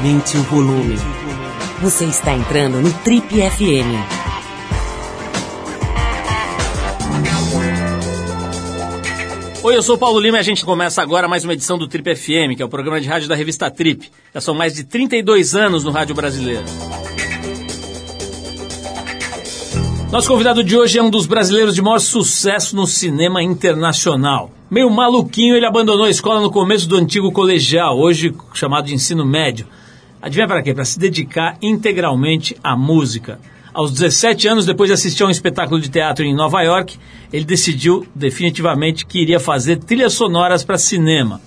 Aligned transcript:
Aumente 0.00 0.34
o 0.38 0.42
volume. 0.44 0.96
Você 1.82 2.06
está 2.06 2.32
entrando 2.32 2.80
no 2.80 2.90
Trip 3.00 3.28
FM. 3.28 4.00
Oi, 9.62 9.76
eu 9.76 9.82
sou 9.82 9.96
o 9.96 9.98
Paulo 9.98 10.18
Lima 10.18 10.38
e 10.38 10.40
a 10.40 10.42
gente 10.42 10.64
começa 10.64 11.02
agora 11.02 11.28
mais 11.28 11.44
uma 11.44 11.52
edição 11.52 11.76
do 11.76 11.86
Trip 11.86 12.16
FM, 12.16 12.56
que 12.56 12.62
é 12.62 12.64
o 12.64 12.68
programa 12.68 12.98
de 12.98 13.06
rádio 13.06 13.28
da 13.28 13.34
revista 13.34 13.70
Trip. 13.70 14.10
Já 14.32 14.40
são 14.40 14.54
mais 14.54 14.72
de 14.74 14.84
32 14.84 15.54
anos 15.54 15.84
no 15.84 15.90
rádio 15.90 16.14
brasileiro. 16.14 16.64
Nosso 20.10 20.28
convidado 20.28 20.64
de 20.64 20.78
hoje 20.78 20.98
é 20.98 21.02
um 21.02 21.10
dos 21.10 21.26
brasileiros 21.26 21.74
de 21.74 21.82
maior 21.82 21.98
sucesso 21.98 22.74
no 22.74 22.86
cinema 22.86 23.42
internacional. 23.42 24.50
Meio 24.70 24.88
maluquinho, 24.88 25.56
ele 25.56 25.66
abandonou 25.66 26.06
a 26.06 26.10
escola 26.10 26.40
no 26.40 26.50
começo 26.50 26.88
do 26.88 26.96
antigo 26.96 27.30
colegial, 27.30 27.98
hoje 27.98 28.34
chamado 28.54 28.86
de 28.86 28.94
ensino 28.94 29.26
médio. 29.26 29.66
Adivinha 30.22 30.46
para 30.46 30.62
quê? 30.62 30.74
Para 30.74 30.84
se 30.84 30.98
dedicar 30.98 31.56
integralmente 31.62 32.54
à 32.62 32.76
música. 32.76 33.40
Aos 33.72 33.92
17 33.92 34.48
anos, 34.48 34.66
depois 34.66 34.88
de 34.88 34.94
assistir 34.94 35.22
a 35.22 35.26
um 35.26 35.30
espetáculo 35.30 35.80
de 35.80 35.88
teatro 35.88 36.24
em 36.24 36.34
Nova 36.34 36.60
York, 36.60 36.98
ele 37.32 37.44
decidiu 37.44 38.06
definitivamente 38.14 39.06
que 39.06 39.20
iria 39.20 39.40
fazer 39.40 39.76
trilhas 39.78 40.12
sonoras 40.12 40.62
para 40.62 40.76
cinema. 40.76 41.40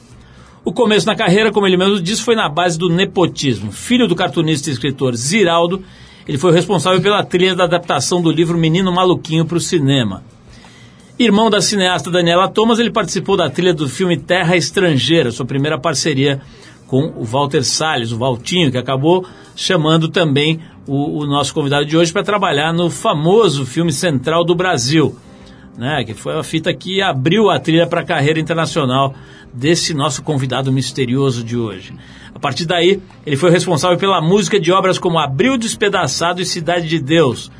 O 0.66 0.72
começo 0.72 1.06
na 1.06 1.16
carreira, 1.16 1.52
como 1.52 1.68
ele 1.68 1.78
mesmo 1.78 2.02
disse, 2.02 2.24
foi 2.24 2.36
na 2.36 2.50
base 2.50 2.80
do 2.80 2.90
nepotismo. 2.90 3.72
Filho 3.72 4.08
do 4.08 4.16
cartunista 4.16 4.70
e 4.70 4.74
escritor 4.74 5.14
Ziraldo, 5.16 5.84
ele 6.28 6.38
foi 6.38 6.52
o 6.52 6.54
responsável 6.54 7.02
pela 7.02 7.24
trilha 7.24 7.54
da 7.54 7.66
adaptação 7.66 8.22
do 8.22 8.32
livro 8.32 8.58
Menino 8.58 8.92
Maluquinho 8.92 9.46
para 9.46 9.58
o 9.58 9.62
cinema. 9.62 10.24
Irmão 11.20 11.50
da 11.50 11.62
cineasta 11.62 12.10
Daniela 12.10 12.48
Thomas, 12.48 12.80
ele 12.80 12.90
participou 12.90 13.38
da 13.38 13.50
trilha 13.50 13.74
do 13.74 13.88
filme 13.88 14.18
Terra 14.18 14.56
Estrangeira, 14.56 15.32
sua 15.32 15.46
primeira 15.46 15.78
parceria 15.78 16.42
com 16.88 17.14
o 17.18 17.24
Walter 17.24 17.64
Salles, 17.64 18.12
o 18.12 18.18
Valtinho, 18.18 18.72
que 18.72 18.78
acabou 18.78 19.26
chamando 19.56 20.08
também 20.08 20.60
o, 20.88 21.20
o 21.20 21.26
nosso 21.26 21.54
convidado 21.54 21.86
de 21.86 21.96
hoje 21.96 22.12
para 22.12 22.24
trabalhar 22.24 22.74
no 22.74 22.90
famoso 22.90 23.66
filme 23.66 23.92
Central 23.92 24.44
do 24.44 24.56
Brasil, 24.56 25.18
né, 25.78 26.04
que 26.04 26.14
foi 26.14 26.38
a 26.38 26.44
fita 26.44 26.74
que 26.74 27.02
abriu 27.02 27.50
a 27.50 27.60
trilha 27.60 27.88
para 27.88 28.02
a 28.02 28.06
carreira 28.06 28.40
internacional 28.40 29.14
desse 29.54 29.94
nosso 29.94 30.24
convidado 30.24 30.72
misterioso 30.72 31.44
de 31.44 31.58
hoje. 31.58 31.94
A 32.34 32.40
partir 32.40 32.66
daí, 32.66 33.00
ele 33.26 33.38
foi 33.38 33.52
responsável 33.52 33.98
pela 33.98 34.22
música 34.22 34.60
de 34.60 34.72
obras 34.72 34.98
como 34.98 35.20
Abril 35.20 35.58
Despedaçado 35.58 36.42
e 36.42 36.46
Cidade 36.46 36.88
de 36.88 37.00
Deus, 37.00 37.52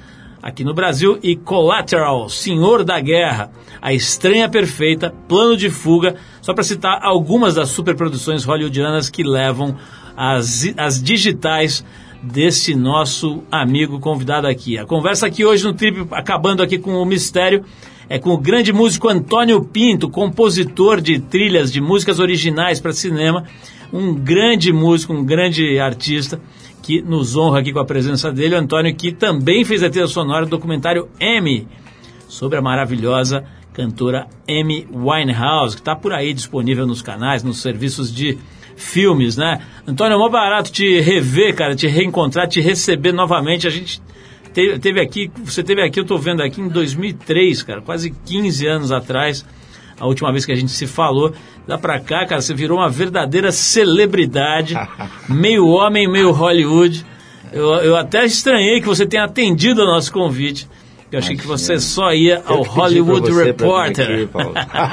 aqui 0.44 0.66
no 0.66 0.74
Brasil, 0.74 1.18
e 1.24 1.38
Collateral, 1.38 2.28
Senhor 2.28 2.84
da 2.84 3.00
Guerra, 3.00 3.50
A 3.82 3.94
Estranha 3.94 4.50
Perfeita, 4.50 5.10
Plano 5.26 5.56
de 5.56 5.70
Fuga, 5.70 6.18
só 6.42 6.54
para 6.54 6.66
citar 6.66 7.00
algumas 7.02 7.56
das 7.56 7.70
superproduções 7.70 8.44
hollywoodianas 8.44 9.10
que 9.10 9.24
levam 9.24 9.78
as, 10.18 10.74
as 10.76 11.02
digitais 11.02 11.86
desse 12.22 12.76
nosso 12.76 13.42
amigo 13.50 14.02
convidado 14.02 14.46
aqui. 14.46 14.78
A 14.78 14.86
conversa 14.86 15.28
aqui 15.28 15.46
hoje 15.46 15.64
no 15.64 15.74
Trip, 15.74 16.06
acabando 16.12 16.62
aqui 16.62 16.78
com 16.78 16.92
o 17.02 17.06
mistério, 17.06 17.64
é 18.10 18.20
com 18.20 18.32
o 18.32 18.38
grande 18.38 18.74
músico 18.74 19.08
Antônio 19.08 19.64
Pinto, 19.64 20.10
compositor 20.10 21.00
de 21.00 21.20
trilhas 21.20 21.72
de 21.72 21.80
músicas 21.80 22.20
originais 22.20 22.82
para 22.82 22.92
cinema, 22.92 23.46
um 23.94 24.14
grande 24.14 24.74
músico, 24.74 25.14
um 25.14 25.24
grande 25.24 25.80
artista 25.80 26.42
que 26.84 27.02
nos 27.02 27.36
honra 27.36 27.62
aqui 27.62 27.72
com 27.72 27.80
a 27.80 27.86
presença 27.86 28.32
dele, 28.32 28.56
Antônio, 28.56 28.94
que 28.94 29.12
também 29.12 29.64
fez 29.64 29.82
a 29.82 29.90
trilha 29.90 30.06
sonora 30.06 30.46
do 30.46 30.50
documentário 30.50 31.08
M, 31.20 31.66
sobre 32.28 32.60
a 32.60 32.62
maravilhosa 32.62 33.46
cantora 33.74 34.28
Amy 34.48 34.88
Winehouse, 34.94 35.76
que 35.76 35.82
está 35.82 35.96
por 35.96 36.14
aí 36.14 36.34
disponível 36.34 36.86
nos 36.86 37.02
canais, 37.02 37.42
nos 37.42 37.62
serviços 37.62 38.14
de 38.14 38.38
filmes, 38.76 39.38
né? 39.38 39.62
Antônio, 39.88 40.16
é 40.16 40.18
mó 40.18 40.30
barato 40.30 40.72
te 40.72 41.00
rever, 41.00 41.56
cara, 41.56 41.76
te 41.76 41.88
reencontrar, 41.88 42.48
te 42.48 42.60
receber 42.60 43.12
novamente. 43.12 43.66
A 43.66 43.70
gente 43.70 44.02
teve, 44.54 44.78
teve 44.80 45.00
aqui, 45.00 45.32
você 45.44 45.64
teve 45.64 45.82
aqui, 45.82 46.00
eu 46.00 46.04
estou 46.04 46.18
vendo 46.18 46.44
aqui 46.44 46.62
em 46.62 46.68
2003, 46.68 47.64
cara, 47.64 47.82
quase 47.82 48.12
15 48.12 48.68
anos 48.68 48.92
atrás, 48.92 49.46
a 50.00 50.06
última 50.06 50.32
vez 50.32 50.46
que 50.46 50.52
a 50.52 50.56
gente 50.56 50.72
se 50.72 50.86
falou. 50.86 51.34
Lá 51.68 51.78
pra 51.78 52.00
cá, 52.00 52.26
cara, 52.26 52.42
você 52.42 52.54
virou 52.54 52.80
uma 52.80 52.90
verdadeira 52.90 53.52
celebridade, 53.52 54.76
meio 55.30 55.68
homem, 55.68 56.10
meio 56.10 56.32
Hollywood. 56.32 57.06
Eu, 57.54 57.76
eu 57.76 57.96
até 57.96 58.26
estranhei 58.26 58.82
que 58.82 58.88
você 58.88 59.06
tenha 59.06 59.24
atendido 59.24 59.82
o 59.82 59.86
nosso 59.86 60.12
convite. 60.12 60.68
Eu 61.14 61.20
achei 61.20 61.38
que 61.38 61.46
você 61.46 61.80
só 61.80 62.12
ia 62.12 62.42
ao 62.44 62.64
Hollywood 62.64 63.32
Reporter. 63.32 64.28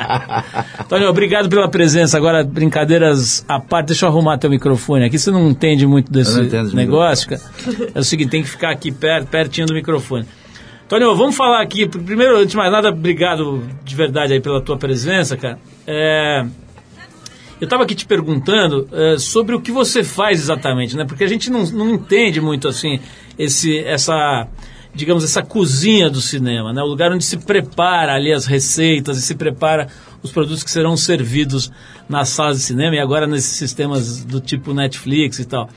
Tony, 0.86 1.06
obrigado 1.06 1.48
pela 1.48 1.66
presença. 1.66 2.18
Agora, 2.18 2.44
brincadeiras 2.44 3.42
à 3.48 3.58
parte, 3.58 3.86
deixa 3.86 4.04
eu 4.04 4.10
arrumar 4.10 4.36
teu 4.36 4.50
microfone 4.50 5.06
aqui. 5.06 5.18
Você 5.18 5.30
não 5.30 5.48
entende 5.48 5.86
muito 5.86 6.12
desse 6.12 6.38
negócio, 6.74 7.26
cara. 7.26 7.40
É 7.94 7.98
o 7.98 8.04
seguinte, 8.04 8.28
tem 8.28 8.42
que 8.42 8.50
ficar 8.50 8.70
aqui 8.70 8.92
perto, 8.92 9.28
pertinho 9.28 9.66
do 9.66 9.72
microfone. 9.72 10.26
Tony, 10.90 11.04
vamos 11.04 11.36
falar 11.36 11.62
aqui. 11.62 11.86
Primeiro, 11.86 12.36
antes 12.36 12.50
de 12.50 12.56
mais 12.56 12.72
nada, 12.72 12.88
obrigado 12.88 13.62
de 13.84 13.94
verdade 13.94 14.32
aí 14.32 14.40
pela 14.40 14.60
tua 14.60 14.76
presença, 14.76 15.36
cara. 15.36 15.56
É, 15.86 16.44
eu 17.60 17.64
estava 17.64 17.84
aqui 17.84 17.94
te 17.94 18.04
perguntando 18.04 18.88
é, 18.90 19.16
sobre 19.16 19.54
o 19.54 19.60
que 19.60 19.70
você 19.70 20.02
faz 20.02 20.40
exatamente, 20.40 20.96
né? 20.96 21.04
Porque 21.04 21.22
a 21.22 21.28
gente 21.28 21.48
não, 21.48 21.62
não 21.66 21.90
entende 21.90 22.40
muito 22.40 22.66
assim 22.66 22.98
esse, 23.38 23.78
essa 23.78 24.48
digamos, 24.92 25.22
essa 25.22 25.44
cozinha 25.44 26.10
do 26.10 26.20
cinema, 26.20 26.72
né? 26.72 26.82
o 26.82 26.86
lugar 26.86 27.12
onde 27.12 27.24
se 27.24 27.36
prepara 27.36 28.14
ali 28.14 28.32
as 28.32 28.44
receitas 28.44 29.16
e 29.16 29.22
se 29.22 29.36
prepara 29.36 29.86
os 30.24 30.32
produtos 30.32 30.64
que 30.64 30.70
serão 30.72 30.96
servidos 30.96 31.70
nas 32.08 32.30
salas 32.30 32.58
de 32.58 32.64
cinema 32.64 32.96
e 32.96 32.98
agora 32.98 33.28
nesses 33.28 33.56
sistemas 33.56 34.24
do 34.24 34.40
tipo 34.40 34.74
Netflix 34.74 35.38
e 35.38 35.44
tal. 35.44 35.70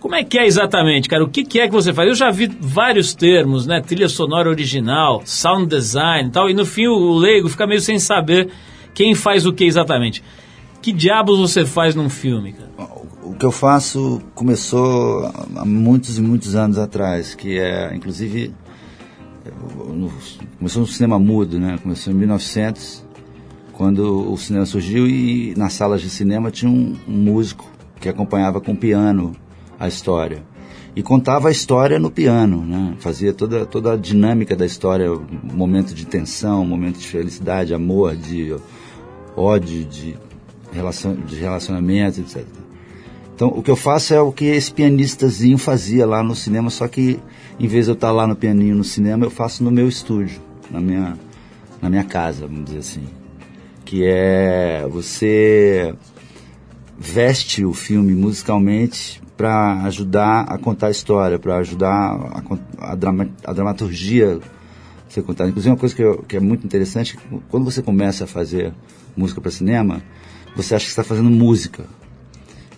Como 0.00 0.14
é 0.14 0.22
que 0.22 0.38
é 0.38 0.46
exatamente, 0.46 1.08
cara? 1.08 1.24
O 1.24 1.28
que, 1.28 1.44
que 1.44 1.60
é 1.60 1.66
que 1.66 1.72
você 1.72 1.92
faz? 1.92 2.08
Eu 2.08 2.14
já 2.14 2.30
vi 2.30 2.46
vários 2.60 3.14
termos, 3.14 3.66
né? 3.66 3.80
Trilha 3.80 4.08
sonora 4.08 4.48
original, 4.48 5.22
sound 5.24 5.66
design 5.66 6.28
e 6.28 6.32
tal, 6.32 6.48
e 6.48 6.54
no 6.54 6.64
fim 6.64 6.86
o 6.86 7.14
leigo 7.14 7.48
fica 7.48 7.66
meio 7.66 7.80
sem 7.80 7.98
saber 7.98 8.48
quem 8.94 9.14
faz 9.14 9.44
o 9.44 9.52
que 9.52 9.64
exatamente. 9.64 10.22
Que 10.80 10.92
diabos 10.92 11.38
você 11.38 11.66
faz 11.66 11.94
num 11.94 12.08
filme, 12.08 12.52
cara? 12.52 12.88
O 13.22 13.34
que 13.34 13.44
eu 13.44 13.50
faço 13.50 14.22
começou 14.34 15.26
há 15.56 15.64
muitos 15.64 16.16
e 16.18 16.22
muitos 16.22 16.54
anos 16.54 16.78
atrás, 16.78 17.34
que 17.34 17.58
é, 17.58 17.94
inclusive, 17.94 18.54
no, 19.88 20.12
começou 20.58 20.82
no 20.82 20.86
cinema 20.86 21.18
mudo, 21.18 21.58
né? 21.58 21.78
Começou 21.82 22.12
em 22.12 22.16
1900, 22.16 23.04
quando 23.72 24.32
o 24.32 24.36
cinema 24.36 24.64
surgiu 24.64 25.06
e 25.08 25.54
nas 25.56 25.72
salas 25.72 26.00
de 26.00 26.08
cinema 26.08 26.50
tinha 26.50 26.70
um, 26.70 26.96
um 27.06 27.12
músico 27.12 27.68
que 28.00 28.08
acompanhava 28.08 28.60
com 28.60 28.74
piano 28.74 29.36
a 29.78 29.86
história 29.88 30.42
e 30.98 31.02
contava 31.02 31.48
a 31.48 31.50
história 31.50 31.98
no 31.98 32.10
piano, 32.10 32.64
né? 32.64 32.96
Fazia 32.98 33.32
toda 33.32 33.64
toda 33.64 33.92
a 33.92 33.96
dinâmica 33.96 34.56
da 34.56 34.66
história, 34.66 35.08
momento 35.42 35.94
de 35.94 36.04
tensão, 36.04 36.64
momento 36.64 36.98
de 36.98 37.06
felicidade, 37.06 37.72
amor, 37.72 38.16
de 38.16 38.56
ódio, 39.36 39.84
de 39.84 40.16
relacion, 40.72 41.14
de 41.14 41.36
relacionamento, 41.36 42.20
etc. 42.20 42.44
Então, 43.32 43.48
o 43.48 43.62
que 43.62 43.70
eu 43.70 43.76
faço 43.76 44.12
é 44.12 44.20
o 44.20 44.32
que 44.32 44.46
esse 44.46 44.72
pianistazinho 44.72 45.56
fazia 45.56 46.04
lá 46.04 46.20
no 46.20 46.34
cinema, 46.34 46.70
só 46.70 46.88
que 46.88 47.20
em 47.60 47.68
vez 47.68 47.84
de 47.84 47.92
eu 47.92 47.94
estar 47.94 48.10
lá 48.10 48.26
no 48.26 48.34
pianinho 48.34 48.74
no 48.74 48.82
cinema, 48.82 49.24
eu 49.24 49.30
faço 49.30 49.62
no 49.62 49.70
meu 49.70 49.88
estúdio, 49.88 50.40
na 50.68 50.80
minha, 50.80 51.16
na 51.80 51.88
minha 51.88 52.02
casa, 52.02 52.48
vamos 52.48 52.64
dizer 52.64 52.78
assim. 52.78 53.04
Que 53.84 54.04
é 54.04 54.84
você 54.90 55.94
veste 56.98 57.64
o 57.64 57.72
filme 57.72 58.12
musicalmente 58.16 59.22
para 59.38 59.84
ajudar 59.84 60.40
a 60.48 60.58
contar 60.58 60.88
a 60.88 60.90
história, 60.90 61.38
para 61.38 61.58
ajudar 61.58 61.88
a, 61.88 62.42
a, 62.90 62.94
drama, 62.96 63.28
a 63.44 63.52
dramaturgia 63.52 64.40
ser 65.08 65.22
contada. 65.22 65.48
Inclusive, 65.48 65.70
uma 65.70 65.78
coisa 65.78 65.94
que, 65.94 66.02
eu, 66.02 66.24
que 66.24 66.36
é 66.36 66.40
muito 66.40 66.66
interessante, 66.66 67.16
quando 67.48 67.64
você 67.64 67.80
começa 67.80 68.24
a 68.24 68.26
fazer 68.26 68.74
música 69.16 69.40
para 69.40 69.52
cinema, 69.52 70.02
você 70.56 70.74
acha 70.74 70.84
que 70.84 70.90
está 70.90 71.04
fazendo 71.04 71.30
música. 71.30 71.84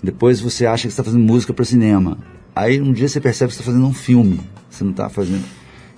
Depois 0.03 0.39
você 0.39 0.67
acha 0.67 0.83
que 0.83 0.89
está 0.89 1.03
fazendo 1.03 1.25
música 1.25 1.55
para 1.55 1.65
cinema. 1.65 2.19
Aí 2.55 2.79
um 2.79 2.93
dia 2.93 3.09
você 3.09 3.23
percebe 3.23 3.49
que 3.49 3.55
está 3.55 3.65
fazendo 3.65 3.87
um 3.87 3.95
filme. 3.95 4.39
Você 4.69 4.85
não 4.85 4.91
está 4.91 5.09
fazendo. 5.09 5.45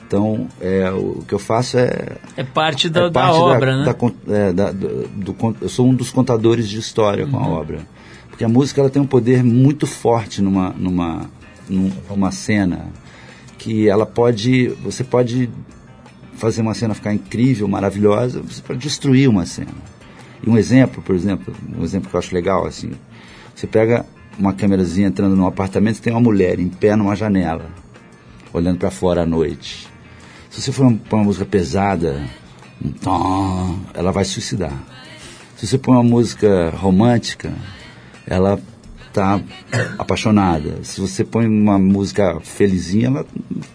Então, 0.06 0.46
é, 0.60 0.90
o 0.90 1.24
que 1.26 1.32
eu 1.34 1.38
faço 1.40 1.76
é. 1.76 2.18
É 2.36 2.44
parte 2.44 2.88
da, 2.88 3.06
é 3.06 3.10
parte 3.10 3.32
da 3.32 3.32
obra, 3.32 3.72
da, 3.72 3.92
né? 4.26 4.52
Da, 4.52 4.68
é, 4.68 4.72
do, 4.72 5.08
do, 5.08 5.56
eu 5.60 5.68
sou 5.68 5.88
um 5.88 5.94
dos 5.94 6.10
contadores 6.10 6.68
de 6.68 6.78
história 6.78 7.24
uhum. 7.24 7.30
com 7.32 7.38
a 7.38 7.46
uhum. 7.46 7.52
obra. 7.52 7.80
Porque 8.42 8.50
a 8.50 8.58
música 8.58 8.80
ela 8.80 8.90
tem 8.90 9.00
um 9.00 9.06
poder 9.06 9.44
muito 9.44 9.86
forte 9.86 10.42
numa, 10.42 10.70
numa, 10.70 11.30
numa 11.68 12.32
cena. 12.32 12.88
Que 13.56 13.88
ela 13.88 14.04
pode. 14.04 14.66
Você 14.82 15.04
pode 15.04 15.48
fazer 16.34 16.60
uma 16.60 16.74
cena 16.74 16.92
ficar 16.92 17.14
incrível, 17.14 17.68
maravilhosa, 17.68 18.42
você 18.42 18.60
pode 18.60 18.80
destruir 18.80 19.28
uma 19.28 19.46
cena. 19.46 19.70
E 20.44 20.50
um 20.50 20.58
exemplo, 20.58 21.00
por 21.00 21.14
exemplo, 21.14 21.54
um 21.78 21.84
exemplo 21.84 22.10
que 22.10 22.16
eu 22.16 22.18
acho 22.18 22.34
legal, 22.34 22.66
assim, 22.66 22.90
você 23.54 23.68
pega 23.68 24.04
uma 24.36 24.52
câmerazinha 24.52 25.06
entrando 25.06 25.36
num 25.36 25.46
apartamento 25.46 26.02
tem 26.02 26.12
uma 26.12 26.20
mulher 26.20 26.58
em 26.58 26.68
pé 26.68 26.96
numa 26.96 27.14
janela, 27.14 27.70
olhando 28.52 28.78
para 28.78 28.90
fora 28.90 29.22
à 29.22 29.26
noite. 29.26 29.86
Se 30.50 30.60
você 30.60 30.72
for 30.72 30.92
pôr 31.08 31.16
uma 31.16 31.26
música 31.26 31.44
pesada, 31.44 32.20
um 32.84 32.90
tom, 32.90 33.78
ela 33.94 34.10
vai 34.10 34.24
suicidar. 34.24 34.76
Se 35.56 35.64
você 35.64 35.78
põe 35.78 35.94
uma 35.94 36.02
música 36.02 36.70
romântica, 36.70 37.52
ela 38.26 38.58
está 39.08 39.40
apaixonada. 39.98 40.78
Se 40.82 41.00
você 41.00 41.22
põe 41.22 41.46
uma 41.46 41.78
música 41.78 42.40
felizinha, 42.40 43.08
ela, 43.08 43.26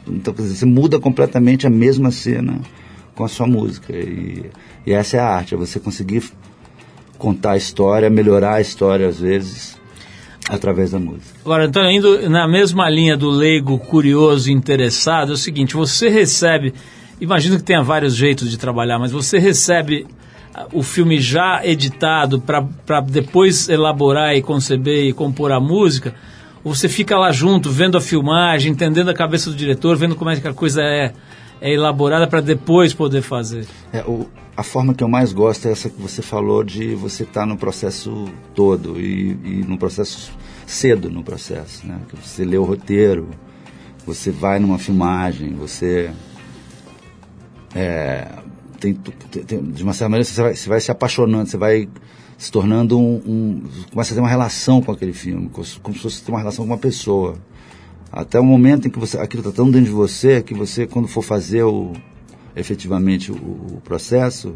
então 0.07 0.33
você 0.33 0.65
muda 0.65 0.99
completamente 0.99 1.67
a 1.67 1.69
mesma 1.69 2.11
cena 2.11 2.59
com 3.15 3.23
a 3.23 3.27
sua 3.27 3.47
música. 3.47 3.93
E, 3.95 4.49
e 4.85 4.91
essa 4.91 5.17
é 5.17 5.19
a 5.19 5.27
arte, 5.27 5.53
é 5.53 5.57
você 5.57 5.79
conseguir 5.79 6.23
contar 7.17 7.51
a 7.51 7.57
história, 7.57 8.09
melhorar 8.09 8.55
a 8.55 8.61
história 8.61 9.07
às 9.07 9.19
vezes 9.19 9.77
através 10.49 10.91
da 10.91 10.99
música. 10.99 11.39
Agora, 11.43 11.65
então, 11.65 11.89
indo 11.89 12.29
na 12.29 12.47
mesma 12.47 12.89
linha 12.89 13.17
do 13.17 13.29
leigo 13.29 13.77
curioso 13.77 14.51
interessado, 14.51 15.31
é 15.31 15.35
o 15.35 15.37
seguinte, 15.37 15.75
você 15.75 16.09
recebe, 16.09 16.73
imagino 17.19 17.57
que 17.57 17.63
tenha 17.63 17.83
vários 17.83 18.15
jeitos 18.15 18.49
de 18.49 18.57
trabalhar, 18.57 18.97
mas 18.97 19.11
você 19.11 19.39
recebe 19.39 20.07
o 20.73 20.83
filme 20.83 21.19
já 21.19 21.65
editado 21.65 22.41
para 22.41 23.01
depois 23.01 23.69
elaborar 23.69 24.35
e 24.35 24.41
conceber 24.41 25.05
e 25.05 25.13
compor 25.13 25.51
a 25.51 25.59
música, 25.59 26.15
você 26.63 26.89
fica 26.89 27.17
lá 27.17 27.31
junto, 27.31 27.69
vendo 27.69 27.97
a 27.97 28.01
filmagem, 28.01 28.71
entendendo 28.71 29.09
a 29.09 29.13
cabeça 29.13 29.49
do 29.49 29.55
diretor, 29.55 29.95
vendo 29.95 30.15
como 30.15 30.29
é 30.29 30.39
que 30.39 30.47
a 30.47 30.53
coisa 30.53 30.81
é, 30.81 31.13
é 31.61 31.73
elaborada 31.73 32.27
para 32.27 32.41
depois 32.41 32.93
poder 32.93 33.21
fazer? 33.21 33.65
É, 33.93 34.01
o, 34.01 34.27
a 34.55 34.63
forma 34.63 34.93
que 34.93 35.03
eu 35.03 35.07
mais 35.07 35.31
gosto 35.31 35.67
é 35.67 35.71
essa 35.71 35.89
que 35.89 36.01
você 36.01 36.21
falou 36.21 36.63
de 36.63 36.95
você 36.95 37.23
estar 37.23 37.41
tá 37.41 37.45
no 37.45 37.57
processo 37.57 38.25
todo 38.53 38.99
e, 38.99 39.37
e 39.43 39.65
no 39.67 39.77
processo 39.77 40.31
cedo 40.67 41.09
no 41.09 41.23
processo, 41.23 41.87
né? 41.87 41.99
Que 42.09 42.15
você 42.15 42.43
lê 42.43 42.57
o 42.57 42.63
roteiro, 42.63 43.29
você 44.05 44.29
vai 44.29 44.59
numa 44.59 44.77
filmagem, 44.77 45.53
você 45.55 46.11
é, 47.73 48.27
tem, 48.79 48.93
tem, 48.93 49.63
de 49.63 49.83
uma 49.83 49.93
certa 49.93 50.09
maneira 50.09 50.25
você 50.25 50.41
vai, 50.41 50.55
você 50.55 50.69
vai 50.69 50.79
se 50.81 50.91
apaixonando, 50.91 51.49
você 51.49 51.57
vai 51.57 51.89
se 52.37 52.51
tornando 52.51 52.99
um, 52.99 53.15
um, 53.25 53.63
começa 53.91 54.13
a 54.13 54.15
ter 54.15 54.21
uma 54.21 54.29
relação 54.29 54.81
com 54.81 54.91
aquele 54.91 55.13
filme, 55.13 55.49
como 55.49 55.95
se 55.95 56.01
fosse 56.01 56.21
ter 56.21 56.31
uma 56.31 56.39
relação 56.39 56.65
com 56.65 56.71
uma 56.71 56.77
pessoa. 56.77 57.35
Até 58.11 58.39
o 58.39 58.43
momento 58.43 58.87
em 58.87 58.91
que 58.91 58.99
você, 58.99 59.17
aquilo 59.17 59.41
está 59.41 59.51
tão 59.51 59.69
dentro 59.69 59.87
de 59.87 59.91
você 59.91 60.41
que 60.41 60.53
você, 60.53 60.85
quando 60.85 61.07
for 61.07 61.21
fazer 61.21 61.63
o, 61.63 61.93
efetivamente 62.55 63.31
o, 63.31 63.35
o 63.35 63.81
processo, 63.83 64.55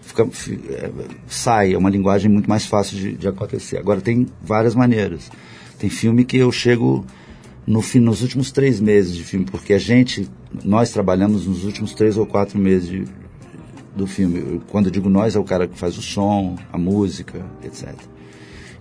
fica, 0.00 0.28
é, 0.70 0.90
sai, 1.26 1.72
é 1.74 1.78
uma 1.78 1.90
linguagem 1.90 2.30
muito 2.30 2.48
mais 2.48 2.66
fácil 2.66 2.98
de, 2.98 3.12
de, 3.16 3.26
acontecer. 3.26 3.78
Agora, 3.78 4.00
tem 4.00 4.26
várias 4.42 4.74
maneiras. 4.74 5.30
Tem 5.78 5.88
filme 5.88 6.24
que 6.24 6.36
eu 6.36 6.52
chego 6.52 7.04
no 7.66 7.80
fim, 7.80 7.98
nos 7.98 8.22
últimos 8.22 8.52
três 8.52 8.78
meses 8.78 9.14
de 9.16 9.24
filme, 9.24 9.46
porque 9.46 9.72
a 9.72 9.78
gente, 9.78 10.28
nós 10.64 10.90
trabalhamos 10.90 11.46
nos 11.46 11.64
últimos 11.64 11.94
três 11.94 12.16
ou 12.16 12.26
quatro 12.26 12.58
meses 12.58 12.88
de, 12.88 13.04
do 13.94 14.06
filme. 14.06 14.60
Quando 14.68 14.86
eu 14.86 14.92
digo 14.92 15.08
nós, 15.08 15.36
é 15.36 15.38
o 15.38 15.44
cara 15.44 15.66
que 15.66 15.78
faz 15.78 15.96
o 15.98 16.02
som, 16.02 16.56
a 16.72 16.78
música, 16.78 17.44
etc. 17.62 17.94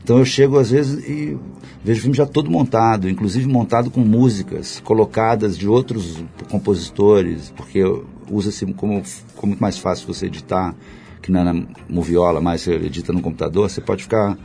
Então 0.04 0.18
eu 0.18 0.26
chego 0.26 0.58
às 0.58 0.72
vezes 0.72 1.08
e 1.08 1.38
vejo 1.84 2.00
o 2.00 2.02
filme 2.02 2.18
já 2.18 2.26
todo 2.26 2.50
montado, 2.50 3.10
inclusive 3.10 3.48
montado 3.48 3.92
com 3.92 4.02
músicas 4.02 4.82
colocadas 4.84 5.58
de 5.58 5.68
outros 5.68 6.24
compositores, 6.50 7.54
porque 7.56 7.84
usa-se 8.30 8.66
como, 8.74 9.02
como 9.36 9.56
mais 9.60 9.78
fácil 9.78 10.08
você 10.08 10.26
editar, 10.26 10.74
que 11.22 11.32
não 11.32 11.42
é 11.42 11.44
na 11.44 11.66
moviola, 11.88 12.42
mas 12.42 12.62
você 12.62 12.74
edita 12.74 13.14
no 13.14 13.22
computador, 13.22 13.70
você 13.70 13.82
pode 13.82 14.04
ficar. 14.04 14.38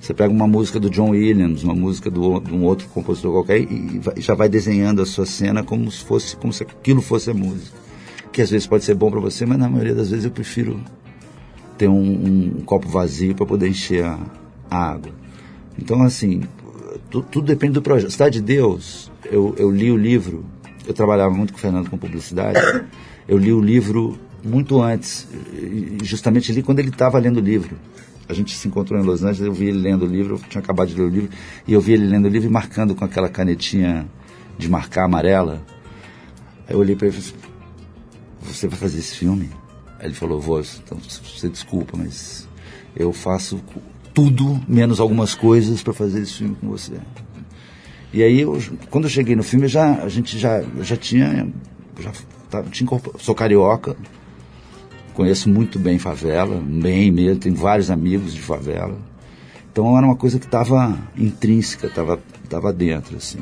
Você 0.00 0.12
pega 0.12 0.32
uma 0.32 0.48
música 0.48 0.80
do 0.80 0.90
John 0.90 1.10
Williams, 1.10 1.62
uma 1.62 1.76
música 1.76 2.10
do, 2.10 2.40
de 2.40 2.52
um 2.52 2.64
outro 2.64 2.88
compositor 2.88 3.30
qualquer 3.32 3.60
e, 3.60 4.00
e 4.16 4.20
já 4.20 4.34
vai 4.34 4.48
desenhando 4.48 5.00
a 5.00 5.06
sua 5.06 5.24
cena 5.24 5.62
como 5.62 5.88
se 5.92 6.02
fosse 6.04 6.36
como 6.36 6.52
se 6.52 6.64
aquilo 6.64 7.00
fosse 7.00 7.30
a 7.30 7.34
música. 7.34 7.78
Que 8.32 8.40
às 8.40 8.50
vezes 8.50 8.66
pode 8.66 8.84
ser 8.84 8.94
bom 8.94 9.10
para 9.10 9.20
você, 9.20 9.44
mas 9.44 9.58
na 9.58 9.68
maioria 9.68 9.94
das 9.94 10.10
vezes 10.10 10.24
eu 10.24 10.30
prefiro 10.30 10.80
ter 11.76 11.88
um, 11.88 11.94
um, 11.94 12.54
um 12.58 12.60
copo 12.64 12.88
vazio 12.88 13.34
para 13.34 13.44
poder 13.44 13.68
encher 13.68 14.04
a, 14.04 14.18
a, 14.70 14.92
água. 14.92 15.12
Então, 15.78 16.02
assim, 16.02 16.42
tu, 17.10 17.22
tudo 17.22 17.46
depende 17.46 17.74
do 17.74 17.82
projeto. 17.82 18.10
Cidade 18.10 18.40
de 18.40 18.42
Deus, 18.42 19.10
eu, 19.24 19.54
eu 19.58 19.70
li 19.70 19.90
o 19.90 19.96
livro, 19.96 20.44
eu 20.86 20.94
trabalhava 20.94 21.34
muito 21.34 21.52
com 21.52 21.58
o 21.58 21.62
Fernando 21.62 21.90
com 21.90 21.98
publicidade. 21.98 22.58
Eu 23.28 23.38
li 23.38 23.52
o 23.52 23.60
livro 23.60 24.18
muito 24.44 24.82
antes, 24.82 25.28
justamente 26.02 26.50
ali 26.50 26.60
quando 26.60 26.80
ele 26.80 26.88
estava 26.88 27.20
lendo 27.20 27.36
o 27.36 27.40
livro. 27.40 27.76
A 28.28 28.34
gente 28.34 28.56
se 28.56 28.66
encontrou 28.66 29.00
em 29.00 29.04
Los 29.04 29.22
Angeles, 29.22 29.46
eu 29.46 29.52
vi 29.52 29.66
ele 29.66 29.78
lendo 29.78 30.04
o 30.04 30.08
livro, 30.08 30.34
eu 30.34 30.48
tinha 30.48 30.60
acabado 30.60 30.88
de 30.88 30.96
ler 30.96 31.04
o 31.04 31.08
livro, 31.08 31.30
e 31.66 31.72
eu 31.72 31.80
vi 31.80 31.92
ele 31.92 32.04
lendo 32.04 32.24
o 32.24 32.28
livro 32.28 32.48
e 32.48 32.52
marcando 32.52 32.94
com 32.96 33.04
aquela 33.04 33.28
canetinha 33.28 34.06
de 34.58 34.68
marcar 34.68 35.04
amarela. 35.04 35.62
Aí 36.66 36.74
eu 36.74 36.78
olhei 36.80 36.96
para 36.96 37.06
ele 37.06 37.16
e 37.16 37.20
falei 37.20 37.36
assim, 37.36 37.51
você 38.42 38.66
vai 38.66 38.78
fazer 38.78 38.98
esse 38.98 39.16
filme? 39.16 39.50
Aí 39.98 40.06
ele 40.06 40.14
falou, 40.14 40.40
vou, 40.40 40.60
então 40.60 40.98
você 40.98 41.48
desculpa, 41.48 41.96
mas 41.96 42.48
eu 42.96 43.12
faço 43.12 43.62
tudo, 44.12 44.60
menos 44.68 45.00
algumas 45.00 45.34
coisas, 45.34 45.82
para 45.82 45.92
fazer 45.92 46.22
esse 46.22 46.34
filme 46.34 46.56
com 46.56 46.68
você. 46.68 46.94
E 48.12 48.22
aí, 48.22 48.40
eu, 48.40 48.60
quando 48.90 49.04
eu 49.04 49.10
cheguei 49.10 49.34
no 49.34 49.42
filme, 49.42 49.66
já, 49.68 50.02
a 50.02 50.08
gente 50.08 50.38
já, 50.38 50.62
já 50.80 50.96
tinha, 50.96 51.48
já 51.98 52.12
tá, 52.50 52.62
tinha, 52.64 52.88
sou 53.18 53.34
carioca, 53.34 53.96
conheço 55.14 55.48
muito 55.48 55.78
bem 55.78 55.98
favela, 55.98 56.60
bem 56.60 57.10
mesmo, 57.10 57.40
tenho 57.40 57.56
vários 57.56 57.90
amigos 57.90 58.34
de 58.34 58.40
favela. 58.40 58.98
Então 59.70 59.96
era 59.96 60.06
uma 60.06 60.16
coisa 60.16 60.38
que 60.38 60.44
estava 60.44 60.98
intrínseca, 61.16 61.86
estava 61.86 62.20
tava 62.48 62.70
dentro, 62.70 63.16
assim. 63.16 63.38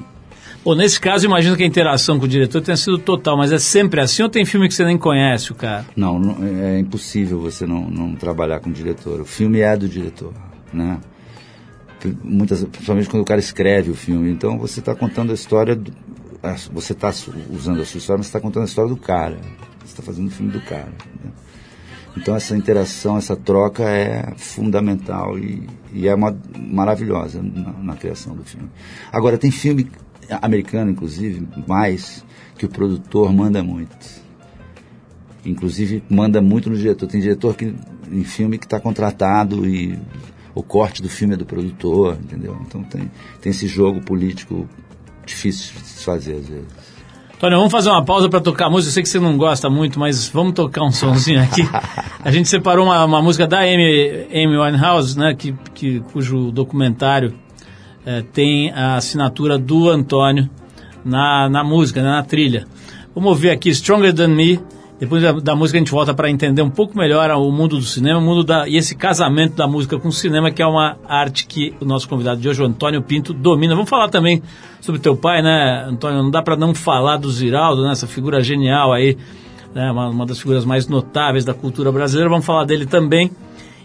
Bom, 0.62 0.74
nesse 0.74 1.00
caso, 1.00 1.24
imagino 1.24 1.56
que 1.56 1.62
a 1.62 1.66
interação 1.66 2.18
com 2.18 2.26
o 2.26 2.28
diretor 2.28 2.60
tenha 2.60 2.76
sido 2.76 2.98
total, 2.98 3.36
mas 3.36 3.50
é 3.50 3.58
sempre 3.58 3.98
assim 4.00 4.22
ou 4.22 4.28
tem 4.28 4.44
filme 4.44 4.68
que 4.68 4.74
você 4.74 4.84
nem 4.84 4.98
conhece 4.98 5.52
o 5.52 5.54
cara? 5.54 5.86
Não, 5.96 6.18
não 6.18 6.36
é 6.62 6.78
impossível 6.78 7.40
você 7.40 7.66
não, 7.66 7.88
não 7.88 8.14
trabalhar 8.14 8.60
com 8.60 8.68
o 8.68 8.72
diretor. 8.72 9.22
O 9.22 9.24
filme 9.24 9.60
é 9.60 9.74
do 9.74 9.88
diretor, 9.88 10.34
né? 10.70 10.98
Muitas, 12.22 12.62
principalmente 12.64 13.08
quando 13.08 13.22
o 13.22 13.26
cara 13.26 13.40
escreve 13.40 13.90
o 13.90 13.94
filme. 13.94 14.30
Então 14.30 14.58
você 14.58 14.80
está 14.80 14.94
contando 14.94 15.30
a 15.30 15.34
história, 15.34 15.74
do, 15.74 15.92
você 16.72 16.92
está 16.92 17.08
usando 17.50 17.80
a 17.80 17.84
sua 17.86 17.98
história, 17.98 18.18
mas 18.18 18.26
está 18.26 18.40
contando 18.40 18.64
a 18.64 18.66
história 18.66 18.90
do 18.90 18.96
cara. 18.98 19.38
Você 19.80 19.92
está 19.92 20.02
fazendo 20.02 20.28
o 20.28 20.30
filme 20.30 20.52
do 20.52 20.60
cara. 20.60 20.92
Né? 21.24 21.30
Então 22.16 22.34
essa 22.34 22.54
interação, 22.54 23.16
essa 23.16 23.36
troca 23.36 23.84
é 23.84 24.34
fundamental 24.36 25.38
e, 25.38 25.66
e 25.92 26.06
é 26.06 26.14
uma, 26.14 26.36
maravilhosa 26.58 27.40
na, 27.42 27.72
na, 27.72 27.96
criação 27.96 28.34
do 28.34 28.44
filme. 28.44 28.68
Agora 29.12 29.38
tem 29.38 29.50
filme 29.50 29.90
americano, 30.40 30.90
inclusive, 30.90 31.46
mais 31.66 32.24
que 32.56 32.66
o 32.66 32.68
produtor 32.68 33.32
manda 33.32 33.62
muito. 33.62 34.20
Inclusive 35.44 36.02
manda 36.08 36.40
muito 36.42 36.68
no 36.68 36.76
diretor. 36.76 37.06
Tem 37.06 37.20
diretor 37.20 37.54
que 37.54 37.74
em 38.10 38.24
filme 38.24 38.58
que 38.58 38.66
está 38.66 38.78
contratado 38.78 39.66
e 39.66 39.98
o 40.54 40.62
corte 40.62 41.00
do 41.00 41.08
filme 41.08 41.34
é 41.34 41.36
do 41.36 41.46
produtor, 41.46 42.18
entendeu? 42.22 42.56
Então 42.66 42.82
tem, 42.82 43.10
tem 43.40 43.50
esse 43.50 43.66
jogo 43.66 44.00
político 44.00 44.68
difícil 45.24 45.74
de 45.80 45.86
se 45.86 46.04
fazer 46.04 46.34
às 46.34 46.48
vezes. 46.48 46.90
Tony, 47.38 47.56
vamos 47.56 47.72
fazer 47.72 47.88
uma 47.88 48.04
pausa 48.04 48.28
para 48.28 48.40
tocar 48.40 48.68
música. 48.68 48.90
Eu 48.90 48.92
sei 48.92 49.02
que 49.02 49.08
você 49.08 49.18
não 49.18 49.38
gosta 49.38 49.70
muito, 49.70 49.98
mas 49.98 50.28
vamos 50.28 50.52
tocar 50.52 50.84
um 50.84 50.90
sonzinho 50.90 51.42
aqui. 51.42 51.62
A 52.22 52.30
gente 52.30 52.46
separou 52.50 52.84
uma, 52.84 53.02
uma 53.02 53.22
música 53.22 53.46
da 53.46 53.60
Amy, 53.60 54.26
Amy 54.30 54.58
Winehouse, 54.58 55.18
né, 55.18 55.34
que, 55.34 55.54
que, 55.72 56.00
cujo 56.12 56.52
documentário 56.52 57.34
é, 58.04 58.22
tem 58.22 58.70
a 58.72 58.96
assinatura 58.96 59.58
do 59.58 59.88
Antônio 59.88 60.48
na, 61.04 61.48
na 61.48 61.64
música, 61.64 62.02
né, 62.02 62.10
na 62.10 62.22
trilha. 62.22 62.66
Vamos 63.14 63.30
ouvir 63.30 63.50
aqui 63.50 63.70
Stronger 63.74 64.14
Than 64.14 64.28
Me, 64.28 64.60
depois 65.00 65.22
da, 65.22 65.32
da, 65.32 65.56
música 65.56 65.78
a 65.78 65.80
gente 65.80 65.90
volta 65.90 66.12
para 66.12 66.30
entender 66.30 66.60
um 66.60 66.68
pouco 66.68 66.96
melhor 66.96 67.30
o 67.30 67.50
mundo 67.50 67.78
do 67.78 67.82
cinema, 67.82 68.18
o 68.18 68.22
mundo 68.22 68.44
da, 68.44 68.68
e 68.68 68.76
esse 68.76 68.94
casamento 68.94 69.56
da 69.56 69.66
música 69.66 69.98
com 69.98 70.08
o 70.08 70.12
cinema, 70.12 70.50
que 70.50 70.60
é 70.60 70.66
uma 70.66 70.98
arte 71.08 71.46
que 71.46 71.74
o 71.80 71.86
nosso 71.86 72.06
convidado 72.06 72.38
de 72.38 72.46
hoje, 72.46 72.62
o 72.62 72.66
Antônio 72.66 73.00
Pinto, 73.00 73.32
domina. 73.32 73.74
Vamos 73.74 73.88
falar 73.88 74.10
também 74.10 74.42
sobre 74.78 75.00
teu 75.00 75.16
pai, 75.16 75.40
né, 75.40 75.86
Antônio? 75.88 76.22
Não 76.22 76.30
dá 76.30 76.42
para 76.42 76.54
não 76.54 76.74
falar 76.74 77.16
do 77.16 77.30
Ziraldo, 77.30 77.82
né, 77.82 77.92
essa 77.92 78.06
figura 78.06 78.42
genial 78.42 78.92
aí, 78.92 79.16
né, 79.74 79.90
uma, 79.90 80.10
uma 80.10 80.26
das 80.26 80.38
figuras 80.38 80.66
mais 80.66 80.86
notáveis 80.86 81.46
da 81.46 81.54
cultura 81.54 81.90
brasileira. 81.90 82.28
Vamos 82.28 82.44
falar 82.44 82.64
dele 82.64 82.84
também. 82.84 83.30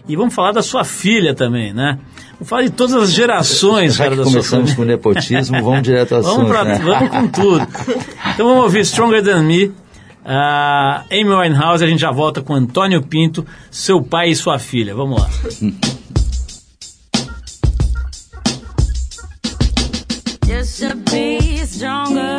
E 0.06 0.14
vamos 0.14 0.34
falar 0.34 0.52
da 0.52 0.62
sua 0.62 0.84
filha 0.84 1.34
também, 1.34 1.72
né? 1.72 1.98
Falar 2.44 2.62
de 2.64 2.70
todas 2.70 2.94
as 2.94 3.12
gerações, 3.12 3.94
Já 3.94 4.04
cara, 4.04 4.16
que 4.16 4.22
da 4.22 4.24
começamos 4.24 4.74
com 4.74 4.84
nepotismo, 4.84 5.62
vamos 5.62 5.82
direto 5.82 6.14
ao 6.14 6.20
assunto. 6.20 6.36
Vamos, 6.36 6.50
pra, 6.50 6.64
né? 6.64 6.78
vamos 6.84 7.10
com 7.10 7.28
tudo. 7.28 7.66
Então 8.34 8.46
vamos 8.46 8.64
ouvir 8.64 8.84
Stronger 8.84 9.22
Than 9.22 9.42
Me, 9.42 9.72
Uh, 10.26 11.06
Amy 11.08 11.32
Winehouse, 11.32 11.84
a 11.84 11.86
gente 11.86 12.00
já 12.00 12.10
volta 12.10 12.42
com 12.42 12.52
Antônio 12.52 13.00
Pinto, 13.00 13.46
seu 13.70 14.02
pai 14.02 14.30
e 14.30 14.34
sua 14.34 14.58
filha. 14.58 14.92
Vamos 14.92 15.20
lá. 15.20 15.30
Just 20.48 20.80
to 20.80 20.96
be 21.08 21.64
stronger 21.64 22.35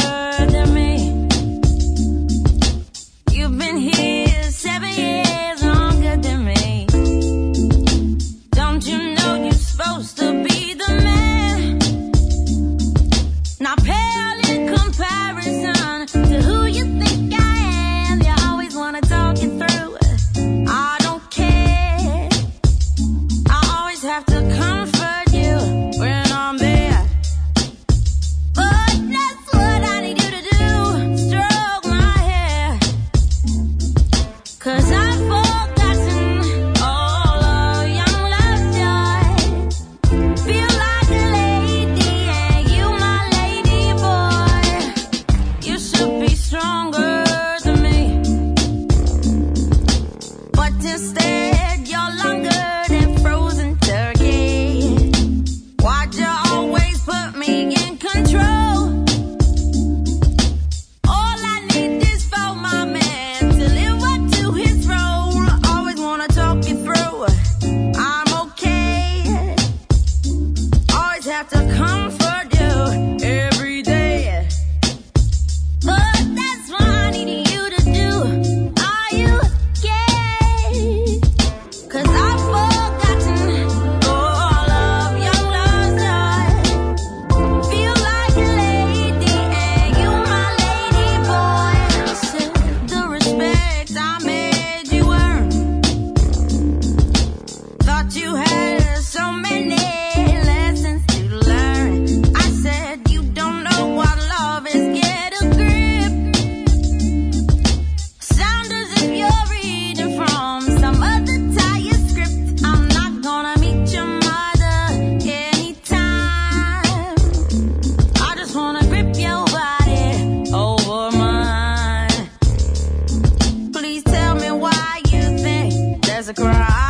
a 126.30 126.34
cry. 126.34 126.87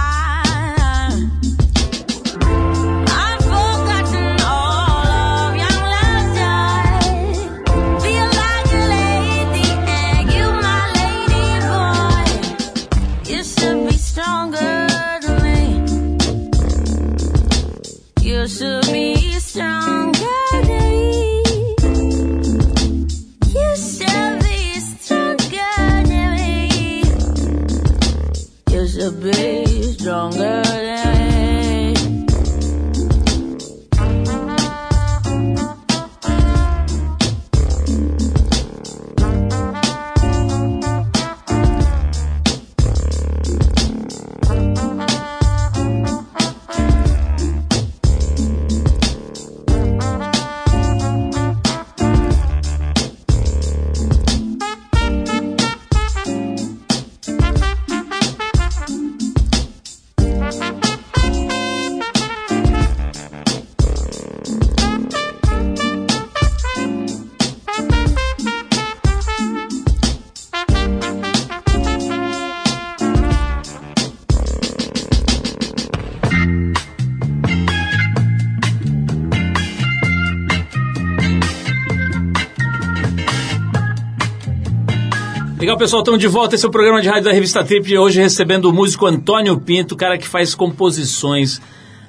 Pessoal, 85.77 86.01
estamos 86.01 86.19
de 86.19 86.27
volta. 86.27 86.55
Esse 86.55 86.65
é 86.65 86.67
o 86.67 86.71
programa 86.71 86.99
de 87.03 87.07
rádio 87.07 87.25
da 87.25 87.31
revista 87.31 87.63
Trip. 87.63 87.95
Hoje 87.95 88.19
recebendo 88.19 88.65
o 88.65 88.73
músico 88.73 89.05
Antônio 89.05 89.59
Pinto, 89.59 89.95
cara 89.95 90.17
que 90.17 90.27
faz 90.27 90.55
composições 90.55 91.61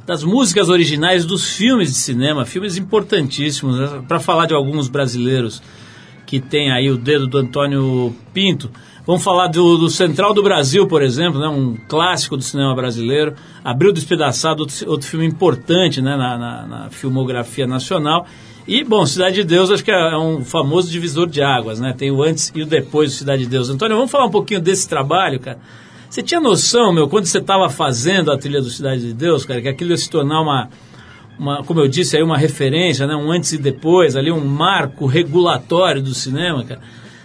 das 0.06 0.24
músicas 0.24 0.70
originais 0.70 1.26
dos 1.26 1.54
filmes 1.54 1.90
de 1.90 1.96
cinema, 1.96 2.46
filmes 2.46 2.78
importantíssimos, 2.78 3.78
né? 3.78 4.02
para 4.08 4.18
falar 4.18 4.46
de 4.46 4.54
alguns 4.54 4.88
brasileiros 4.88 5.62
que 6.24 6.40
tem 6.40 6.72
aí 6.72 6.90
o 6.90 6.96
dedo 6.96 7.26
do 7.26 7.36
Antônio 7.36 8.16
Pinto. 8.32 8.70
Vamos 9.06 9.22
falar 9.22 9.48
do, 9.48 9.76
do 9.76 9.90
Central 9.90 10.32
do 10.32 10.42
Brasil, 10.42 10.86
por 10.86 11.02
exemplo, 11.02 11.38
né? 11.38 11.48
um 11.48 11.76
clássico 11.88 12.38
do 12.38 12.42
cinema 12.42 12.74
brasileiro. 12.74 13.34
Abril 13.62 13.92
Despedaçado, 13.92 14.62
outro, 14.62 14.90
outro 14.90 15.06
filme 15.06 15.26
importante 15.26 16.00
né? 16.00 16.16
na, 16.16 16.38
na, 16.38 16.66
na 16.66 16.90
filmografia 16.90 17.66
nacional. 17.66 18.26
E, 18.68 18.84
bom, 18.84 19.06
Cidade 19.06 19.36
de 19.36 19.44
Deus 19.44 19.70
acho 19.70 19.82
que 19.82 19.90
é 19.90 20.18
um 20.18 20.44
famoso 20.44 20.90
divisor 20.90 21.26
de 21.26 21.40
águas, 21.40 21.80
né? 21.80 21.94
Tem 21.96 22.10
o 22.10 22.22
antes 22.22 22.52
e 22.54 22.60
o 22.60 22.66
depois 22.66 23.10
do 23.10 23.16
Cidade 23.16 23.44
de 23.44 23.48
Deus. 23.48 23.70
Antônio, 23.70 23.96
vamos 23.96 24.10
falar 24.10 24.26
um 24.26 24.30
pouquinho 24.30 24.60
desse 24.60 24.86
trabalho, 24.86 25.40
cara? 25.40 25.58
Você 26.10 26.22
tinha 26.22 26.38
noção, 26.38 26.92
meu, 26.92 27.08
quando 27.08 27.24
você 27.24 27.38
estava 27.38 27.70
fazendo 27.70 28.30
a 28.30 28.36
trilha 28.36 28.60
do 28.60 28.68
Cidade 28.68 29.00
de 29.00 29.14
Deus, 29.14 29.46
cara, 29.46 29.62
que 29.62 29.68
aquilo 29.68 29.92
ia 29.92 29.96
se 29.96 30.10
tornar 30.10 30.42
uma, 30.42 30.68
uma, 31.38 31.64
como 31.64 31.80
eu 31.80 31.88
disse 31.88 32.14
aí, 32.14 32.22
uma 32.22 32.36
referência, 32.36 33.06
né? 33.06 33.16
Um 33.16 33.32
antes 33.32 33.52
e 33.52 33.58
depois, 33.58 34.14
ali 34.14 34.30
um 34.30 34.44
marco 34.44 35.06
regulatório 35.06 36.02
do 36.02 36.12
cinema, 36.12 36.62
cara? 36.62 36.82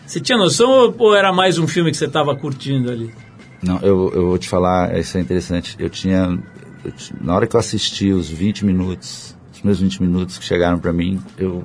Você 0.07 0.21
tinha 0.21 0.38
noção 0.38 0.69
ou, 0.69 0.95
ou 0.97 1.13
era 1.13 1.33
mais 1.33 1.57
um 1.57 1.67
filme 1.67 1.91
que 1.91 1.97
você 1.97 2.05
estava 2.05 2.33
curtindo 2.38 2.89
ali? 2.89 3.13
Não, 3.62 3.79
eu, 3.79 4.13
eu 4.15 4.27
vou 4.27 4.38
te 4.38 4.47
falar, 4.47 4.97
isso 4.97 5.17
é 5.17 5.19
interessante. 5.19 5.75
Eu 5.77 5.89
tinha, 5.89 6.39
eu, 6.85 6.93
na 7.19 7.35
hora 7.35 7.45
que 7.45 7.53
eu 7.53 7.59
assisti 7.59 8.13
os 8.13 8.29
20 8.29 8.63
minutos 8.63 9.32
primeiros 9.63 9.79
20 9.82 10.01
minutos 10.03 10.38
que 10.38 10.43
chegaram 10.46 10.77
para 10.77 10.91
mim, 10.93 11.20
eu 11.38 11.63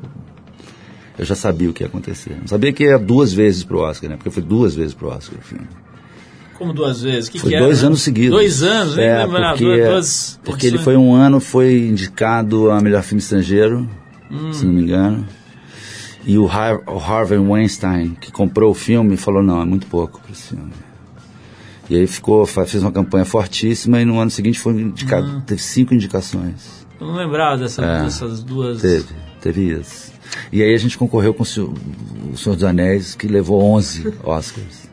eu 1.18 1.24
já 1.24 1.34
sabia 1.34 1.68
o 1.68 1.72
que 1.72 1.82
ia 1.82 1.88
acontecer. 1.88 2.36
Não 2.40 2.46
sabia 2.46 2.72
que 2.72 2.84
ia 2.84 2.96
duas 2.96 3.32
vezes 3.32 3.64
pro 3.64 3.80
Oscar, 3.80 4.08
né? 4.08 4.16
Porque 4.16 4.30
foi 4.30 4.42
duas 4.42 4.76
vezes 4.76 4.94
pro 4.94 5.08
Oscar 5.08 5.36
o 5.38 5.42
filme. 5.42 5.66
Como 6.56 6.72
duas 6.72 7.02
vezes? 7.02 7.28
Que 7.28 7.40
foi 7.40 7.50
que 7.50 7.58
dois 7.58 7.78
era? 7.78 7.88
anos 7.88 8.02
seguidos. 8.02 8.30
Dois 8.38 8.62
anos, 8.62 8.96
é, 8.96 9.24
lembrar, 9.24 9.50
porque, 9.50 9.64
duas 9.88 10.40
porque 10.44 10.66
ele 10.66 10.78
foi 10.78 10.96
um 10.96 11.12
ano, 11.14 11.40
foi 11.40 11.88
indicado 11.88 12.70
a 12.70 12.80
melhor 12.80 13.02
filme 13.02 13.20
estrangeiro, 13.20 13.88
Hum. 14.30 14.52
se 14.52 14.64
não 14.64 14.72
me 14.72 14.82
engano. 14.82 15.26
E 16.24 16.36
o, 16.38 16.46
Har 16.46 16.80
o 16.86 16.98
Harvey 16.98 17.38
Weinstein, 17.38 18.16
que 18.20 18.30
comprou 18.30 18.70
o 18.70 18.74
filme, 18.74 19.16
falou, 19.16 19.42
não, 19.42 19.60
é 19.60 19.64
muito 19.64 19.86
pouco 19.88 20.20
para 20.20 20.30
esse 20.32 20.48
filme. 20.48 20.70
E 21.90 21.96
aí 21.96 22.06
ficou, 22.06 22.44
fez 22.44 22.74
uma 22.82 22.92
campanha 22.92 23.24
fortíssima 23.24 24.00
e 24.00 24.04
no 24.04 24.18
ano 24.20 24.30
seguinte 24.30 24.58
foi 24.60 24.74
indicado, 24.74 25.26
Hum. 25.26 25.40
teve 25.40 25.60
cinco 25.62 25.94
indicações. 25.94 26.77
Eu 27.00 27.06
não 27.06 27.14
lembrava 27.16 27.56
dessa, 27.58 27.84
É. 27.84 28.02
dessas 28.02 28.42
duas. 28.42 28.80
Teve, 28.80 29.06
teve 29.40 29.72
isso. 29.72 30.12
E 30.52 30.62
aí 30.62 30.74
a 30.74 30.78
gente 30.78 30.98
concorreu 30.98 31.32
com 31.32 31.42
o 31.42 31.46
Senhor, 31.46 31.72
o 32.32 32.36
Senhor 32.36 32.54
dos 32.54 32.64
Anéis, 32.64 33.14
que 33.14 33.26
levou 33.26 33.62
11 33.62 34.14
Oscars 34.24 34.88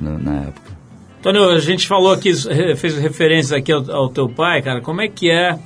na, 0.00 0.18
na 0.18 0.34
época. 0.42 0.76
Antônio, 1.18 1.50
a 1.50 1.58
gente 1.58 1.88
falou 1.88 2.12
aqui, 2.12 2.32
fez 2.76 2.96
referência 2.98 3.56
aqui 3.56 3.72
ao, 3.72 3.90
ao 3.90 4.08
teu 4.08 4.28
pai, 4.28 4.62
cara. 4.62 4.80
Como 4.80 5.00
é 5.00 5.08
que 5.08 5.28
é 5.30 5.58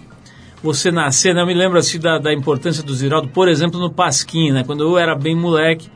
você 0.63 0.91
nascer? 0.91 1.35
Né? 1.35 1.43
Eu 1.43 1.47
me 1.47 1.55
lembro 1.55 1.79
assim 1.79 1.99
da, 2.01 2.19
da 2.19 2.33
importância 2.33 2.83
do 2.83 2.95
Ziraldo, 2.95 3.29
por 3.29 3.47
exemplo, 3.49 3.79
no 3.79 3.91
Pasquim, 3.91 4.51
né? 4.53 4.65
Quando 4.65 4.83
eu 4.85 4.97
era 4.99 5.15
bem 5.15 5.37
moleque, 5.37 5.89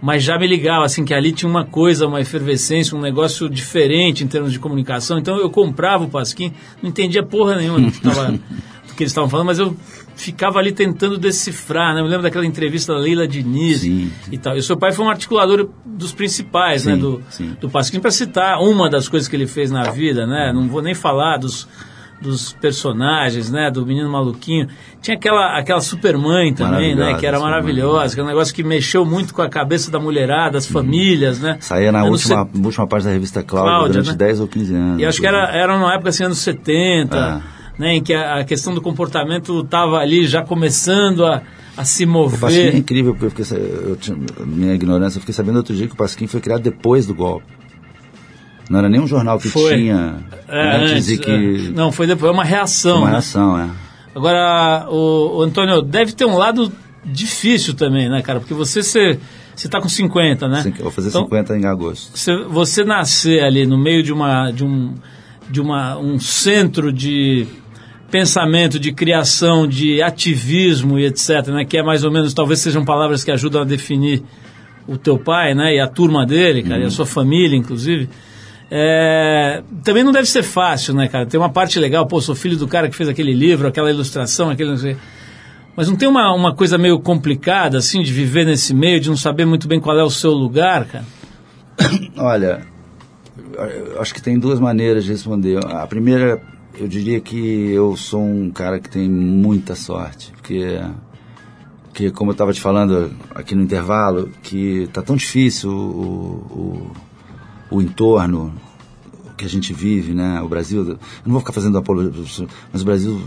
mas 0.00 0.22
já 0.22 0.38
me 0.38 0.46
ligava 0.46 0.84
assim 0.84 1.04
que 1.04 1.12
ali 1.12 1.32
tinha 1.32 1.48
uma 1.48 1.64
coisa, 1.64 2.06
uma 2.06 2.20
efervescência, 2.20 2.96
um 2.96 3.00
negócio 3.00 3.48
diferente 3.50 4.22
em 4.22 4.28
termos 4.28 4.52
de 4.52 4.58
comunicação. 4.60 5.18
Então 5.18 5.38
eu 5.38 5.50
comprava 5.50 6.04
o 6.04 6.08
Pasquim, 6.08 6.52
não 6.80 6.88
entendia 6.90 7.22
porra 7.22 7.56
nenhuma 7.56 7.80
do 7.80 7.90
que, 7.90 8.00
tava, 8.00 8.30
do 8.30 8.40
que 8.94 9.02
eles 9.02 9.10
estavam 9.10 9.28
falando, 9.28 9.46
mas 9.46 9.58
eu 9.58 9.76
ficava 10.16 10.58
ali 10.58 10.72
tentando 10.72 11.18
decifrar, 11.18 11.92
né? 11.94 12.00
Eu 12.00 12.04
me 12.04 12.10
lembro 12.10 12.22
daquela 12.22 12.46
entrevista 12.46 12.94
da 12.94 12.98
Leila 12.98 13.26
Diniz 13.26 13.80
Sim. 13.80 14.10
e 14.30 14.38
tal. 14.38 14.56
E 14.56 14.60
o 14.60 14.62
seu 14.62 14.76
pai 14.76 14.92
foi 14.92 15.04
um 15.04 15.10
articulador 15.10 15.68
dos 15.84 16.12
principais, 16.12 16.84
né? 16.84 16.94
Sim, 16.94 17.00
Do, 17.00 17.22
sim. 17.28 17.56
do 17.60 17.68
Pasquim, 17.68 18.00
para 18.00 18.10
citar 18.10 18.60
uma 18.60 18.88
das 18.88 19.08
coisas 19.08 19.28
que 19.28 19.36
ele 19.36 19.46
fez 19.46 19.70
na 19.70 19.90
vida, 19.90 20.26
né? 20.26 20.52
Não 20.54 20.68
vou 20.68 20.80
nem 20.82 20.94
falar 20.94 21.38
dos, 21.38 21.68
dos 22.20 22.52
personagens, 22.52 23.50
né? 23.50 23.70
Do 23.70 23.84
Menino 23.84 24.10
Maluquinho. 24.10 24.68
Tinha 25.02 25.16
aquela, 25.16 25.58
aquela 25.58 25.80
Supermãe 25.80 26.54
também, 26.54 26.94
né? 26.94 27.14
Que 27.14 27.26
era 27.26 27.38
maravilhosa, 27.40 28.14
que 28.14 28.20
é 28.20 28.24
um 28.24 28.28
negócio 28.28 28.54
que 28.54 28.62
mexeu 28.62 29.04
muito 29.04 29.34
com 29.34 29.42
a 29.42 29.48
cabeça 29.48 29.90
da 29.90 29.98
mulherada, 29.98 30.52
das 30.52 30.66
famílias, 30.66 31.40
né? 31.40 31.56
Saía 31.60 31.92
na 31.92 32.00
Anos 32.00 32.24
última, 32.24 32.48
última 32.64 32.86
parte 32.86 33.04
da 33.04 33.10
revista 33.10 33.42
Cláudia, 33.42 33.70
Cláudia, 33.70 33.92
durante 33.92 34.10
né? 34.10 34.16
10 34.16 34.40
ou 34.40 34.48
15 34.48 34.74
anos. 34.74 35.02
E 35.02 35.04
acho 35.04 35.20
que 35.20 35.26
era, 35.26 35.50
era 35.54 35.76
numa 35.78 35.92
época 35.92 36.10
assim, 36.10 36.24
anos 36.24 36.38
70, 36.38 37.16
É. 37.50 37.53
né, 37.78 37.94
em 37.94 38.02
que 38.02 38.14
a, 38.14 38.40
a 38.40 38.44
questão 38.44 38.74
do 38.74 38.80
comportamento 38.80 39.60
estava 39.60 39.98
ali 39.98 40.26
já 40.26 40.42
começando 40.42 41.24
a, 41.24 41.42
a 41.76 41.84
se 41.84 42.04
O 42.04 42.30
Pasquim 42.30 42.60
é 42.60 42.64
mover. 42.64 42.76
incrível, 42.76 43.14
porque 43.14 43.42
eu 43.42 43.44
fiquei, 43.44 43.58
eu 43.58 43.96
tinha, 43.96 44.16
minha 44.46 44.74
ignorância, 44.74 45.18
eu 45.18 45.20
fiquei 45.20 45.34
sabendo 45.34 45.56
outro 45.56 45.74
dia 45.74 45.86
que 45.86 45.94
o 45.94 45.96
Pasquim 45.96 46.26
foi 46.26 46.40
criado 46.40 46.62
depois 46.62 47.06
do 47.06 47.14
golpe. 47.14 47.46
Não 48.70 48.78
era 48.78 48.88
nem 48.88 49.00
um 49.00 49.06
jornal 49.06 49.38
que 49.38 49.48
Foi. 49.48 49.76
tinha 49.76 50.24
É, 50.48 50.76
antes, 50.76 51.08
antes, 51.08 51.18
que... 51.18 51.30
é. 51.30 51.70
Não, 51.74 51.92
foi 51.92 52.06
depois, 52.06 52.30
é 52.30 52.32
uma 52.32 52.44
reação. 52.44 52.98
uma 52.98 53.06
né? 53.06 53.12
reação, 53.12 53.58
é. 53.58 53.68
Agora, 54.14 54.86
o, 54.88 55.38
o 55.38 55.42
Antônio, 55.42 55.82
deve 55.82 56.12
ter 56.12 56.24
um 56.24 56.36
lado 56.36 56.72
difícil 57.04 57.74
também, 57.74 58.08
né, 58.08 58.22
cara? 58.22 58.40
Porque 58.40 58.54
você 58.54 58.82
você 58.82 59.18
está 59.56 59.80
com 59.80 59.88
50, 59.88 60.48
né? 60.48 60.72
Vou 60.80 60.90
fazer 60.90 61.10
Então, 61.10 61.24
50 61.24 61.56
em 61.58 61.66
agosto. 61.66 62.16
Você, 62.16 62.36
você 62.44 62.84
nascer 62.84 63.42
ali 63.42 63.66
no 63.66 63.78
meio 63.78 64.02
de 64.02 64.12
uma 64.12 64.50
de 64.50 64.64
um 64.64 64.94
de 65.48 65.60
uma 65.60 65.98
um 65.98 66.18
centro 66.18 66.92
de 66.92 67.46
pensamento, 68.14 68.78
de 68.78 68.92
criação, 68.92 69.66
de 69.66 70.00
ativismo 70.00 71.00
e 71.00 71.04
etc, 71.04 71.48
né, 71.48 71.64
que 71.64 71.76
é 71.76 71.82
mais 71.82 72.04
ou 72.04 72.12
menos 72.12 72.32
talvez 72.32 72.60
sejam 72.60 72.84
palavras 72.84 73.24
que 73.24 73.30
ajudam 73.32 73.62
a 73.62 73.64
definir 73.64 74.22
o 74.86 74.96
teu 74.96 75.18
pai, 75.18 75.52
né, 75.52 75.74
e 75.74 75.80
a 75.80 75.88
turma 75.88 76.24
dele, 76.24 76.62
cara, 76.62 76.80
e 76.80 76.84
a 76.84 76.90
sua 76.90 77.06
família, 77.06 77.56
inclusive. 77.56 78.08
É, 78.70 79.64
também 79.82 80.04
não 80.04 80.12
deve 80.12 80.26
ser 80.26 80.44
fácil, 80.44 80.94
né, 80.94 81.08
cara? 81.08 81.26
Tem 81.26 81.40
uma 81.40 81.48
parte 81.48 81.76
legal, 81.80 82.06
pô, 82.06 82.20
sou 82.20 82.36
filho 82.36 82.56
do 82.56 82.68
cara 82.68 82.88
que 82.88 82.94
fez 82.94 83.08
aquele 83.08 83.32
livro, 83.32 83.66
aquela 83.66 83.90
ilustração, 83.90 84.48
aquele 84.48 84.70
não 84.70 84.76
sei. 84.76 84.96
Mas 85.74 85.88
não 85.88 85.96
tem 85.96 86.08
uma, 86.08 86.32
uma 86.32 86.54
coisa 86.54 86.78
meio 86.78 87.00
complicada, 87.00 87.78
assim, 87.78 88.00
de 88.00 88.12
viver 88.12 88.46
nesse 88.46 88.72
meio, 88.72 89.00
de 89.00 89.08
não 89.08 89.16
saber 89.16 89.44
muito 89.44 89.66
bem 89.66 89.80
qual 89.80 89.98
é 89.98 90.04
o 90.04 90.10
seu 90.10 90.30
lugar, 90.30 90.84
cara? 90.84 91.04
Olha, 92.16 92.60
acho 93.98 94.14
que 94.14 94.22
tem 94.22 94.38
duas 94.38 94.60
maneiras 94.60 95.02
de 95.02 95.10
responder. 95.10 95.58
A 95.66 95.84
primeira, 95.88 96.40
eu 96.78 96.88
diria 96.88 97.20
que 97.20 97.70
eu 97.70 97.96
sou 97.96 98.22
um 98.22 98.50
cara 98.50 98.80
que 98.80 98.88
tem 98.88 99.08
muita 99.08 99.74
sorte, 99.74 100.32
porque, 100.32 100.80
que 101.92 102.10
como 102.10 102.30
eu 102.30 102.32
estava 102.32 102.52
te 102.52 102.60
falando 102.60 103.12
aqui 103.34 103.54
no 103.54 103.62
intervalo, 103.62 104.30
que 104.42 104.88
tá 104.92 105.02
tão 105.02 105.16
difícil 105.16 105.70
o, 105.70 106.92
o, 107.70 107.76
o 107.76 107.82
entorno 107.82 108.52
que 109.36 109.44
a 109.44 109.48
gente 109.48 109.72
vive, 109.72 110.14
né? 110.14 110.40
O 110.42 110.48
Brasil, 110.48 110.80
eu 110.80 110.98
não 111.24 111.32
vou 111.32 111.40
ficar 111.40 111.52
fazendo 111.52 111.78
apologia, 111.78 112.46
mas 112.72 112.82
o 112.82 112.84
Brasil, 112.84 113.22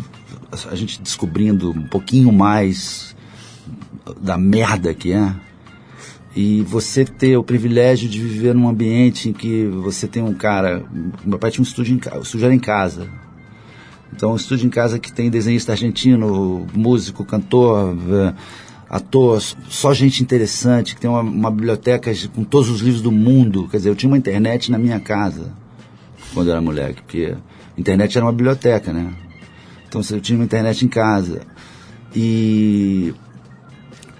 a 0.69 0.75
gente 0.75 1.01
descobrindo 1.01 1.71
um 1.71 1.87
pouquinho 1.87 2.31
mais 2.31 3.15
da 4.21 4.37
merda 4.37 4.93
que 4.93 5.11
é, 5.11 5.35
e 6.35 6.61
você 6.61 7.03
ter 7.03 7.35
o 7.35 7.43
privilégio 7.43 8.07
de 8.07 8.21
viver 8.21 8.53
num 8.53 8.69
ambiente 8.69 9.29
em 9.29 9.33
que 9.33 9.65
você 9.65 10.07
tem 10.07 10.21
um 10.21 10.35
cara. 10.35 10.85
Meu 11.25 11.39
pai 11.39 11.49
tinha 11.49 11.63
um 11.63 11.67
estúdio 11.67 11.95
em 11.95 12.21
estúdio 12.21 12.45
era 12.45 12.53
em 12.53 12.59
casa. 12.59 13.09
Então, 14.13 14.33
um 14.33 14.35
estúdio 14.35 14.65
em 14.65 14.69
casa 14.69 14.97
que 14.97 15.11
tem 15.11 15.29
desenhista 15.29 15.73
argentino, 15.73 16.65
músico, 16.73 17.25
cantor, 17.25 17.95
eh, 18.09 18.33
ator, 18.89 19.41
só 19.69 19.93
gente 19.93 20.23
interessante, 20.23 20.95
que 20.95 21.01
tem 21.01 21.09
uma, 21.09 21.21
uma 21.21 21.51
biblioteca 21.51 22.11
com 22.33 22.43
todos 22.43 22.69
os 22.69 22.81
livros 22.81 23.01
do 23.01 23.11
mundo. 23.11 23.67
Quer 23.69 23.77
dizer, 23.77 23.89
eu 23.89 23.95
tinha 23.95 24.09
uma 24.09 24.17
internet 24.17 24.71
na 24.71 24.77
minha 24.77 24.99
casa 24.99 25.51
quando 26.33 26.47
eu 26.47 26.53
era 26.53 26.61
moleque, 26.61 27.01
porque 27.01 27.35
a 27.75 27.79
internet 27.79 28.17
era 28.17 28.25
uma 28.25 28.31
biblioteca, 28.31 28.93
né? 28.93 29.13
Então, 29.87 30.01
eu 30.09 30.21
tinha 30.21 30.37
uma 30.37 30.45
internet 30.45 30.83
em 30.83 30.87
casa. 30.87 31.41
E 32.15 33.13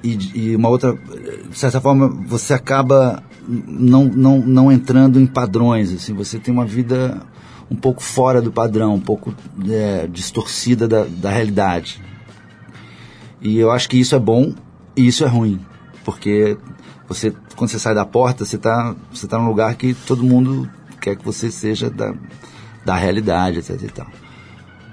e, 0.04 0.52
e 0.52 0.56
uma 0.56 0.70
outra, 0.70 0.94
de 0.94 1.58
certa 1.58 1.82
forma, 1.82 2.08
você 2.08 2.54
acaba 2.54 3.24
não, 3.48 4.06
não, 4.06 4.40
não 4.40 4.72
entrando 4.72 5.20
em 5.20 5.26
padrões, 5.26 5.92
assim, 5.92 6.14
você 6.14 6.38
tem 6.38 6.54
uma 6.54 6.66
vida 6.66 7.22
um 7.70 7.76
pouco 7.76 8.02
fora 8.02 8.42
do 8.42 8.52
padrão, 8.52 8.96
um 8.96 9.00
pouco 9.00 9.34
é, 9.70 10.08
distorcida 10.08 10.88
da, 10.88 11.04
da 11.04 11.30
realidade. 11.30 12.02
E 13.42 13.58
eu 13.58 13.72
acho 13.72 13.90
que 13.90 14.00
isso 14.00 14.16
é 14.16 14.20
bom 14.20 14.54
e 14.96 15.08
isso 15.08 15.24
é 15.24 15.28
ruim, 15.28 15.60
porque 16.04 16.58
você, 17.08 17.34
quando 17.56 17.70
você 17.70 17.80
sai 17.80 17.94
da 17.94 18.06
porta, 18.06 18.46
você 18.46 18.56
está 18.56 18.96
você 19.12 19.28
tá 19.28 19.38
num 19.38 19.48
lugar 19.48 19.76
que 19.76 19.94
todo 19.94 20.24
mundo 20.24 20.70
quer 21.00 21.16
que 21.16 21.24
você 21.24 21.52
seja 21.52 21.90
da, 21.90 22.14
da 22.84 22.96
realidade, 22.96 23.60
etc 23.60 23.82
e 23.82 23.90
tal. 23.90 24.08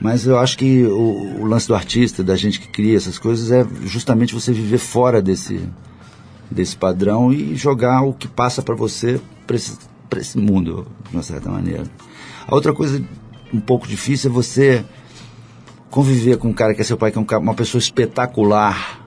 Mas 0.00 0.26
eu 0.26 0.38
acho 0.38 0.58
que 0.58 0.84
o, 0.84 1.40
o 1.40 1.46
lance 1.46 1.66
do 1.66 1.74
artista, 1.74 2.22
da 2.22 2.36
gente 2.36 2.60
que 2.60 2.68
cria 2.68 2.96
essas 2.96 3.18
coisas, 3.18 3.50
é 3.50 3.66
justamente 3.86 4.34
você 4.34 4.52
viver 4.52 4.78
fora 4.78 5.22
desse, 5.22 5.66
desse 6.50 6.76
padrão 6.76 7.32
e 7.32 7.56
jogar 7.56 8.02
o 8.02 8.12
que 8.12 8.28
passa 8.28 8.60
para 8.60 8.74
você 8.74 9.20
para 9.46 9.56
esse, 9.56 9.78
esse 10.16 10.38
mundo, 10.38 10.86
de 11.08 11.16
uma 11.16 11.22
certa 11.22 11.50
maneira. 11.50 11.84
A 12.46 12.54
outra 12.54 12.72
coisa 12.72 13.02
um 13.52 13.60
pouco 13.60 13.86
difícil 13.86 14.30
é 14.30 14.32
você 14.32 14.84
conviver 15.90 16.36
com 16.38 16.48
um 16.48 16.52
cara 16.52 16.74
que 16.74 16.80
é 16.80 16.84
seu 16.84 16.96
pai, 16.96 17.12
que 17.12 17.18
é 17.18 17.20
um 17.20 17.38
uma 17.40 17.54
pessoa 17.54 17.78
espetacular, 17.78 19.00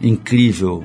incrível, 0.00 0.84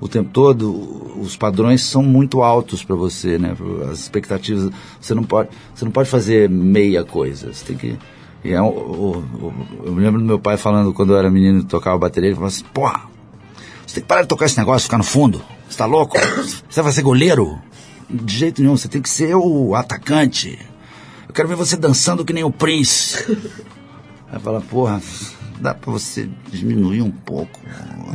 o 0.00 0.06
tempo 0.06 0.30
todo, 0.32 1.20
os 1.20 1.36
padrões 1.36 1.82
são 1.82 2.02
muito 2.02 2.42
altos 2.42 2.84
para 2.84 2.94
você, 2.94 3.36
né? 3.36 3.56
As 3.90 3.98
expectativas, 3.98 4.70
você 5.00 5.12
não 5.12 5.24
pode, 5.24 5.48
você 5.74 5.84
não 5.84 5.90
pode 5.90 6.08
fazer 6.08 6.48
meia 6.48 7.04
coisa. 7.04 7.52
Você 7.52 7.64
tem 7.64 7.76
que 7.76 7.98
e 8.44 8.52
é, 8.52 8.58
eu 8.58 9.24
me 9.86 10.00
lembro 10.00 10.20
do 10.20 10.26
meu 10.26 10.38
pai 10.38 10.56
falando 10.56 10.92
quando 10.92 11.12
eu 11.12 11.18
era 11.18 11.30
menino 11.30 11.64
tocava 11.64 11.98
bateria, 11.98 12.28
ele 12.28 12.36
falava 12.36 12.54
assim, 12.54 12.64
porra, 12.72 13.02
você 13.84 13.94
tem 13.94 14.02
que 14.02 14.08
parar 14.08 14.22
de 14.22 14.28
tocar 14.28 14.46
esse 14.46 14.56
negócio, 14.56 14.84
ficar 14.84 14.98
no 14.98 15.04
fundo. 15.04 15.42
Você 15.68 15.76
tá 15.76 15.86
louco? 15.86 16.16
Você 16.68 16.80
vai 16.80 16.92
ser 16.92 17.02
goleiro? 17.02 17.58
De 18.08 18.36
jeito 18.36 18.62
nenhum, 18.62 18.76
você 18.76 18.88
tem 18.88 19.02
que 19.02 19.10
ser 19.10 19.34
o 19.34 19.74
atacante. 19.74 20.58
Eu 21.38 21.44
quero 21.44 21.48
ver 21.50 21.54
você 21.54 21.76
dançando 21.76 22.24
que 22.24 22.32
nem 22.32 22.42
o 22.42 22.50
Prince. 22.50 23.38
Aí 24.28 24.40
fala, 24.40 24.60
porra, 24.60 25.00
dá 25.60 25.72
pra 25.72 25.92
você 25.92 26.28
diminuir 26.50 27.00
um 27.00 27.12
pouco 27.12 27.60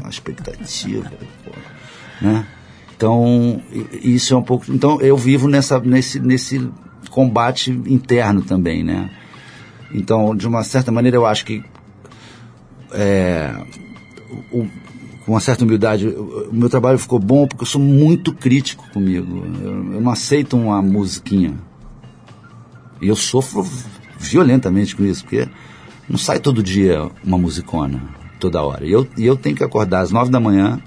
a 0.03 0.09
expectativa, 0.09 1.09
porra, 1.45 1.61
né? 2.21 2.45
Então, 2.93 3.61
isso 3.93 4.33
é 4.33 4.37
um 4.37 4.43
pouco. 4.43 4.65
Então, 4.67 4.99
eu 4.99 5.15
vivo 5.15 5.47
nessa, 5.47 5.79
nesse, 5.79 6.19
nesse 6.19 6.69
combate 7.09 7.71
interno 7.71 8.41
também, 8.41 8.83
né? 8.83 9.09
Então, 9.93 10.35
de 10.35 10.45
uma 10.45 10.61
certa 10.61 10.91
maneira, 10.91 11.15
eu 11.15 11.25
acho 11.25 11.45
que 11.45 11.63
é, 12.91 13.55
o, 14.51 14.67
com 15.25 15.31
uma 15.31 15.39
certa 15.39 15.63
humildade, 15.63 16.09
o 16.09 16.49
meu 16.51 16.69
trabalho 16.69 16.99
ficou 16.99 17.19
bom 17.19 17.47
porque 17.47 17.63
eu 17.63 17.67
sou 17.67 17.79
muito 17.79 18.33
crítico 18.33 18.85
comigo. 18.91 19.45
Eu, 19.63 19.93
eu 19.93 20.01
não 20.01 20.11
aceito 20.11 20.57
uma 20.57 20.81
musiquinha. 20.81 21.53
E 23.03 23.09
eu 23.09 23.15
sofro 23.15 23.67
violentamente 24.17 24.95
com 24.95 25.03
isso, 25.03 25.23
porque 25.23 25.47
não 26.09 26.17
sai 26.17 26.39
todo 26.39 26.63
dia 26.63 27.09
uma 27.23 27.37
musicona, 27.37 28.01
toda 28.39 28.61
hora. 28.61 28.85
E 28.85 28.91
eu, 28.91 29.07
e 29.17 29.25
eu 29.25 29.35
tenho 29.35 29.55
que 29.55 29.63
acordar 29.63 30.01
às 30.01 30.11
nove 30.11 30.31
da 30.31 30.39
manhã 30.39 30.79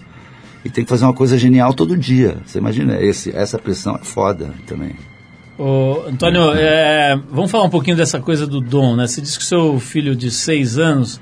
e 0.64 0.70
tenho 0.70 0.86
que 0.86 0.90
fazer 0.90 1.04
uma 1.04 1.12
coisa 1.12 1.38
genial 1.38 1.74
todo 1.74 1.96
dia. 1.96 2.38
Você 2.44 2.58
imagina, 2.58 3.00
esse, 3.00 3.34
essa 3.36 3.58
pressão 3.58 3.96
é 3.96 4.04
foda 4.04 4.52
também. 4.66 4.96
Ô, 5.58 6.04
Antônio, 6.08 6.52
é, 6.54 7.18
vamos 7.30 7.50
falar 7.50 7.64
um 7.64 7.70
pouquinho 7.70 7.96
dessa 7.96 8.20
coisa 8.20 8.46
do 8.46 8.60
dom, 8.60 8.96
né? 8.96 9.06
Você 9.06 9.20
disse 9.20 9.38
que 9.38 9.44
seu 9.44 9.78
filho 9.78 10.16
de 10.16 10.30
seis 10.30 10.78
anos 10.78 11.20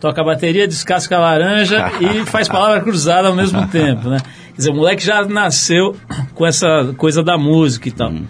toca 0.00 0.22
bateria, 0.22 0.66
descasca 0.66 1.16
a 1.16 1.20
laranja 1.20 1.92
e 2.00 2.24
faz 2.26 2.48
palavra 2.48 2.80
cruzada 2.80 3.28
ao 3.28 3.34
mesmo 3.34 3.66
tempo, 3.68 4.08
né? 4.08 4.18
Quer 4.20 4.56
dizer, 4.56 4.70
o 4.70 4.74
moleque 4.74 5.04
já 5.04 5.24
nasceu 5.24 5.96
com 6.34 6.46
essa 6.46 6.94
coisa 6.96 7.22
da 7.22 7.36
música 7.36 7.88
e 7.88 7.92
tal. 7.92 8.10
Hum. 8.10 8.24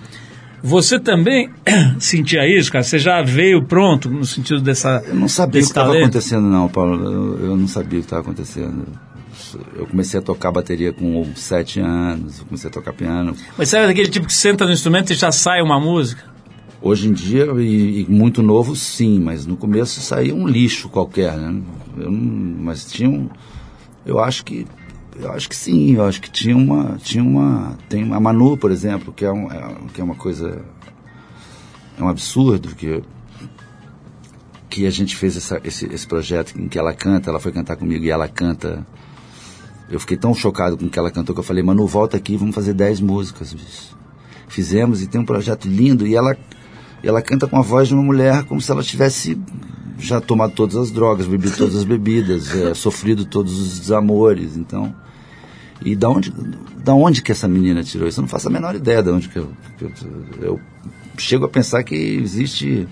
Você 0.63 0.99
também 0.99 1.51
sentia 1.99 2.47
isso, 2.47 2.71
cara? 2.71 2.85
Você 2.85 2.99
já 2.99 3.23
veio 3.23 3.65
pronto 3.65 4.11
no 4.11 4.25
sentido 4.25 4.61
dessa. 4.61 5.03
Eu 5.07 5.15
não 5.15 5.29
sabia 5.29 5.61
o 5.61 5.65
que 5.65 5.69
estava 5.71 5.97
acontecendo, 5.97 6.49
não, 6.49 6.69
Paulo. 6.69 7.39
Eu, 7.41 7.57
não 7.57 7.69
sabia 7.69 7.99
o 7.99 8.03
que 8.03 8.07
estava 8.07 8.23
acontecendo 8.23 8.87
eu 9.75 9.87
comecei 9.87 10.19
a 10.19 10.23
tocar 10.23 10.51
bateria 10.51 10.93
com 10.93 11.25
sete 11.35 11.81
anos, 11.81 12.41
comecei 12.41 12.69
a 12.69 12.73
tocar 12.73 12.93
piano. 12.93 13.35
Mas 13.57 13.69
você 13.69 13.77
era 13.77 13.87
daquele 13.87 14.09
tipo 14.09 14.27
que 14.27 14.33
senta 14.33 14.67
no 14.67 14.73
instrumento 14.73 15.13
e 15.13 15.15
já 15.15 15.31
sai 15.31 15.63
uma 15.63 15.81
música? 15.81 16.23
Hoje 16.81 17.09
em 17.09 17.13
dia, 17.13 17.47
e, 17.59 18.03
e 18.03 18.07
muito 18.09 18.43
novo, 18.43 18.77
sim, 18.77 19.19
mas 19.21 19.47
no 19.47 19.57
começo 19.57 20.01
saía 20.01 20.35
um 20.35 20.47
lixo 20.47 20.89
qualquer, 20.89 21.37
né? 21.37 21.61
Eu 21.97 22.11
mas 22.11 22.85
tinha 22.85 23.09
um, 23.09 23.29
eu 24.07 24.21
acho 24.21 24.45
que 24.45 24.67
eu 25.21 25.33
acho 25.33 25.49
que 25.49 25.57
sim, 25.57 25.95
eu 25.95 26.05
acho 26.05 26.21
que 26.21 26.31
tinha 26.31 26.57
uma 26.57 26.97
tinha 26.99 27.23
uma 27.23 27.77
tem 27.89 28.13
a 28.13 28.21
Manu, 28.21 28.57
por 28.57 28.71
exemplo, 28.71 29.13
que 29.13 29.25
é, 29.25 29.33
um, 29.33 29.51
é 29.51 29.75
que 29.93 30.01
é 30.01 30.05
uma 30.05 30.15
coisa 30.15 30.63
é 31.99 32.03
um 32.03 32.09
absurdo 32.09 32.75
que 32.75 33.03
que 34.69 34.87
a 34.87 34.91
gente 34.91 35.17
fez 35.17 35.37
essa, 35.37 35.61
esse, 35.65 35.87
esse 35.87 36.07
projeto 36.07 36.57
em 36.57 36.69
que 36.69 36.79
ela 36.79 36.93
canta, 36.93 37.31
ela 37.31 37.41
foi 37.41 37.51
cantar 37.51 37.77
comigo 37.77 38.05
e 38.05 38.11
ela 38.11 38.29
canta 38.29 38.87
eu 39.91 39.99
fiquei 39.99 40.17
tão 40.17 40.35
chocado 40.35 40.77
com 40.77 40.87
o 40.87 40.91
que 40.91 40.99
ela 40.99 41.11
cantou 41.11 41.35
que 41.35 41.41
eu 41.41 41.45
falei, 41.45 41.63
Manu, 41.63 41.87
volta 41.87 42.17
aqui, 42.17 42.37
vamos 42.37 42.55
fazer 42.55 42.75
10 42.75 43.01
músicas. 43.01 43.55
Bicho. 43.55 43.97
Fizemos 44.47 45.03
e 45.03 45.07
tem 45.07 45.21
um 45.21 45.25
projeto 45.25 45.67
lindo 45.67 46.07
e 46.07 46.15
ela, 46.15 46.37
ela 47.03 47.23
canta 47.23 47.47
com 47.47 47.57
a 47.57 47.63
voz 47.63 47.89
de 47.89 47.95
uma 47.95 48.03
mulher 48.03 48.45
como 48.45 48.61
se 48.61 48.71
ela 48.71 48.83
tivesse 48.83 49.41
já 49.99 50.21
tomado 50.21 50.53
todas 50.53 50.77
as 50.77 50.91
drogas, 50.91 51.27
bebido 51.27 51.57
todas 51.57 51.75
as 51.75 51.85
bebidas, 51.85 52.55
é, 52.55 52.73
sofrido 52.75 53.25
todos 53.25 53.59
os 53.59 53.81
desamores. 53.81 54.57
Então, 54.57 54.95
e 55.83 55.95
da 55.95 56.09
onde, 56.09 56.33
da 56.83 56.95
onde 56.95 57.23
que 57.23 57.33
essa 57.33 57.47
menina 57.47 57.83
tirou 57.85 58.09
isso? 58.09 58.21
Eu 58.21 58.23
não 58.23 58.29
faço 58.29 58.49
a 58.49 58.51
menor 58.51 58.75
ideia 58.75 59.03
de 59.03 59.11
onde 59.11 59.29
que 59.29 59.39
eu, 59.39 59.51
que 59.77 59.85
eu, 59.85 59.93
eu 60.41 60.61
chego 61.17 61.45
a 61.45 61.49
pensar 61.49 61.83
que 61.83 61.95
existe 61.95 62.89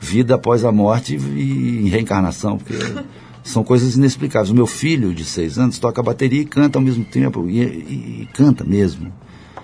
vida 0.00 0.34
após 0.34 0.64
a 0.64 0.72
morte 0.72 1.16
e, 1.16 1.84
e 1.84 1.88
reencarnação, 1.88 2.58
porque 2.58 2.74
são 3.42 3.64
coisas 3.64 3.96
inexplicáveis. 3.96 4.50
O 4.50 4.54
meu 4.54 4.66
filho, 4.66 5.14
de 5.14 5.24
seis 5.24 5.58
anos, 5.58 5.78
toca 5.78 6.02
bateria 6.02 6.42
e 6.42 6.46
canta 6.46 6.78
ao 6.78 6.84
mesmo 6.84 7.04
tempo, 7.04 7.48
e, 7.48 7.60
e, 7.60 8.22
e 8.22 8.28
canta 8.32 8.64
mesmo. 8.64 9.12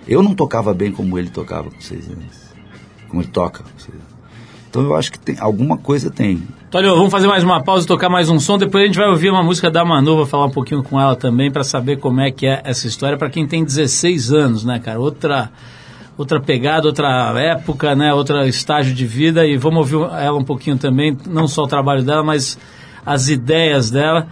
Eu 0.06 0.22
não 0.22 0.34
tocava 0.34 0.72
bem 0.74 0.90
como 0.90 1.18
ele 1.18 1.30
tocava 1.30 1.70
com 1.70 1.80
seis 1.80 2.08
anos, 2.08 2.54
como 3.08 3.22
ele 3.22 3.30
toca 3.30 3.62
com 3.62 3.78
seis 3.78 3.94
anos. 3.94 4.01
Então 4.72 4.80
eu 4.84 4.96
acho 4.96 5.12
que 5.12 5.18
tem, 5.18 5.36
alguma 5.38 5.76
coisa 5.76 6.10
tem. 6.10 6.42
Tolio, 6.70 6.96
vamos 6.96 7.10
fazer 7.10 7.26
mais 7.26 7.44
uma 7.44 7.62
pausa, 7.62 7.86
tocar 7.86 8.08
mais 8.08 8.30
um 8.30 8.40
som, 8.40 8.56
depois 8.56 8.82
a 8.82 8.86
gente 8.86 8.96
vai 8.96 9.06
ouvir 9.06 9.28
uma 9.28 9.42
música 9.42 9.70
da 9.70 9.84
Manu, 9.84 10.16
vou 10.16 10.24
falar 10.24 10.46
um 10.46 10.50
pouquinho 10.50 10.82
com 10.82 10.98
ela 10.98 11.14
também 11.14 11.50
para 11.50 11.62
saber 11.62 11.98
como 11.98 12.22
é 12.22 12.30
que 12.30 12.46
é 12.46 12.62
essa 12.64 12.86
história 12.86 13.18
para 13.18 13.28
quem 13.28 13.46
tem 13.46 13.62
16 13.62 14.32
anos, 14.32 14.64
né, 14.64 14.78
cara? 14.78 14.98
Outra 14.98 15.50
outra 16.16 16.40
pegada, 16.40 16.86
outra 16.86 17.34
época, 17.38 17.94
né, 17.94 18.14
outro 18.14 18.46
estágio 18.46 18.94
de 18.94 19.04
vida 19.04 19.46
e 19.46 19.58
vamos 19.58 19.92
ouvir 19.92 20.10
ela 20.18 20.38
um 20.38 20.44
pouquinho 20.44 20.78
também, 20.78 21.14
não 21.28 21.46
só 21.46 21.64
o 21.64 21.68
trabalho 21.68 22.02
dela, 22.02 22.24
mas 22.24 22.58
as 23.04 23.28
ideias 23.28 23.90
dela. 23.90 24.26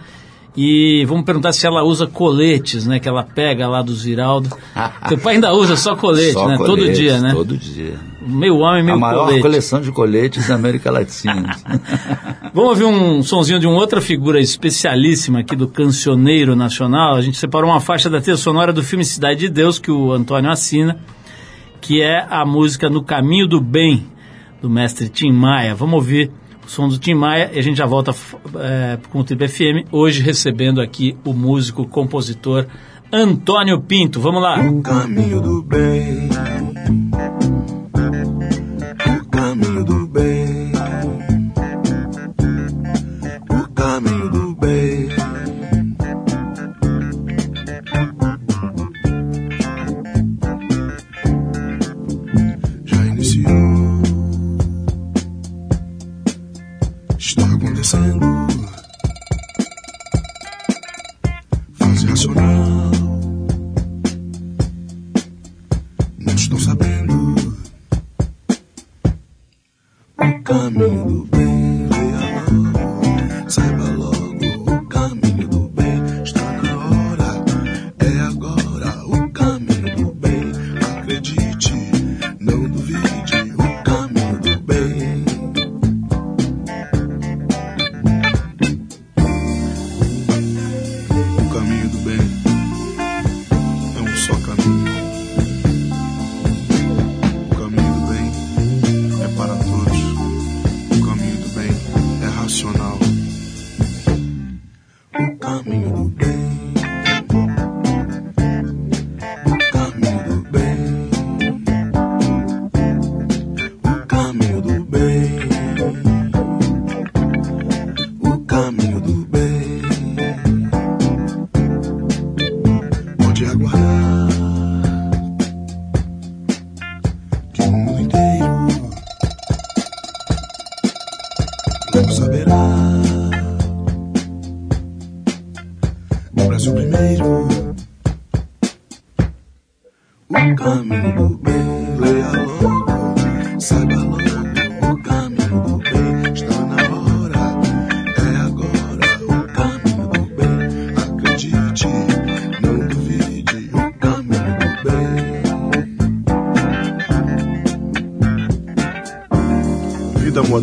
E 0.57 1.05
vamos 1.05 1.23
perguntar 1.23 1.53
se 1.53 1.67
ela 1.67 1.83
usa 1.83 2.07
coletes, 2.07 2.87
né? 2.87 2.99
Que 2.99 3.07
ela 3.07 3.23
pega 3.23 3.69
lá 3.69 3.81
do 3.81 3.93
Ziraldo. 3.93 4.49
Teu 5.07 5.17
pai 5.17 5.35
ainda 5.35 5.53
usa 5.53 5.77
só 5.77 5.95
colete, 5.95 6.33
só 6.33 6.47
né? 6.47 6.57
Colete, 6.57 6.75
todo 6.75 6.93
dia, 6.93 7.19
né? 7.21 7.31
Todo 7.31 7.57
dia. 7.57 8.10
Meio 8.21 8.57
homem, 8.57 8.83
meio 8.83 8.99
colete. 8.99 9.05
A 9.05 9.09
maior 9.09 9.25
colete. 9.25 9.41
coleção 9.41 9.81
de 9.81 9.91
coletes 9.91 10.47
da 10.47 10.55
América 10.55 10.91
Latina. 10.91 11.55
vamos 12.53 12.69
ouvir 12.69 12.85
um 12.85 13.23
sonzinho 13.23 13.59
de 13.59 13.65
uma 13.65 13.75
outra 13.75 13.99
figura 13.99 14.39
especialíssima 14.39 15.39
aqui 15.39 15.55
do 15.55 15.67
Cancioneiro 15.67 16.55
Nacional. 16.55 17.15
A 17.15 17.21
gente 17.21 17.37
separou 17.37 17.69
uma 17.71 17.79
faixa 17.79 18.09
da 18.09 18.21
trilha 18.21 18.37
sonora 18.37 18.71
do 18.71 18.83
filme 18.83 19.03
Cidade 19.03 19.39
de 19.39 19.49
Deus, 19.49 19.79
que 19.79 19.89
o 19.89 20.11
Antônio 20.11 20.51
assina, 20.51 20.99
que 21.81 22.01
é 22.01 22.25
a 22.29 22.45
música 22.45 22.89
No 22.89 23.03
Caminho 23.03 23.47
do 23.47 23.59
Bem, 23.59 24.05
do 24.61 24.69
mestre 24.69 25.09
Tim 25.09 25.31
Maia. 25.31 25.73
Vamos 25.73 25.95
ouvir 25.95 26.31
som 26.71 26.87
do 26.87 26.97
Tim 26.97 27.15
Maia 27.15 27.51
e 27.53 27.59
a 27.59 27.61
gente 27.61 27.77
já 27.77 27.85
volta 27.85 28.15
é, 28.55 28.97
com 29.09 29.19
o 29.19 29.23
Trip 29.23 29.45
FM, 29.47 29.87
hoje 29.91 30.21
recebendo 30.21 30.79
aqui 30.79 31.17
o 31.25 31.33
músico, 31.33 31.85
compositor 31.85 32.65
Antônio 33.11 33.81
Pinto. 33.81 34.21
Vamos 34.21 34.41
lá. 34.41 34.57
O 34.61 34.81
caminho 34.81 35.41
do 35.41 35.61
bem. 35.61 36.29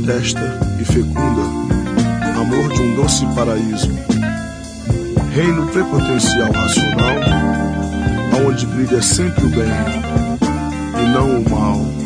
Modesta 0.09 0.41
e 0.81 0.85
fecunda, 0.87 1.43
amor 2.41 2.73
de 2.73 2.81
um 2.81 2.97
doce 2.97 3.27
paraíso. 3.35 3.91
Reino 5.35 5.67
prepotencial 5.67 6.51
racional, 6.51 7.15
aonde 8.33 8.65
brilha 8.69 9.03
sempre 9.03 9.45
o 9.45 9.49
bem 9.51 9.69
e 10.97 11.09
não 11.13 11.43
o 11.43 11.51
mal. 11.51 11.98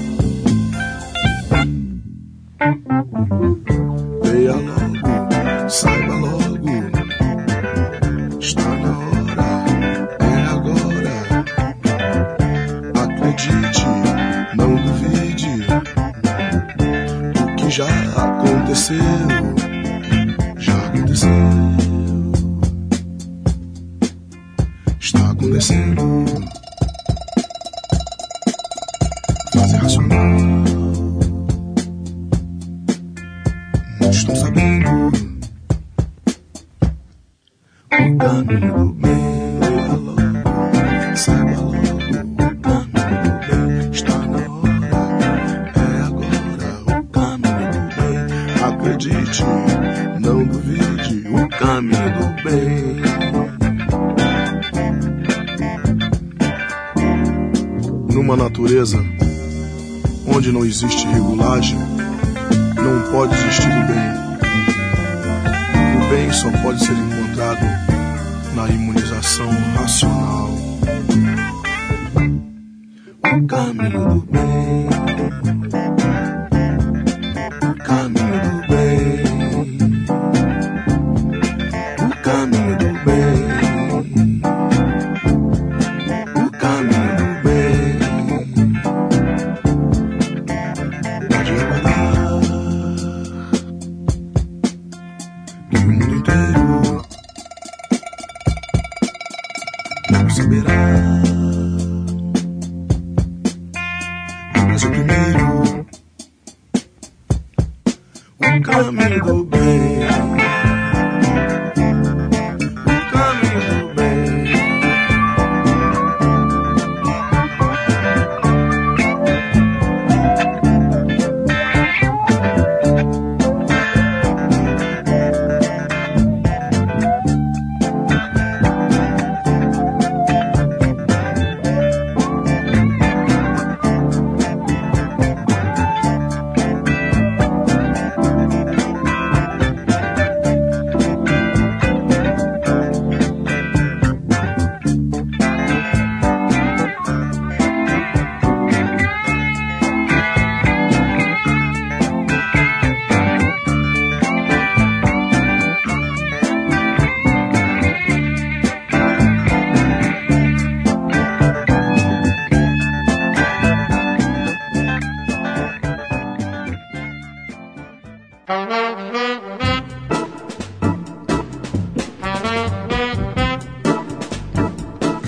O 73.33 73.47
caminho 73.47 73.91
do 73.91 74.21
bem. 74.31 75.02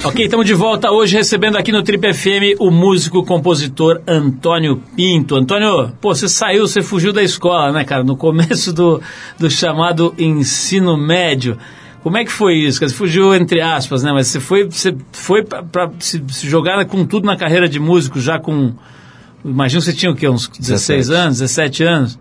Ok, 0.14 0.23
estamos 0.23 0.45
de 0.45 0.53
volta 0.53 0.90
hoje 0.90 1.17
recebendo 1.17 1.57
aqui 1.57 1.73
no 1.73 1.83
Trip 1.83 2.12
FM 2.12 2.61
o 2.61 2.71
músico 2.71 3.25
compositor 3.25 4.03
Antônio 4.07 4.83
Pinto. 4.95 5.35
Antônio, 5.35 5.93
pô, 5.99 6.14
você 6.14 6.29
saiu, 6.29 6.69
você 6.69 6.83
fugiu 6.83 7.11
da 7.11 7.23
escola, 7.23 7.73
né, 7.73 7.85
cara? 7.85 8.05
No 8.05 8.14
começo 8.14 8.71
do, 8.71 9.01
do 9.38 9.51
chamado 9.51 10.14
ensino 10.19 10.95
médio. 10.95 11.57
Como 12.03 12.19
é 12.19 12.25
que 12.25 12.31
foi 12.31 12.57
isso? 12.57 12.81
Você 12.81 12.95
fugiu 12.95 13.35
entre 13.35 13.62
aspas, 13.62 14.03
né? 14.03 14.12
Mas 14.12 14.27
você 14.27 14.40
foi, 14.40 14.64
você 14.64 14.95
foi 15.11 15.43
para 15.43 15.90
se, 15.99 16.23
se 16.29 16.47
jogar 16.47 16.85
com 16.85 17.07
tudo 17.07 17.25
na 17.25 17.37
carreira 17.37 17.67
de 17.67 17.81
músico 17.81 18.21
já 18.21 18.38
com. 18.38 18.75
Imagino 19.43 19.81
que 19.81 19.87
você 19.87 19.95
tinha 19.95 20.12
o 20.12 20.14
quê? 20.14 20.29
Uns 20.29 20.49
16 20.49 21.09
17. 21.09 21.12
anos, 21.12 21.38
17 21.38 21.83
anos? 21.83 22.19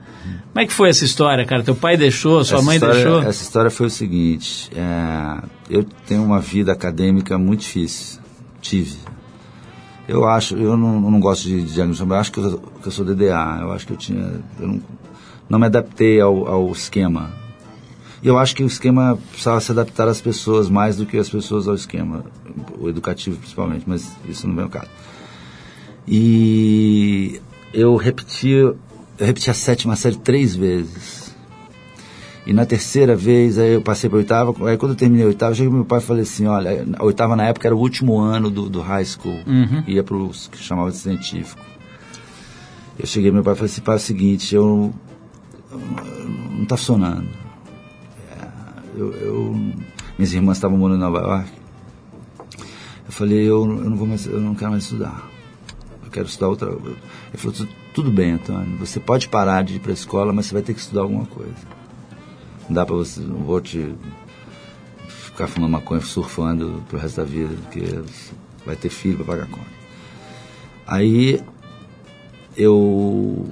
Como 0.53 0.63
é 0.63 0.67
que 0.67 0.73
foi 0.73 0.89
essa 0.89 1.03
história, 1.03 1.43
cara? 1.45 1.63
Teu 1.63 1.73
pai 1.73 1.97
deixou, 1.97 2.43
sua 2.45 2.57
essa 2.57 2.65
mãe 2.65 2.75
história, 2.75 2.93
deixou? 2.93 3.21
Essa 3.23 3.43
história 3.43 3.71
foi 3.71 3.87
o 3.87 3.89
seguinte: 3.89 4.69
é, 4.75 5.43
eu 5.67 5.83
tenho 6.05 6.23
uma 6.23 6.39
vida 6.39 6.71
acadêmica 6.71 7.39
muito 7.39 7.61
difícil. 7.61 8.21
Tive. 8.61 8.97
Eu 10.07 10.25
acho, 10.25 10.55
eu 10.55 10.77
não, 10.77 11.01
não 11.01 11.19
gosto 11.19 11.47
de 11.47 11.63
diagnóstico, 11.63 12.07
mas 12.07 12.15
eu 12.15 12.21
acho 12.21 12.31
que 12.31 12.39
eu, 12.39 12.59
que 12.81 12.87
eu 12.87 12.91
sou 12.91 13.03
DDA. 13.03 13.59
Eu 13.61 13.71
acho 13.71 13.87
que 13.87 13.93
eu 13.93 13.97
tinha. 13.97 14.41
Eu 14.59 14.67
não, 14.67 14.81
não 15.49 15.57
me 15.57 15.65
adaptei 15.65 16.21
ao, 16.21 16.47
ao 16.47 16.71
esquema. 16.71 17.31
E 18.21 18.27
eu 18.27 18.37
acho 18.37 18.55
que 18.55 18.63
o 18.63 18.67
esquema 18.67 19.17
precisava 19.31 19.59
se 19.59 19.71
adaptar 19.71 20.07
às 20.07 20.21
pessoas 20.21 20.69
mais 20.69 20.97
do 20.97 21.05
que 21.05 21.17
as 21.17 21.27
pessoas 21.27 21.67
ao 21.67 21.73
esquema, 21.73 22.23
o 22.79 22.87
educativo 22.87 23.37
principalmente, 23.37 23.85
mas 23.87 24.15
isso 24.29 24.47
não 24.47 24.61
é 24.61 24.65
o 24.65 24.69
caso. 24.69 24.87
E 26.07 27.41
eu 27.73 27.95
repeti, 27.95 28.53
eu 29.17 29.25
repeti 29.25 29.49
a 29.49 29.53
sétima 29.53 29.95
série 29.95 30.17
três 30.17 30.55
vezes. 30.55 31.33
E 32.45 32.51
na 32.51 32.65
terceira 32.65 33.15
vez, 33.15 33.57
aí 33.57 33.73
eu 33.73 33.81
passei 33.81 34.09
para 34.09 34.17
oitava, 34.17 34.53
aí 34.69 34.75
quando 34.77 34.91
eu 34.91 34.97
terminei 34.97 35.23
a 35.23 35.27
oitava, 35.29 35.51
eu 35.51 35.55
cheguei 35.55 35.69
pro 35.69 35.77
meu 35.77 35.85
pai 35.85 35.99
e 35.99 36.01
falei 36.01 36.23
assim, 36.23 36.45
olha, 36.45 36.85
a 36.99 37.03
oitava 37.05 37.35
na 37.37 37.45
época 37.45 37.67
era 37.69 37.75
o 37.75 37.79
último 37.79 38.19
ano 38.19 38.49
do, 38.51 38.67
do 38.69 38.81
high 38.81 39.05
school, 39.05 39.39
ia 39.87 40.03
para 40.03 40.17
o 40.17 40.29
que 40.29 40.57
chamava 40.57 40.91
de 40.91 40.97
científico. 40.97 41.61
Eu 42.99 43.05
cheguei 43.07 43.29
pro 43.29 43.35
meu 43.35 43.43
pai 43.45 43.53
e 43.53 43.57
falei 43.57 43.71
assim, 43.71 43.81
pai, 43.81 43.95
é 43.95 43.97
o 43.97 44.01
seguinte, 44.01 44.53
eu, 44.53 44.93
eu 45.71 45.79
não 46.51 46.63
está 46.63 46.75
funcionando. 46.75 47.27
É, 48.29 48.47
eu, 48.97 49.13
eu, 49.13 49.53
minhas 50.17 50.33
irmãs 50.33 50.57
estavam 50.57 50.77
morando 50.77 50.97
em 50.97 51.01
Nova 51.03 51.19
York. 51.19 51.49
Eu 53.05 53.11
falei, 53.11 53.39
eu, 53.39 53.61
eu 53.65 53.89
não 53.89 53.95
vou 53.95 54.05
mais, 54.07 54.25
eu 54.25 54.41
não 54.41 54.53
quero 54.53 54.71
mais 54.71 54.83
estudar. 54.83 55.29
Eu 56.03 56.11
quero 56.11 56.27
estudar 56.27 56.49
outra. 56.49 56.69
Ele 56.71 57.37
falou, 57.37 57.55
"Tu- 57.55 57.67
tudo 57.93 58.11
bem, 58.11 58.31
Antônio. 58.31 58.77
Você 58.77 58.99
pode 58.99 59.29
parar 59.29 59.63
de 59.63 59.75
ir 59.75 59.79
para 59.79 59.91
a 59.91 59.93
escola, 59.93 60.33
mas 60.33 60.47
você 60.47 60.53
vai 60.53 60.63
ter 60.63 60.73
que 60.73 60.79
estudar 60.79 61.01
alguma 61.01 61.25
coisa. 61.25 61.53
Não 62.67 62.75
dá 62.75 62.85
para 62.85 62.95
você, 62.95 63.21
não 63.21 63.37
vou 63.37 63.61
te 63.61 63.93
ficar 65.07 65.47
fumando 65.47 65.71
maconha, 65.71 66.01
surfando 66.01 66.83
pro 66.89 66.97
resto 66.97 67.17
da 67.17 67.23
vida, 67.23 67.53
porque 67.61 68.01
vai 68.65 68.75
ter 68.75 68.89
filho 68.89 69.17
para 69.17 69.25
pagar 69.25 69.47
conta. 69.47 69.71
Aí 70.87 71.41
eu 72.57 73.47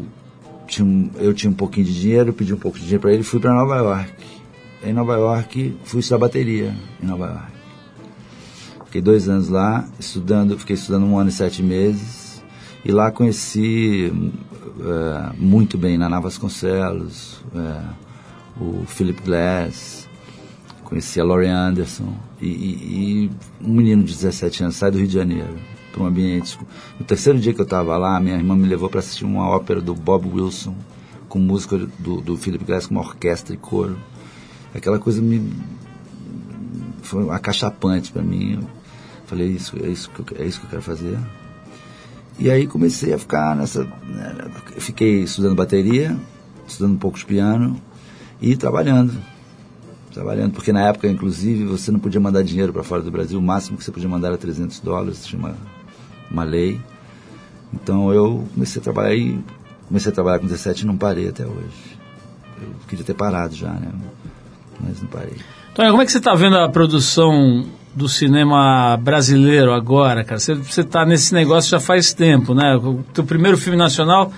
tinha, 0.67 1.12
eu 1.15 1.34
tinha 1.34 1.51
um 1.51 1.56
pouquinho 1.56 1.86
de 1.86 1.99
dinheiro, 1.99 2.34
pedi 2.34 2.54
um 2.54 2.58
pouco 2.58 2.77
de 2.77 2.84
dinheiro 2.84 3.01
para 3.01 3.13
ele 3.13 3.23
fui 3.23 3.39
para 3.39 3.54
Nova 3.54 3.77
York. 3.77 4.13
Em 4.84 4.93
Nova 4.93 5.15
York, 5.15 5.77
fui 5.84 5.99
estudar 5.99 6.17
bateria 6.17 6.75
em 7.01 7.06
Nova 7.06 7.27
York. 7.27 7.51
Fiquei 8.86 9.01
dois 9.01 9.30
anos 9.30 9.49
lá, 9.49 9.88
estudando, 9.99 10.58
fiquei 10.58 10.75
estudando 10.75 11.06
um 11.06 11.17
ano 11.17 11.30
e 11.30 11.34
sete 11.34 11.62
meses. 11.62 12.20
E 12.84 12.91
lá 12.91 13.12
conheci 13.12 14.12
eh, 14.80 15.32
muito 15.38 15.78
bem 15.78 15.98
Naná 15.98 16.20
Vasconcelos, 16.20 17.41
eh, 17.56 17.84
o 18.60 18.84
Philip 18.88 19.22
Glass, 19.24 20.08
conheci 20.84 21.20
a 21.20 21.24
Laurie 21.24 21.48
Anderson. 21.50 22.13
E, 22.41 22.48
e- 22.48 23.30
e 23.30 23.32
um 23.63 23.74
menino 23.74 24.04
de 24.04 24.13
17 24.13 24.63
anos 24.63 24.76
sai 24.76 24.89
do 24.91 24.98
Rio 24.98 25.08
de 25.08 25.13
Janeiro 25.13 25.56
para 25.91 26.02
um 26.04 26.06
ambiente. 26.08 26.58
No 27.00 27.06
terceiro 27.06 27.39
dia 27.39 27.54
que 27.54 27.62
eu 27.62 27.65
estava 27.65 27.98
lá, 27.98 28.20
minha 28.20 28.36
irmã 28.36 28.56
me 28.56 28.67
levou 28.67 28.89
para 28.89 29.00
assistir 29.00 29.26
uma 29.26 29.48
ópera 29.48 29.80
do 29.80 29.94
Bob 29.94 30.28
Wilson, 30.28 30.76
com 31.30 31.38
música 31.38 31.78
do, 32.00 32.20
do 32.20 32.36
Philip 32.36 32.65
Glass, 32.65 32.88
com 32.88 32.96
uma 32.96 33.02
orquestra 33.02 33.54
e 33.54 33.58
coro. 33.58 33.96
Aquela 34.74 34.98
coisa 35.00 35.22
me 35.22 35.54
foi 37.04 37.30
acachapante 37.30 38.12
para 38.12 38.22
mim. 38.24 38.54
Eu 38.54 38.67
falei, 39.28 39.48
isso, 39.50 39.78
é, 39.84 39.88
isso 39.88 40.10
que 40.10 40.20
eu, 40.34 40.44
é 40.44 40.48
isso 40.48 40.60
que 40.60 40.65
eu 40.65 40.70
quero 40.72 40.82
fazer. 40.82 41.17
E 42.41 42.49
aí 42.49 42.65
comecei 42.65 43.13
a 43.13 43.19
ficar 43.19 43.56
nessa. 43.56 43.84
né, 43.84 44.34
fiquei 44.80 45.21
estudando 45.21 45.54
bateria, 45.54 46.17
estudando 46.67 46.95
um 46.95 46.97
pouco 46.97 47.19
de 47.19 47.23
piano 47.23 47.80
e 48.41 48.58
trabalhando. 48.58 49.13
Trabalhando, 50.12 50.51
porque 50.51 50.73
na 50.73 50.88
época, 50.88 51.08
inclusive, 51.08 51.65
você 51.65 51.91
não 51.91 51.99
podia 51.99 52.19
mandar 52.19 52.43
dinheiro 52.43 52.73
para 52.73 52.82
fora 52.82 53.04
do 53.04 53.12
Brasil, 53.12 53.38
o 53.38 53.41
máximo 53.41 53.77
que 53.77 53.84
você 53.84 53.91
podia 53.91 54.10
mandar 54.10 54.30
era 54.30 54.39
300 54.39 54.80
dólares, 54.80 55.23
tinha 55.23 55.39
uma, 55.39 55.56
uma 56.32 56.43
lei. 56.43 56.82
Então 57.71 58.12
eu 58.12 58.43
comecei 58.56 58.82
a 58.82 58.84
trabalhar 58.84 59.13
e 59.13 59.39
comecei 59.88 60.12
a 60.12 60.15
trabalhar 60.15 60.39
com 60.39 60.47
17 60.47 60.82
e 60.82 60.88
não 60.88 60.97
parei 60.97 61.30
até 61.30 61.45
hoje. 61.45 61.99
Eu 62.60 62.69
queria 62.88 63.06
ter 63.06 63.13
parado 63.13 63.54
já, 63.54 63.69
né? 63.69 63.91
Mas 64.80 64.99
não 64.99 65.08
parei. 65.10 65.38
Tony, 65.75 65.91
como 65.91 66.01
é 66.01 66.06
que 66.08 66.12
você 66.12 66.17
está 66.17 66.34
vendo 66.34 66.58
a 66.58 66.67
produção 66.67 67.67
do 67.95 68.08
cinema 68.08 68.97
brasileiro 68.97 69.73
agora, 69.73 70.23
cara? 70.23 70.39
Você, 70.39 70.54
você 70.56 70.84
tá 70.84 71.06
nesse 71.06 71.34
negócio 71.34 71.69
já 71.71 71.80
faz 71.80 72.13
tempo, 72.13 72.54
né? 72.54 72.75
O 72.77 73.04
teu 73.13 73.23
primeiro 73.23 73.58
filme 73.58 73.77
nacional 73.77 74.32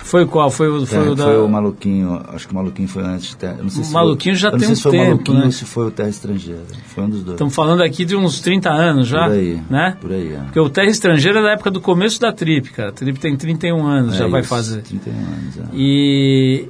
foi 0.00 0.24
qual? 0.26 0.50
Foi 0.50 0.68
o, 0.68 0.86
foi 0.86 0.98
É, 0.98 1.10
o 1.10 1.14
da... 1.14 1.24
foi 1.24 1.38
o 1.40 1.48
Maluquinho, 1.48 2.20
acho 2.28 2.46
que 2.46 2.52
o 2.52 2.56
Maluquinho 2.56 2.86
foi 2.88 3.02
antes. 3.02 3.28
de 3.30 3.36
Terra- 3.36 3.56
não 3.60 3.68
sei 3.68 3.82
O 3.82 3.84
se 3.84 3.92
Maluquinho 3.92 4.34
foi, 4.36 4.40
já 4.40 4.50
tem 4.56 4.68
um 4.70 4.74
se 4.76 4.82
foi 4.82 4.92
tempo, 4.92 5.04
o 5.04 5.08
Maluquinho 5.10 5.38
né? 5.38 5.44
ou 5.46 5.52
se 5.52 5.64
foi 5.64 5.86
o 5.86 5.90
Terra 5.90 6.08
Estrangeira. 6.08 6.60
Foi 6.88 7.04
um 7.04 7.10
dos 7.10 7.22
dois. 7.24 7.34
Estamos 7.34 7.54
falando 7.54 7.82
aqui 7.82 8.04
de 8.04 8.14
uns 8.14 8.40
30 8.40 8.70
anos 8.70 9.08
já, 9.08 9.24
por 9.24 9.32
aí, 9.32 9.60
né? 9.70 9.96
Por 10.00 10.12
aí, 10.12 10.32
é. 10.34 10.38
Porque 10.44 10.60
o 10.60 10.68
Terra 10.70 10.88
Estrangeira 10.88 11.40
é 11.40 11.42
da 11.42 11.50
época 11.52 11.70
do 11.70 11.80
começo 11.80 12.20
da 12.20 12.32
Trip, 12.32 12.70
cara. 12.70 12.90
A 12.90 12.92
Trip 12.92 13.18
tem 13.18 13.36
31 13.36 13.84
anos, 13.86 14.14
É 14.14 14.18
já 14.18 14.26
vai 14.28 14.40
isso, 14.42 14.50
fazer. 14.50 14.82
31 14.82 15.12
anos, 15.16 15.58
é. 15.58 15.62
E, 15.74 16.68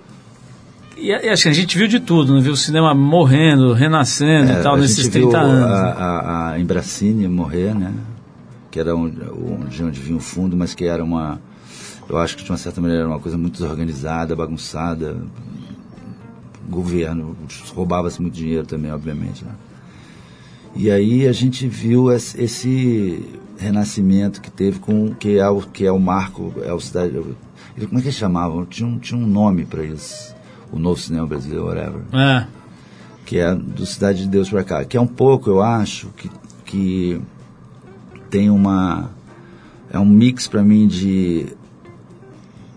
e, 0.96 1.08
e 1.08 1.28
acho 1.28 1.42
que 1.42 1.48
a 1.48 1.52
gente 1.52 1.76
viu 1.76 1.86
de 1.86 2.00
tudo, 2.00 2.32
não 2.32 2.40
viu 2.40 2.52
o 2.52 2.56
cinema 2.56 2.94
morrendo, 2.94 3.72
renascendo 3.72 4.50
É, 4.50 4.60
e 4.60 4.62
tal, 4.62 4.76
nesses 4.76 5.04
gente 5.04 5.12
30 5.12 5.28
viu 5.28 5.36
anos. 5.36 5.64
A, 5.64 5.82
né? 5.82 5.94
a, 5.98 6.50
a 6.50 6.60
Embracine 6.60 7.28
morrer, 7.28 7.74
né? 7.74 7.92
Que 8.70 8.80
era 8.80 8.94
onde, 8.94 9.20
onde, 9.82 10.00
vinha 10.00 10.16
o 10.16 10.20
fundo, 10.20 10.56
mas 10.56 10.74
que 10.74 10.84
era 10.84 11.04
uma. 11.04 11.40
Eu 12.08 12.18
acho 12.18 12.36
que 12.36 12.44
de 12.44 12.50
uma 12.50 12.56
certa 12.56 12.80
maneira 12.80 13.02
era 13.02 13.10
uma 13.10 13.20
coisa 13.20 13.36
muito 13.36 13.54
desorganizada, 13.54 14.34
bagunçada. 14.34 15.16
Governo, 16.68 17.36
roubava-se 17.74 18.20
muito 18.20 18.34
dinheiro 18.34 18.66
também, 18.66 18.90
obviamente. 18.90 19.44
Né? 19.44 19.52
E 20.74 20.90
aí 20.90 21.26
a 21.26 21.32
gente 21.32 21.66
viu 21.66 22.12
esse, 22.12 23.24
renascimento 23.56 24.40
que 24.40 24.50
teve 24.50 24.78
com 24.78 25.14
que 25.14 25.38
é 25.38 25.48
o 25.48 25.62
que 25.62 25.86
é 25.86 25.92
o 25.92 25.98
marco, 25.98 26.52
é 26.62 26.72
o 26.72 26.80
cidade. 26.80 27.12
Como 27.14 27.98
é 27.98 28.00
que 28.00 28.08
eles 28.08 28.14
chamavam? 28.14 28.66
Tinha 28.66 28.88
um, 28.88 28.98
tinha 28.98 29.18
um 29.18 29.26
nome 29.26 29.64
para 29.64 29.84
isso. 29.84 30.35
O 30.72 30.78
novo 30.78 30.98
cinema 31.00 31.26
brasileiro, 31.26 31.66
whatever 31.66 32.02
É. 32.12 32.46
que 33.24 33.38
é 33.38 33.54
do 33.54 33.84
Cidade 33.86 34.22
de 34.24 34.28
Deus 34.28 34.48
para 34.50 34.62
cá, 34.64 34.84
que 34.84 34.96
é 34.96 35.00
um 35.00 35.06
pouco, 35.06 35.48
eu 35.50 35.60
acho, 35.62 36.08
que, 36.16 36.30
que 36.64 37.20
tem 38.30 38.50
uma 38.50 39.10
é 39.90 39.98
um 39.98 40.04
mix 40.04 40.46
para 40.48 40.62
mim 40.62 40.86
de 40.88 41.46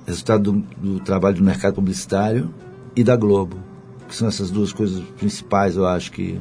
resultado 0.05 0.51
do, 0.51 0.63
do 0.95 0.99
trabalho 0.99 1.35
do 1.37 1.43
mercado 1.43 1.75
publicitário 1.75 2.49
e 2.95 3.03
da 3.03 3.15
Globo, 3.15 3.57
que 4.07 4.15
são 4.15 4.27
essas 4.27 4.49
duas 4.49 4.71
coisas 4.73 5.03
principais, 5.17 5.75
eu 5.75 5.85
acho 5.87 6.11
que 6.11 6.39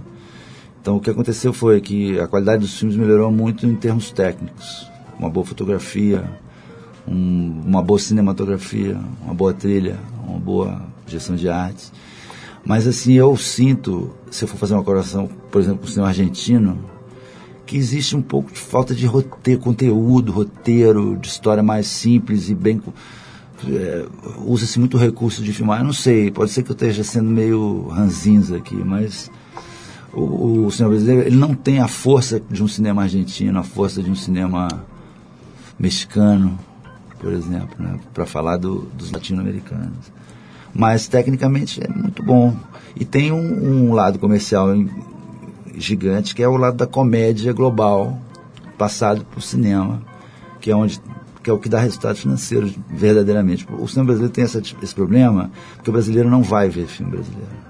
então 0.81 0.97
o 0.97 1.01
que 1.01 1.11
aconteceu 1.11 1.53
foi 1.53 1.81
que 1.81 2.19
a 2.21 2.27
qualidade 2.27 2.63
dos 2.63 2.79
filmes 2.79 2.97
melhorou 2.97 3.31
muito 3.31 3.67
em 3.67 3.75
termos 3.75 4.11
técnicos, 4.11 4.89
uma 5.19 5.29
boa 5.29 5.45
fotografia, 5.45 6.25
um- 7.07 7.63
uma 7.67 7.83
boa 7.83 7.99
cinematografia, 7.99 8.99
uma 9.25 9.35
boa 9.35 9.53
trilha, 9.53 9.99
uma 10.27 10.39
boa 10.39 10.81
direção 11.09 11.37
de 11.37 11.49
artes. 11.49 11.93
Mas 12.65 12.87
assim, 12.87 13.15
eu 13.15 13.37
sinto, 13.37 14.11
se 14.31 14.45
eu 14.45 14.49
for 14.49 14.57
fazer 14.59 14.75
uma 14.75 14.83
comparação, 14.83 15.29
por 15.51 15.61
exemplo, 15.61 15.81
com 15.81 15.87
o 15.87 15.89
cinema 15.89 16.09
argentino, 16.09 16.79
que 17.65 17.77
existe 17.77 18.17
um 18.17 18.23
pouco 18.23 18.53
de 18.53 18.59
falta 18.59 18.95
de 18.95 19.07
roteiro, 19.07 19.61
conteúdo, 19.61 20.33
roteiro, 20.33 21.17
de 21.17 21.29
história 21.29 21.63
mais 21.63 21.87
simples 21.87 22.49
e 22.49 22.55
bem. 22.55 22.81
é, 23.67 24.07
Usa-se 24.45 24.79
muito 24.79 24.97
recurso 24.97 25.43
de 25.43 25.53
filmar. 25.53 25.81
Eu 25.81 25.85
não 25.85 25.93
sei, 25.93 26.31
pode 26.31 26.51
ser 26.51 26.63
que 26.63 26.71
eu 26.71 26.75
esteja 26.75 27.05
sendo 27.05 27.31
meio 27.31 27.89
ranzinza 27.89 28.57
aqui, 28.57 28.75
mas 28.77 29.31
o, 30.13 30.65
o 30.67 30.71
cinema 30.71 30.91
brasileiro 30.95 31.27
ele 31.29 31.37
não 31.37 31.55
tem 31.55 31.81
a 31.81 31.89
força 31.89 32.41
de 32.51 32.63
um 32.63 32.69
cinema 32.69 33.03
argentino, 33.03 33.59
a 33.59 33.63
força 33.63 34.03
de 34.03 34.11
um 34.11 34.15
cinema 34.15 34.69
mexicano, 35.79 36.59
por 37.21 37.33
exemplo, 37.33 37.75
né, 37.79 37.99
para 38.15 38.27
falar 38.27 38.57
do- 38.57 38.89
dos 38.97 39.11
latino-americanos. 39.11 40.13
Mas 40.75 41.09
tecnicamente 41.09 41.83
é 41.83 41.89
muito 41.89 42.23
bom. 42.23 42.55
E 42.95 43.05
tem 43.05 43.33
um, 43.33 43.89
um 43.89 43.95
lado 43.95 44.19
comercial 44.19 44.69
gigante 45.77 46.35
que 46.35 46.43
é 46.43 46.49
o 46.49 46.57
lado 46.57 46.77
da 46.77 46.87
comédia 46.87 47.53
global 47.53 48.19
passado 48.77 49.25
para 49.25 49.39
o 49.39 49.43
cinema, 49.43 50.03
que 50.61 50.71
é 50.71 50.77
onde 50.77 51.01
que 51.43 51.51
é 51.51 51.53
o 51.53 51.59
que 51.59 51.69
dá 51.69 51.79
resultado 51.79 52.17
financeiro 52.17 52.71
verdadeiramente. 52.91 53.67
O 53.79 53.87
cinema 53.87 54.07
brasileiro 54.07 54.35
tem 54.35 54.45
essa, 54.45 54.61
esse 54.83 54.95
problema 54.95 55.51
porque 55.77 55.89
o 55.89 55.93
brasileiro 55.93 56.29
não 56.29 56.43
vai 56.43 56.69
ver 56.69 56.87
filme 56.87 57.13
brasileiro. 57.13 57.69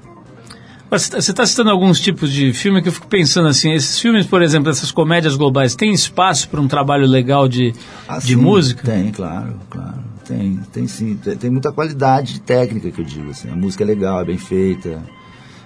Mas 0.91 1.03
Você 1.03 1.31
está 1.31 1.45
citando 1.45 1.71
alguns 1.71 2.01
tipos 2.01 2.33
de 2.33 2.53
filme 2.55 2.81
que 2.81 2.89
eu 2.89 2.93
fico 2.93 3.07
pensando 3.07 3.47
assim, 3.47 3.73
esses 3.73 4.01
filmes, 4.01 4.27
por 4.27 4.41
exemplo, 4.43 4.71
essas 4.71 4.91
comédias 4.91 5.37
globais, 5.37 5.77
tem 5.77 5.93
espaço 5.93 6.49
para 6.49 6.61
um 6.61 6.67
trabalho 6.67 7.07
legal 7.07 7.47
de, 7.47 7.75
Ah, 8.09 8.19
de 8.19 8.29
sim, 8.29 8.37
música? 8.37 8.83
Tem, 8.91 9.13
claro, 9.13 9.55
claro. 9.69 9.99
Tem, 10.29 10.61
tem 10.73 10.87
sim. 10.87 11.17
Tem, 11.17 11.37
tem 11.37 11.51
muita 11.51 11.73
qualidade 11.73 12.41
técnica 12.43 12.91
que 12.91 13.01
eu 13.01 13.05
digo. 13.05 13.31
Assim. 13.31 13.51
A 13.51 13.57
música 13.57 13.83
é 13.83 13.87
legal, 13.87 14.21
é 14.21 14.25
bem 14.25 14.39
feita. 14.39 15.03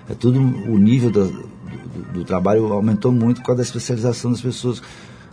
É 0.09 0.15
tudo. 0.15 0.39
O 0.41 0.79
nível 0.79 1.11
da- 1.11 1.25
do, 1.25 2.13
do- 2.15 2.25
trabalho 2.25 2.73
aumentou 2.73 3.11
muito 3.11 3.41
por 3.41 3.49
causa 3.49 3.59
da 3.59 3.67
especialização 3.67 4.31
das 4.31 4.41
pessoas. 4.41 4.81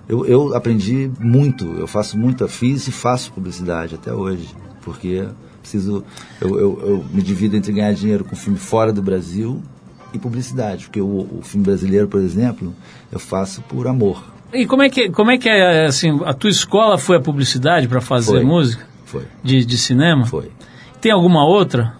Eu, 0.07 0.25
eu 0.25 0.55
aprendi 0.55 1.11
muito, 1.19 1.65
eu 1.77 1.85
faço 1.85 2.17
muita, 2.17 2.47
fiz 2.47 2.87
e 2.87 2.91
faço 2.91 3.31
publicidade 3.31 3.93
até 3.95 4.11
hoje. 4.11 4.49
Porque 4.81 5.25
preciso. 5.61 6.03
Eu, 6.41 6.59
eu, 6.59 6.79
eu 6.81 7.05
me 7.13 7.21
divido 7.21 7.55
entre 7.55 7.71
ganhar 7.71 7.93
dinheiro 7.93 8.23
com 8.23 8.35
filme 8.35 8.57
fora 8.57 8.91
do 8.91 9.01
Brasil 9.03 9.61
e 10.11 10.17
publicidade. 10.17 10.85
Porque 10.85 10.99
o, 11.01 11.05
o 11.05 11.41
filme 11.43 11.63
brasileiro, 11.65 12.07
por 12.07 12.19
exemplo, 12.19 12.73
eu 13.11 13.19
faço 13.19 13.61
por 13.61 13.87
amor. 13.87 14.23
E 14.51 14.65
como 14.65 14.81
é 14.81 14.89
que, 14.89 15.11
como 15.11 15.29
é, 15.29 15.37
que 15.37 15.47
é, 15.47 15.85
assim, 15.85 16.19
a 16.25 16.33
tua 16.33 16.49
escola 16.49 16.97
foi 16.97 17.17
a 17.17 17.19
publicidade 17.19 17.87
para 17.87 18.01
fazer 18.01 18.31
Foi. 18.31 18.43
música 18.43 18.88
Foi, 19.09 19.25
de, 19.43 19.65
de 19.65 19.75
cinema? 19.75 20.23
foi. 20.23 20.51
Tem 21.01 21.11
alguma 21.11 21.43
outra? 21.43 21.95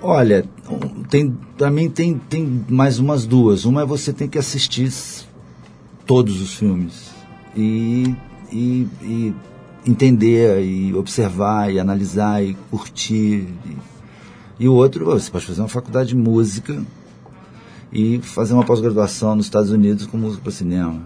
Olha, 0.00 0.44
tem 1.08 1.36
para 1.58 1.68
mim 1.68 1.90
tem, 1.90 2.16
tem 2.16 2.64
mais 2.68 3.00
umas 3.00 3.26
duas. 3.26 3.64
Uma 3.64 3.82
é 3.82 3.84
você 3.84 4.12
tem 4.12 4.28
que 4.28 4.38
assistir 4.38 4.92
todos 6.06 6.40
os 6.40 6.54
filmes 6.54 7.10
e, 7.56 8.14
e, 8.52 8.86
e 9.02 9.34
entender 9.84 10.62
e 10.62 10.94
observar 10.94 11.72
e 11.72 11.80
analisar 11.80 12.44
e 12.44 12.54
curtir. 12.70 13.48
E, 13.66 13.76
e 14.60 14.68
o 14.68 14.74
outro, 14.74 15.06
você 15.06 15.28
pode 15.28 15.46
fazer 15.46 15.60
uma 15.60 15.68
faculdade 15.68 16.10
de 16.10 16.16
música 16.16 16.84
e 17.92 18.20
fazer 18.20 18.54
uma 18.54 18.64
pós-graduação 18.64 19.34
nos 19.34 19.46
Estados 19.46 19.72
Unidos 19.72 20.06
com 20.06 20.16
música 20.16 20.40
para 20.40 20.52
cinema. 20.52 21.02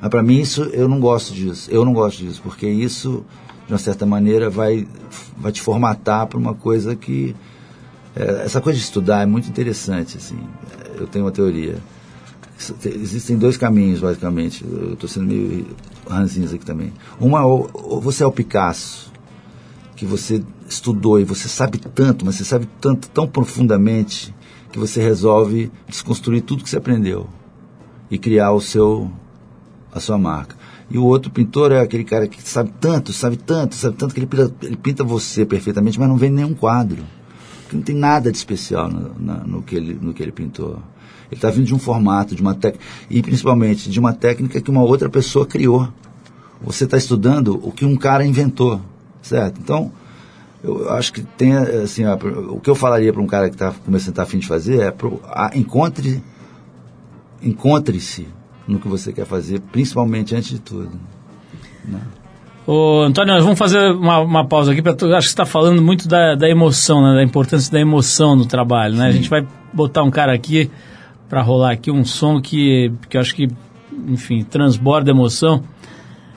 Mas 0.00 0.08
para 0.08 0.22
mim 0.22 0.38
isso 0.38 0.62
eu 0.64 0.88
não 0.88 1.00
gosto 1.00 1.34
disso. 1.34 1.68
Eu 1.68 1.84
não 1.84 1.92
gosto 1.92 2.18
disso 2.18 2.40
porque 2.44 2.68
isso 2.68 3.24
de 3.66 3.72
uma 3.72 3.78
certa 3.78 4.04
maneira 4.04 4.50
vai 4.50 4.86
vai 5.36 5.52
te 5.52 5.60
formatar 5.60 6.26
para 6.26 6.38
uma 6.38 6.54
coisa 6.54 6.94
que 6.94 7.34
é, 8.16 8.44
essa 8.44 8.60
coisa 8.60 8.78
de 8.78 8.84
estudar 8.84 9.22
é 9.22 9.26
muito 9.26 9.48
interessante, 9.48 10.16
assim. 10.16 10.38
Eu 10.96 11.06
tenho 11.06 11.24
uma 11.24 11.32
teoria. 11.32 11.76
Existem 12.84 13.36
dois 13.36 13.56
caminhos, 13.56 14.00
basicamente. 14.00 14.64
Eu 14.64 14.92
estou 14.94 15.08
sendo 15.08 15.26
meio 15.26 15.66
ranzinza 16.08 16.54
aqui 16.54 16.64
também. 16.64 16.92
Uma, 17.18 17.44
ou, 17.44 17.68
ou 17.72 18.00
você 18.00 18.22
é 18.22 18.26
o 18.26 18.32
Picasso, 18.32 19.12
que 19.96 20.06
você 20.06 20.42
estudou 20.68 21.18
e 21.18 21.24
você 21.24 21.48
sabe 21.48 21.78
tanto, 21.78 22.24
mas 22.24 22.36
você 22.36 22.44
sabe 22.44 22.68
tanto, 22.80 23.08
tão 23.10 23.26
profundamente, 23.26 24.34
que 24.70 24.78
você 24.78 25.02
resolve 25.02 25.70
desconstruir 25.88 26.42
tudo 26.42 26.62
que 26.62 26.70
você 26.70 26.76
aprendeu 26.76 27.28
e 28.10 28.18
criar 28.18 28.52
o 28.52 28.60
seu, 28.60 29.10
a 29.92 29.98
sua 29.98 30.18
marca. 30.18 30.56
E 30.94 30.98
o 30.98 31.02
outro 31.04 31.28
pintor 31.28 31.72
é 31.72 31.80
aquele 31.80 32.04
cara 32.04 32.28
que 32.28 32.40
sabe 32.40 32.72
tanto, 32.80 33.12
sabe 33.12 33.36
tanto, 33.36 33.74
sabe 33.74 33.96
tanto 33.96 34.14
que 34.14 34.20
ele 34.20 34.28
pinta, 34.28 34.54
ele 34.62 34.76
pinta 34.76 35.02
você 35.02 35.44
perfeitamente, 35.44 35.98
mas 35.98 36.08
não 36.08 36.16
vem 36.16 36.30
nenhum 36.30 36.54
quadro. 36.54 37.02
Porque 37.62 37.74
não 37.74 37.82
tem 37.82 37.96
nada 37.96 38.30
de 38.30 38.38
especial 38.38 38.88
no, 38.88 39.12
na- 39.18 39.42
no 39.42 39.60
que, 39.60 39.74
ele, 39.74 39.98
no 40.00 40.14
que 40.14 40.22
ele 40.22 40.30
pintou. 40.30 40.74
Ele 41.28 41.34
está 41.34 41.50
vindo 41.50 41.66
de 41.66 41.74
um 41.74 41.80
formato, 41.80 42.36
de 42.36 42.40
uma 42.40 42.54
técnica, 42.54 42.84
e 43.10 43.20
principalmente 43.22 43.90
de 43.90 43.98
uma 43.98 44.12
técnica 44.12 44.60
que 44.60 44.70
uma 44.70 44.84
outra 44.84 45.08
pessoa 45.08 45.44
criou. 45.44 45.88
Você 46.62 46.84
está 46.84 46.96
estudando 46.96 47.58
o 47.66 47.72
que 47.72 47.84
um 47.84 47.96
cara 47.96 48.24
inventou, 48.24 48.80
certo? 49.20 49.58
Então, 49.60 49.90
eu 50.62 50.88
acho 50.92 51.12
que 51.12 51.22
tem, 51.22 51.54
assim, 51.54 52.04
ó, 52.04 52.14
o 52.52 52.60
que 52.60 52.70
eu 52.70 52.74
falaria 52.76 53.12
para 53.12 53.20
um 53.20 53.26
cara 53.26 53.48
que 53.48 53.56
está 53.56 53.72
começando 53.84 54.10
a 54.10 54.12
estar 54.12 54.22
afim 54.22 54.38
de 54.38 54.46
fazer 54.46 54.80
é 54.80 54.90
pro, 54.92 55.20
a, 55.24 55.50
encontre 55.56 56.22
encontre-se 57.42 58.28
no 58.66 58.78
que 58.78 58.88
você 58.88 59.12
quer 59.12 59.26
fazer, 59.26 59.60
principalmente 59.72 60.34
antes 60.34 60.50
de 60.50 60.58
tudo. 60.58 60.90
Ô, 62.66 63.02
Antônio, 63.02 63.34
nós 63.34 63.42
vamos 63.42 63.58
fazer 63.58 63.92
uma, 63.92 64.20
uma 64.20 64.46
pausa 64.46 64.72
aqui. 64.72 64.80
Pra, 64.80 64.92
acho 64.92 64.98
que 64.98 65.08
você 65.08 65.18
está 65.18 65.44
falando 65.44 65.82
muito 65.82 66.08
da, 66.08 66.34
da 66.34 66.48
emoção, 66.48 67.02
né, 67.02 67.14
da 67.14 67.22
importância 67.22 67.70
da 67.70 67.78
emoção 67.78 68.34
no 68.34 68.46
trabalho. 68.46 68.96
Né? 68.96 69.06
A 69.06 69.12
gente 69.12 69.28
vai 69.28 69.46
botar 69.72 70.02
um 70.02 70.10
cara 70.10 70.32
aqui 70.32 70.70
para 71.28 71.42
rolar 71.42 71.72
aqui 71.72 71.90
um 71.90 72.04
som 72.04 72.40
que, 72.40 72.90
que 73.08 73.16
eu 73.16 73.20
acho 73.20 73.34
que, 73.34 73.48
enfim, 74.08 74.42
transborda 74.44 75.10
emoção. 75.10 75.62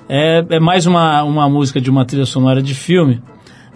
É, 0.09 0.45
é 0.49 0.59
mais 0.59 0.85
uma, 0.85 1.23
uma 1.23 1.49
música 1.49 1.79
de 1.79 1.89
uma 1.89 2.05
trilha 2.05 2.25
sonora 2.25 2.61
de 2.61 2.73
filme. 2.73 3.21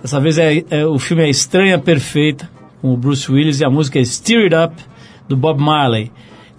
Dessa 0.01 0.19
vez 0.19 0.37
é, 0.37 0.63
é- 0.69 0.85
o 0.85 0.97
filme 0.97 1.23
é 1.23 1.29
Estranha 1.29 1.77
Perfeita, 1.77 2.49
com 2.81 2.93
o 2.93 2.97
Bruce 2.97 3.31
Willis, 3.31 3.59
e 3.59 3.65
a 3.65 3.69
música 3.69 3.99
é 3.99 4.03
Steer 4.03 4.51
It 4.51 4.55
Up, 4.55 4.83
do 5.27 5.37
Bob 5.37 5.61
Marley. 5.61 6.11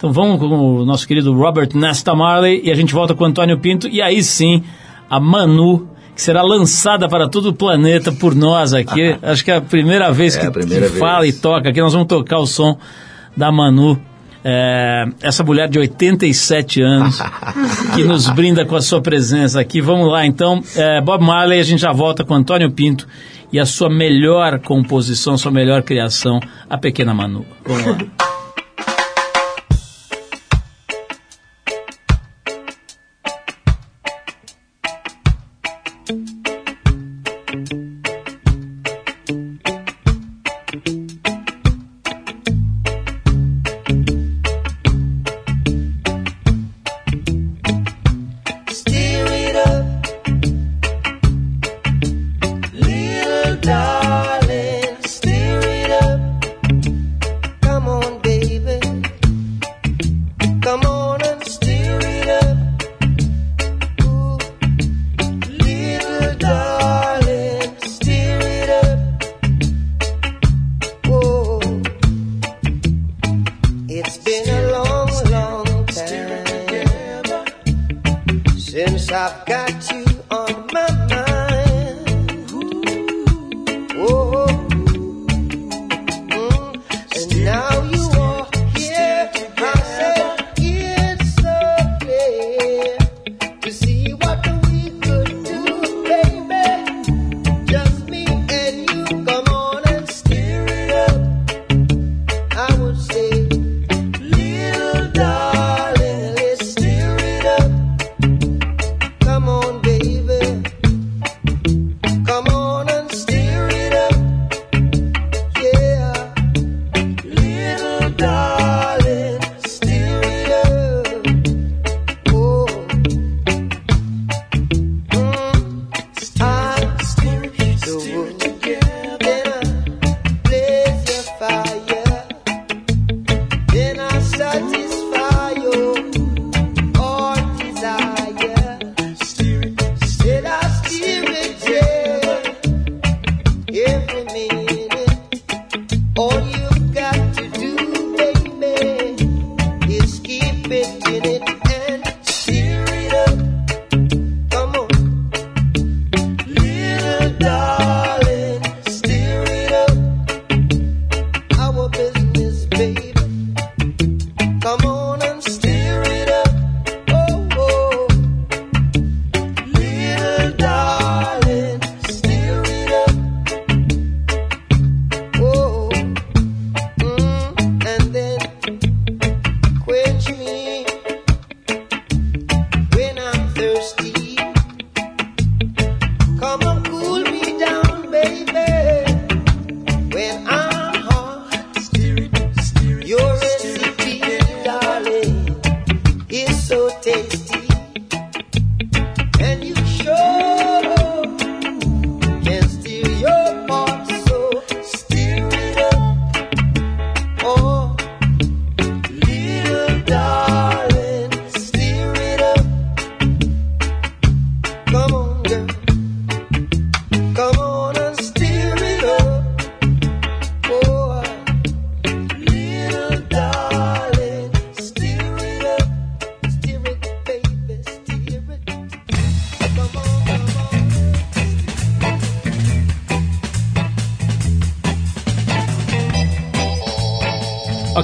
Então 0.03 0.13
vamos 0.13 0.41
com 0.41 0.47
o 0.49 0.85
nosso 0.85 1.07
querido 1.07 1.33
Robert 1.33 1.69
Nesta 1.77 2.13
Marley 2.13 2.61
e 2.65 2.73
a 2.73 2.75
gente 2.75 2.93
volta 2.93 3.15
com 3.15 3.23
o 3.23 3.27
Antônio 3.29 3.57
Pinto 3.57 3.87
e 3.87 4.03
aí 4.03 4.21
sim 4.21 4.65
a 5.09 5.21
Manu, 5.21 5.89
que 6.13 6.21
será 6.21 6.43
lançada 6.43 7.09
para 7.09 7.29
todo 7.29 7.51
o 7.51 7.53
planeta 7.55 8.11
por 8.11 8.35
nós 8.35 8.75
aqui. 8.75 9.17
Acho 9.23 9.45
que 9.45 9.53
é 9.53 9.59
a 9.59 9.61
primeira 9.61 10.11
vez 10.11 10.37
É 10.37 10.41
que, 10.41 10.47
a 10.49 10.51
primeira 10.51 10.91
que 10.91 10.99
fala 10.99 11.25
e 11.25 11.31
vez. 11.31 11.41
toca 11.41 11.69
aqui. 11.69 11.81
Nós 11.81 11.93
vamos 11.93 12.09
tocar 12.09 12.41
o 12.41 12.47
som 12.49 12.77
da 13.37 13.53
Manu. 13.53 13.97
É, 14.45 15.05
essa 15.23 15.45
mulher 15.45 15.69
de 15.69 15.79
87 15.79 16.83
anos 16.83 17.23
que 17.95 18.03
nos 18.03 18.29
brinda 18.29 18.67
com 18.67 18.75
a 18.75 18.83
sua 18.83 19.01
presença 19.01 19.61
aqui. 19.61 19.81
Vamos 19.81 20.11
lá, 20.11 20.27
então. 20.27 20.65
É, 20.75 21.01
Bob 21.01 21.23
Marley, 21.23 21.61
a 21.61 21.63
gente 21.63 21.81
já 21.81 21.93
volta 21.93 22.25
com 22.25 22.35
Antônio 22.35 22.73
Pinto 22.73 23.07
e 23.53 23.61
a 23.61 23.65
sua 23.65 23.89
melhor 23.89 24.59
composição, 24.59 25.39
sua 25.39 25.53
melhor 25.53 25.85
criação, 25.85 26.41
a 26.69 26.77
Pequena 26.77 27.15
Manu. 27.15 27.47
Vamos 27.65 27.87
lá. 27.87 27.99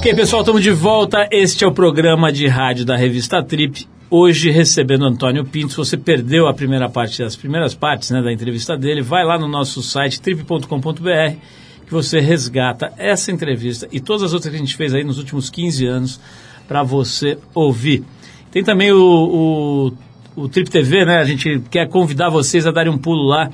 Ok, 0.08 0.16
pessoal, 0.16 0.40
estamos 0.40 0.62
de 0.62 0.70
volta. 0.70 1.28
Este 1.30 1.64
é 1.64 1.66
o 1.66 1.70
programa 1.70 2.32
de 2.32 2.46
rádio 2.46 2.82
da 2.82 2.96
revista 2.96 3.42
Trip 3.42 3.86
hoje 4.08 4.50
recebendo 4.50 5.04
Antônio 5.04 5.44
Pinto. 5.44 5.72
Se 5.72 5.76
você 5.76 5.98
perdeu 5.98 6.48
a 6.48 6.54
primeira 6.54 6.88
parte, 6.88 7.22
as 7.22 7.36
primeiras 7.36 7.74
partes 7.74 8.10
né, 8.10 8.22
da 8.22 8.32
entrevista 8.32 8.74
dele, 8.74 9.02
vai 9.02 9.22
lá 9.22 9.38
no 9.38 9.46
nosso 9.46 9.82
site 9.82 10.18
trip.com.br 10.22 11.36
que 11.84 11.92
você 11.92 12.20
resgata 12.20 12.90
essa 12.96 13.30
entrevista 13.30 13.86
e 13.92 14.00
todas 14.00 14.22
as 14.22 14.32
outras 14.32 14.50
que 14.50 14.56
a 14.56 14.58
gente 14.58 14.74
fez 14.76 14.94
aí 14.94 15.04
nos 15.04 15.18
últimos 15.18 15.50
15 15.50 15.84
anos 15.84 16.18
para 16.66 16.82
você 16.82 17.36
ouvir. 17.54 18.02
Tem 18.50 18.64
também 18.64 18.90
o, 18.90 19.92
o, 20.34 20.42
o 20.42 20.48
Trip 20.48 20.70
TV, 20.70 21.04
né? 21.04 21.18
A 21.18 21.24
gente 21.26 21.60
quer 21.70 21.86
convidar 21.86 22.30
vocês 22.30 22.66
a 22.66 22.70
darem 22.70 22.90
um 22.90 22.96
pulo 22.96 23.24
lá 23.24 23.50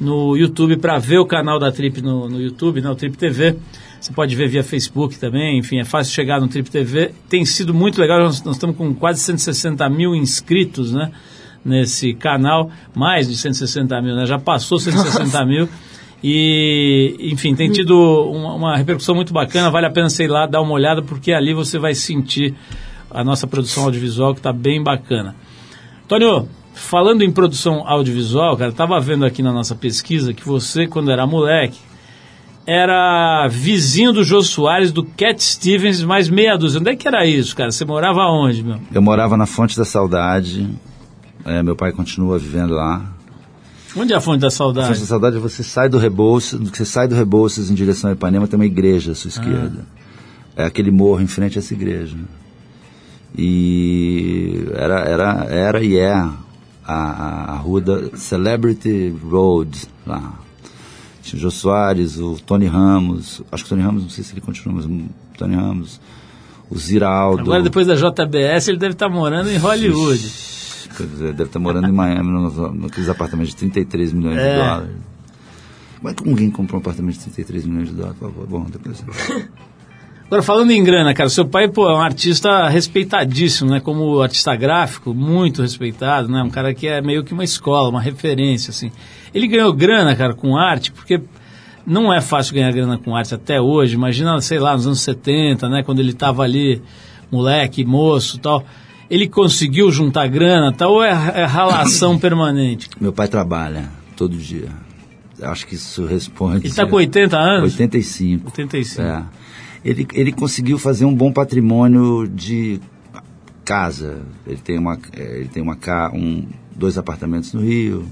no 0.00 0.34
YouTube 0.38 0.78
para 0.78 0.96
ver 0.96 1.18
o 1.18 1.26
canal 1.26 1.58
da 1.58 1.70
Trip 1.70 2.00
no, 2.00 2.30
no 2.30 2.40
YouTube, 2.40 2.80
né? 2.80 2.88
O 2.88 2.94
Trip 2.94 3.14
TV. 3.14 3.58
Você 4.08 4.14
pode 4.14 4.34
ver 4.34 4.48
via 4.48 4.64
Facebook 4.64 5.18
também, 5.18 5.58
enfim, 5.58 5.80
é 5.80 5.84
fácil 5.84 6.14
chegar 6.14 6.40
no 6.40 6.48
Trip 6.48 6.70
TV. 6.70 7.12
Tem 7.28 7.44
sido 7.44 7.74
muito 7.74 8.00
legal, 8.00 8.18
nós, 8.20 8.42
nós 8.42 8.56
estamos 8.56 8.74
com 8.74 8.94
quase 8.94 9.20
160 9.20 9.86
mil 9.90 10.14
inscritos, 10.14 10.94
né? 10.94 11.12
Nesse 11.62 12.14
canal, 12.14 12.70
mais 12.96 13.28
de 13.28 13.36
160 13.36 14.00
mil, 14.00 14.16
né? 14.16 14.24
Já 14.24 14.38
passou 14.38 14.78
160 14.78 15.44
mil. 15.44 15.68
E, 16.24 17.16
enfim, 17.20 17.54
tem 17.54 17.70
tido 17.70 17.92
uma, 18.30 18.54
uma 18.54 18.76
repercussão 18.78 19.14
muito 19.14 19.30
bacana. 19.30 19.70
Vale 19.70 19.84
a 19.84 19.90
pena, 19.90 20.08
sei 20.08 20.26
lá, 20.26 20.46
dar 20.46 20.62
uma 20.62 20.72
olhada, 20.72 21.02
porque 21.02 21.30
ali 21.30 21.52
você 21.52 21.78
vai 21.78 21.94
sentir 21.94 22.54
a 23.10 23.22
nossa 23.22 23.46
produção 23.46 23.84
audiovisual, 23.84 24.32
que 24.32 24.40
está 24.40 24.54
bem 24.54 24.82
bacana. 24.82 25.36
Antônio, 26.04 26.48
falando 26.72 27.22
em 27.22 27.30
produção 27.30 27.86
audiovisual, 27.86 28.56
cara, 28.56 28.70
estava 28.70 28.98
vendo 29.00 29.26
aqui 29.26 29.42
na 29.42 29.52
nossa 29.52 29.74
pesquisa 29.74 30.32
que 30.32 30.46
você, 30.46 30.86
quando 30.86 31.10
era 31.10 31.26
moleque, 31.26 31.78
era 32.70 33.48
vizinho 33.48 34.12
do 34.12 34.22
Jô 34.22 34.42
Soares, 34.42 34.92
do 34.92 35.02
Cat 35.02 35.42
Stevens, 35.42 36.02
mais 36.02 36.28
meia 36.28 36.54
dúzia. 36.54 36.78
Onde 36.78 36.90
é 36.90 36.96
que 36.96 37.08
era 37.08 37.24
isso, 37.24 37.56
cara? 37.56 37.70
Você 37.70 37.82
morava 37.82 38.20
onde, 38.26 38.62
meu? 38.62 38.78
Eu 38.92 39.00
morava 39.00 39.38
na 39.38 39.46
Fonte 39.46 39.74
da 39.74 39.86
Saudade. 39.86 40.68
É, 41.46 41.62
meu 41.62 41.74
pai 41.74 41.92
continua 41.92 42.38
vivendo 42.38 42.74
lá. 42.74 43.10
Onde 43.96 44.12
é 44.12 44.16
a 44.16 44.20
Fonte 44.20 44.40
da 44.40 44.48
A 44.48 44.50
Saudade? 44.50 44.88
Fonte 44.88 45.00
da 45.00 45.06
Saudade 45.06 45.36
é 45.38 45.40
você 45.40 45.62
sai 45.62 45.88
do 45.88 45.96
Rebouças, 45.96 46.60
você 46.60 46.84
sai 46.84 47.08
do 47.08 47.14
Rebouças 47.14 47.70
em 47.70 47.74
direção 47.74 48.10
a 48.10 48.12
Ipanema, 48.12 48.46
tem 48.46 48.58
uma 48.58 48.66
igreja 48.66 49.12
à 49.12 49.14
sua 49.14 49.30
esquerda. 49.30 49.86
É 50.54 50.66
aquele 50.66 50.90
morro 50.90 51.22
em 51.22 51.26
frente 51.26 51.58
a 51.58 51.60
essa 51.60 51.72
igreja. 51.72 52.18
E 53.34 54.66
era, 54.74 55.00
era, 55.00 55.46
era 55.48 55.82
e 55.82 55.96
é 55.96 56.12
a, 56.12 56.34
a, 56.84 57.52
a 57.54 57.56
rua 57.56 57.80
da 57.80 58.14
Celebrity 58.14 59.14
Road 59.24 59.88
lá. 60.06 60.34
Tinha 61.28 61.38
o 61.38 61.42
Jô 61.42 61.50
Soares, 61.50 62.18
o 62.18 62.38
Tony 62.44 62.66
Ramos, 62.66 63.42
acho 63.52 63.64
que 63.64 63.68
o 63.68 63.70
Tony 63.76 63.82
Ramos, 63.82 64.02
não 64.02 64.10
sei 64.10 64.24
se 64.24 64.32
ele 64.32 64.40
continua, 64.40 64.74
mas 64.76 64.86
o 64.86 65.08
Tony 65.36 65.54
Ramos, 65.54 66.00
o 66.70 66.78
Ziraldo. 66.78 67.42
Agora, 67.42 67.62
depois 67.62 67.86
da 67.86 67.94
JBS, 67.94 68.68
ele 68.68 68.78
deve 68.78 68.94
estar 68.94 69.08
morando 69.08 69.50
em 69.50 69.58
Hollywood. 69.58 70.22
Deve 71.18 71.42
estar 71.44 71.58
morando 71.58 71.86
em 71.86 71.92
Miami, 71.92 72.30
nos, 72.30 72.56
naqueles 72.74 73.08
apartamentos 73.08 73.50
de 73.50 73.56
33 73.56 74.12
milhões 74.12 74.38
É. 74.38 74.50
de 74.52 74.56
dólares. 74.58 74.96
Como 75.98 76.08
é 76.08 76.14
que 76.14 76.28
alguém 76.28 76.50
comprou 76.50 76.78
um 76.78 76.80
apartamento 76.80 77.14
de 77.16 77.20
33 77.24 77.66
milhões 77.66 77.88
de 77.88 77.94
dólares, 77.94 78.16
por 78.18 78.30
favor? 78.30 78.46
Bom, 78.46 78.66
depois... 78.70 79.04
Agora, 80.26 80.42
falando 80.42 80.70
em 80.70 80.84
grana, 80.84 81.14
cara, 81.14 81.28
seu 81.28 81.46
pai, 81.46 81.68
pô, 81.68 81.88
é 81.88 81.94
um 81.94 82.00
artista 82.00 82.68
respeitadíssimo, 82.68 83.70
né? 83.70 83.80
Como 83.80 84.20
artista 84.20 84.54
gráfico, 84.54 85.14
muito 85.14 85.62
respeitado, 85.62 86.28
né? 86.28 86.42
Um 86.42 86.50
cara 86.50 86.74
que 86.74 86.86
é 86.86 87.00
meio 87.00 87.24
que 87.24 87.32
uma 87.32 87.44
escola, 87.44 87.88
uma 87.88 88.00
referência, 88.00 88.70
assim. 88.70 88.92
Ele 89.38 89.46
ganhou 89.46 89.72
grana, 89.72 90.16
cara, 90.16 90.34
com 90.34 90.56
arte, 90.56 90.90
porque 90.90 91.20
não 91.86 92.12
é 92.12 92.20
fácil 92.20 92.54
ganhar 92.54 92.72
grana 92.72 92.98
com 92.98 93.14
arte 93.14 93.34
até 93.36 93.60
hoje. 93.60 93.94
Imagina, 93.94 94.40
sei 94.40 94.58
lá, 94.58 94.74
nos 94.74 94.84
anos 94.84 95.00
70, 95.00 95.68
né? 95.68 95.84
Quando 95.84 96.00
ele 96.00 96.12
tava 96.12 96.42
ali, 96.42 96.82
moleque, 97.30 97.84
moço 97.84 98.36
e 98.36 98.40
tal. 98.40 98.64
Ele 99.08 99.28
conseguiu 99.28 99.92
juntar 99.92 100.26
grana, 100.26 100.72
tal, 100.72 100.94
ou 100.94 101.04
é, 101.04 101.10
é 101.10 101.44
ralação 101.44 102.18
permanente? 102.20 102.90
Meu 103.00 103.12
pai 103.12 103.28
trabalha 103.28 103.88
todo 104.16 104.36
dia. 104.36 104.70
Acho 105.40 105.64
que 105.68 105.76
isso 105.76 106.04
responde... 106.04 106.66
Ele 106.66 106.74
tá 106.74 106.84
com 106.84 106.96
80 106.96 107.38
anos? 107.38 107.72
85. 107.74 108.46
85. 108.46 109.02
É. 109.02 109.22
Ele, 109.84 110.06
ele 110.14 110.32
conseguiu 110.32 110.78
fazer 110.78 111.04
um 111.04 111.14
bom 111.14 111.32
patrimônio 111.32 112.26
de 112.26 112.80
casa. 113.64 114.22
Ele 114.44 114.58
tem 114.58 114.76
uma, 114.76 114.98
eh, 115.12 115.38
ele 115.38 115.48
tem 115.48 115.62
uma 115.62 115.78
um, 116.12 116.44
dois 116.74 116.98
apartamentos 116.98 117.52
no 117.52 117.60
Rio, 117.60 118.04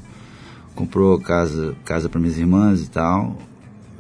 comprou 0.77 1.19
casa, 1.19 1.75
casa 1.85 2.09
para 2.09 2.21
minhas 2.21 2.39
irmãs 2.39 2.83
e 2.83 2.91
tal. 2.91 3.37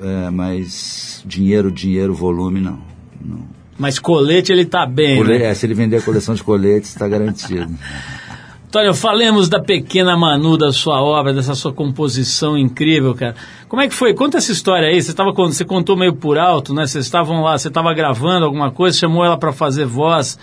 É, 0.00 0.30
mas 0.30 1.22
dinheiro, 1.26 1.72
dinheiro, 1.72 2.14
volume, 2.14 2.60
não. 2.60 2.78
não. 3.20 3.40
Mas 3.78 3.98
colete 3.98 4.52
ele 4.52 4.64
tá 4.64 4.86
bem, 4.86 5.24
né? 5.24 5.44
é, 5.44 5.54
se 5.54 5.66
ele 5.66 5.74
vender 5.74 5.96
a 5.96 6.02
coleção 6.02 6.34
de 6.34 6.44
coletes, 6.44 6.90
está 6.90 7.08
garantido. 7.08 7.74
Antônio, 8.66 8.94
falemos 8.94 9.48
da 9.48 9.58
pequena 9.58 10.16
Manu, 10.16 10.58
da 10.58 10.70
sua 10.70 11.00
obra, 11.00 11.32
dessa 11.32 11.54
sua 11.54 11.72
composição 11.72 12.58
incrível, 12.58 13.14
cara. 13.14 13.34
Como 13.68 13.80
é 13.80 13.88
que 13.88 13.94
foi? 13.94 14.12
Conta 14.12 14.36
essa 14.36 14.52
história 14.52 14.88
aí. 14.88 15.00
Você, 15.00 15.14
tava, 15.14 15.32
você 15.32 15.64
contou 15.64 15.96
meio 15.96 16.14
por 16.14 16.36
alto, 16.36 16.74
né? 16.74 16.86
Vocês 16.86 17.06
estavam 17.06 17.42
lá, 17.42 17.56
você 17.56 17.68
estava 17.68 17.94
gravando 17.94 18.44
alguma 18.44 18.70
coisa, 18.70 18.98
chamou 18.98 19.24
ela 19.24 19.38
para 19.38 19.52
fazer 19.52 19.86
voz 19.86 20.38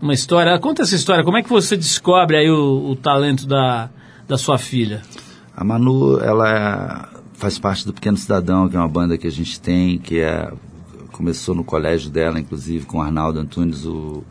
numa 0.00 0.14
história. 0.14 0.58
Conta 0.58 0.82
essa 0.82 0.94
história. 0.94 1.22
Como 1.22 1.36
é 1.36 1.42
que 1.42 1.50
você 1.50 1.76
descobre 1.76 2.38
aí 2.38 2.50
o, 2.50 2.90
o 2.90 2.96
talento 2.96 3.46
da, 3.46 3.90
da 4.26 4.38
sua 4.38 4.56
filha? 4.56 5.02
A 5.56 5.64
Manu, 5.64 6.20
ela 6.20 6.48
é- 7.12 7.16
faz 7.34 7.58
parte 7.58 7.86
do 7.86 7.92
Pequeno 7.92 8.16
Cidadão, 8.16 8.68
que 8.68 8.76
é 8.76 8.78
uma 8.78 8.88
banda 8.88 9.16
que 9.16 9.26
a 9.26 9.30
gente 9.32 9.58
tem, 9.60 9.98
que 9.98 10.20
é, 10.20 10.52
começou 11.12 11.54
no 11.54 11.64
colégio 11.64 12.10
dela, 12.10 12.38
inclusive, 12.38 12.84
com 12.84 12.98
o 12.98 13.02
Arnaldo 13.02 13.38
Antunes, 13.40 13.84
o 13.84 14.22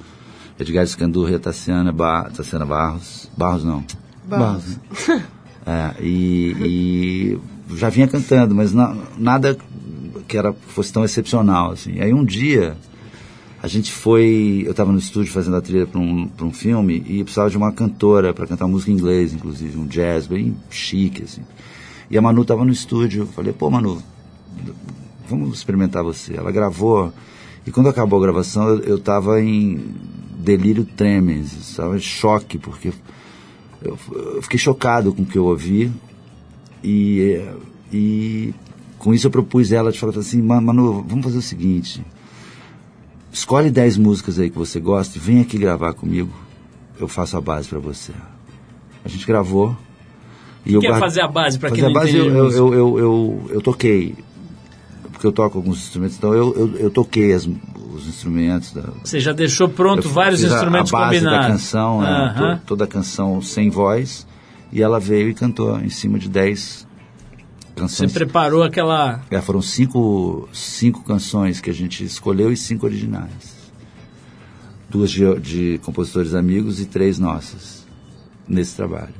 Edgar 0.59 0.83
Escandurra 0.83 1.31
e 1.31 1.35
a 1.35 1.39
Tassiana, 1.39 1.91
ba 1.91 2.29
Tassiana 2.35 2.65
Barros. 2.65 3.29
Barros 3.35 3.63
não. 3.63 3.83
Barros. 4.23 4.77
né? 5.07 5.23
É, 5.67 5.95
e, 6.03 7.39
e 7.69 7.75
já 7.75 7.89
vinha 7.89 8.07
cantando, 8.07 8.53
mas 8.53 8.71
na- 8.71 8.95
nada 9.17 9.57
que 10.27 10.37
era, 10.37 10.53
fosse 10.53 10.93
tão 10.93 11.03
excepcional, 11.03 11.71
assim. 11.71 11.99
Aí 11.99 12.13
um 12.13 12.23
dia, 12.23 12.77
a 13.65 13.67
gente 13.67 13.91
foi, 13.91 14.61
eu 14.63 14.69
estava 14.71 14.91
no 14.91 14.99
estúdio 14.99 15.33
fazendo 15.33 15.55
a 15.55 15.61
trilha 15.61 15.87
para 15.87 15.99
um, 15.99 16.29
um 16.39 16.51
filme 16.53 17.03
e 17.07 17.23
precisava 17.23 17.49
de 17.49 17.57
uma 17.57 17.71
cantora 17.71 18.31
para 18.31 18.45
cantar 18.45 18.67
música 18.67 18.91
em 18.91 18.93
inglês, 18.93 19.33
inclusive, 19.33 19.75
um 19.79 19.87
jazz 19.87 20.27
bem 20.27 20.55
chique, 20.69 21.23
assim. 21.23 21.41
E 22.11 22.15
a 22.15 22.21
Manu 22.21 22.43
estava 22.43 22.63
no 22.63 22.71
estúdio, 22.71 23.23
eu 23.23 23.27
falei, 23.27 23.51
pô 23.51 23.67
Manu, 23.71 23.99
vamos 25.27 25.57
experimentar 25.57 26.03
você. 26.03 26.35
Ela 26.37 26.51
gravou, 26.51 27.11
e 27.65 27.71
quando 27.71 27.89
acabou 27.89 28.19
a 28.19 28.21
gravação, 28.21 28.77
eu 28.81 28.97
estava 28.97 29.41
em 29.41 29.83
delírio 30.37 30.85
tremens, 30.85 31.51
estava 31.53 31.97
em 31.97 31.99
choque, 32.01 32.59
porque 32.59 32.93
eu, 33.81 33.97
eu 34.35 34.41
fiquei 34.43 34.59
chocado 34.59 35.11
com 35.11 35.23
o 35.23 35.25
que 35.25 35.39
eu 35.39 35.45
ouvi, 35.45 35.91
e, 36.83 37.41
e 37.91 38.53
com 38.99 39.11
isso 39.11 39.25
eu 39.25 39.31
propus 39.31 39.71
ela 39.71 39.91
de 39.91 39.99
falar 39.99 40.15
assim, 40.19 40.39
"Ma- 40.39 40.61
Manu, 40.61 41.03
vamos 41.07 41.25
fazer 41.25 41.39
o 41.39 41.41
seguinte, 41.41 42.05
escolhe 43.37 43.69
10 43.69 43.97
músicas 43.97 44.39
aí 44.39 44.49
que 44.49 44.57
você 44.57 44.79
gosta 44.79 45.17
e 45.17 45.21
vem 45.21 45.41
aqui 45.41 45.57
gravar 45.57 45.93
comigo, 45.93 46.31
eu 46.99 47.07
faço 47.07 47.37
a 47.37 47.41
base 47.41 47.67
para 47.67 47.79
você. 47.79 48.13
A 49.03 49.09
gente 49.09 49.25
gravou. 49.27 49.75
E 50.65 50.73
eu 50.73 50.79
que 50.79 50.87
é 50.87 50.89
guarde- 50.89 51.05
fazer 51.05 51.21
a 51.21 51.27
base, 51.27 51.59
para 51.59 51.69
quem 51.69 51.83
não 51.83 51.91
a 51.91 51.93
base, 51.93 52.15
eu, 52.15 52.25
eu, 52.25 52.51
eu, 52.51 52.73
eu, 52.73 52.99
eu, 52.99 53.49
eu 53.55 53.61
toquei, 53.61 54.15
porque 55.11 55.27
eu 55.27 55.31
toco 55.31 55.57
alguns 55.57 55.77
instrumentos, 55.77 56.17
então 56.17 56.33
eu, 56.33 56.55
eu, 56.55 56.77
eu 56.77 56.89
toquei 56.89 57.33
as- 57.33 57.47
os 57.93 58.07
instrumentos. 58.07 58.71
Da, 58.73 58.81
Você 59.03 59.19
já 59.19 59.31
deixou 59.31 59.69
pronto 59.69 60.09
vários 60.09 60.43
a- 60.43 60.47
instrumentos 60.47 60.91
a 60.93 60.97
base 60.97 61.19
combinados. 61.19 61.45
da 61.47 61.51
canção, 61.53 62.01
né, 62.01 62.09
Aham. 62.09 62.55
to- 62.57 62.61
toda 62.65 62.85
a 62.85 62.87
canção 62.87 63.41
sem 63.43 63.69
voz, 63.69 64.25
e 64.71 64.81
ela 64.81 64.99
veio 64.99 65.29
e 65.29 65.33
cantou 65.35 65.77
em 65.79 65.89
cima 65.89 66.17
de 66.17 66.27
10 66.29 66.87
Você 67.75 67.81
canções. 67.81 68.13
preparou 68.13 68.63
aquela... 68.63 69.21
É, 69.29 69.41
foram 69.41 69.61
cinco, 69.61 70.47
cinco 70.53 71.03
canções 71.03 71.59
que 71.59 71.69
a 71.69 71.73
gente 71.73 72.03
escolheu 72.03 72.51
e 72.51 72.57
cinco 72.57 72.85
originais. 72.85 73.55
Duas 74.89 75.11
de, 75.11 75.39
de 75.39 75.79
compositores 75.83 76.33
amigos 76.33 76.79
e 76.79 76.85
três 76.85 77.19
nossas 77.19 77.85
nesse 78.47 78.75
trabalho. 78.75 79.13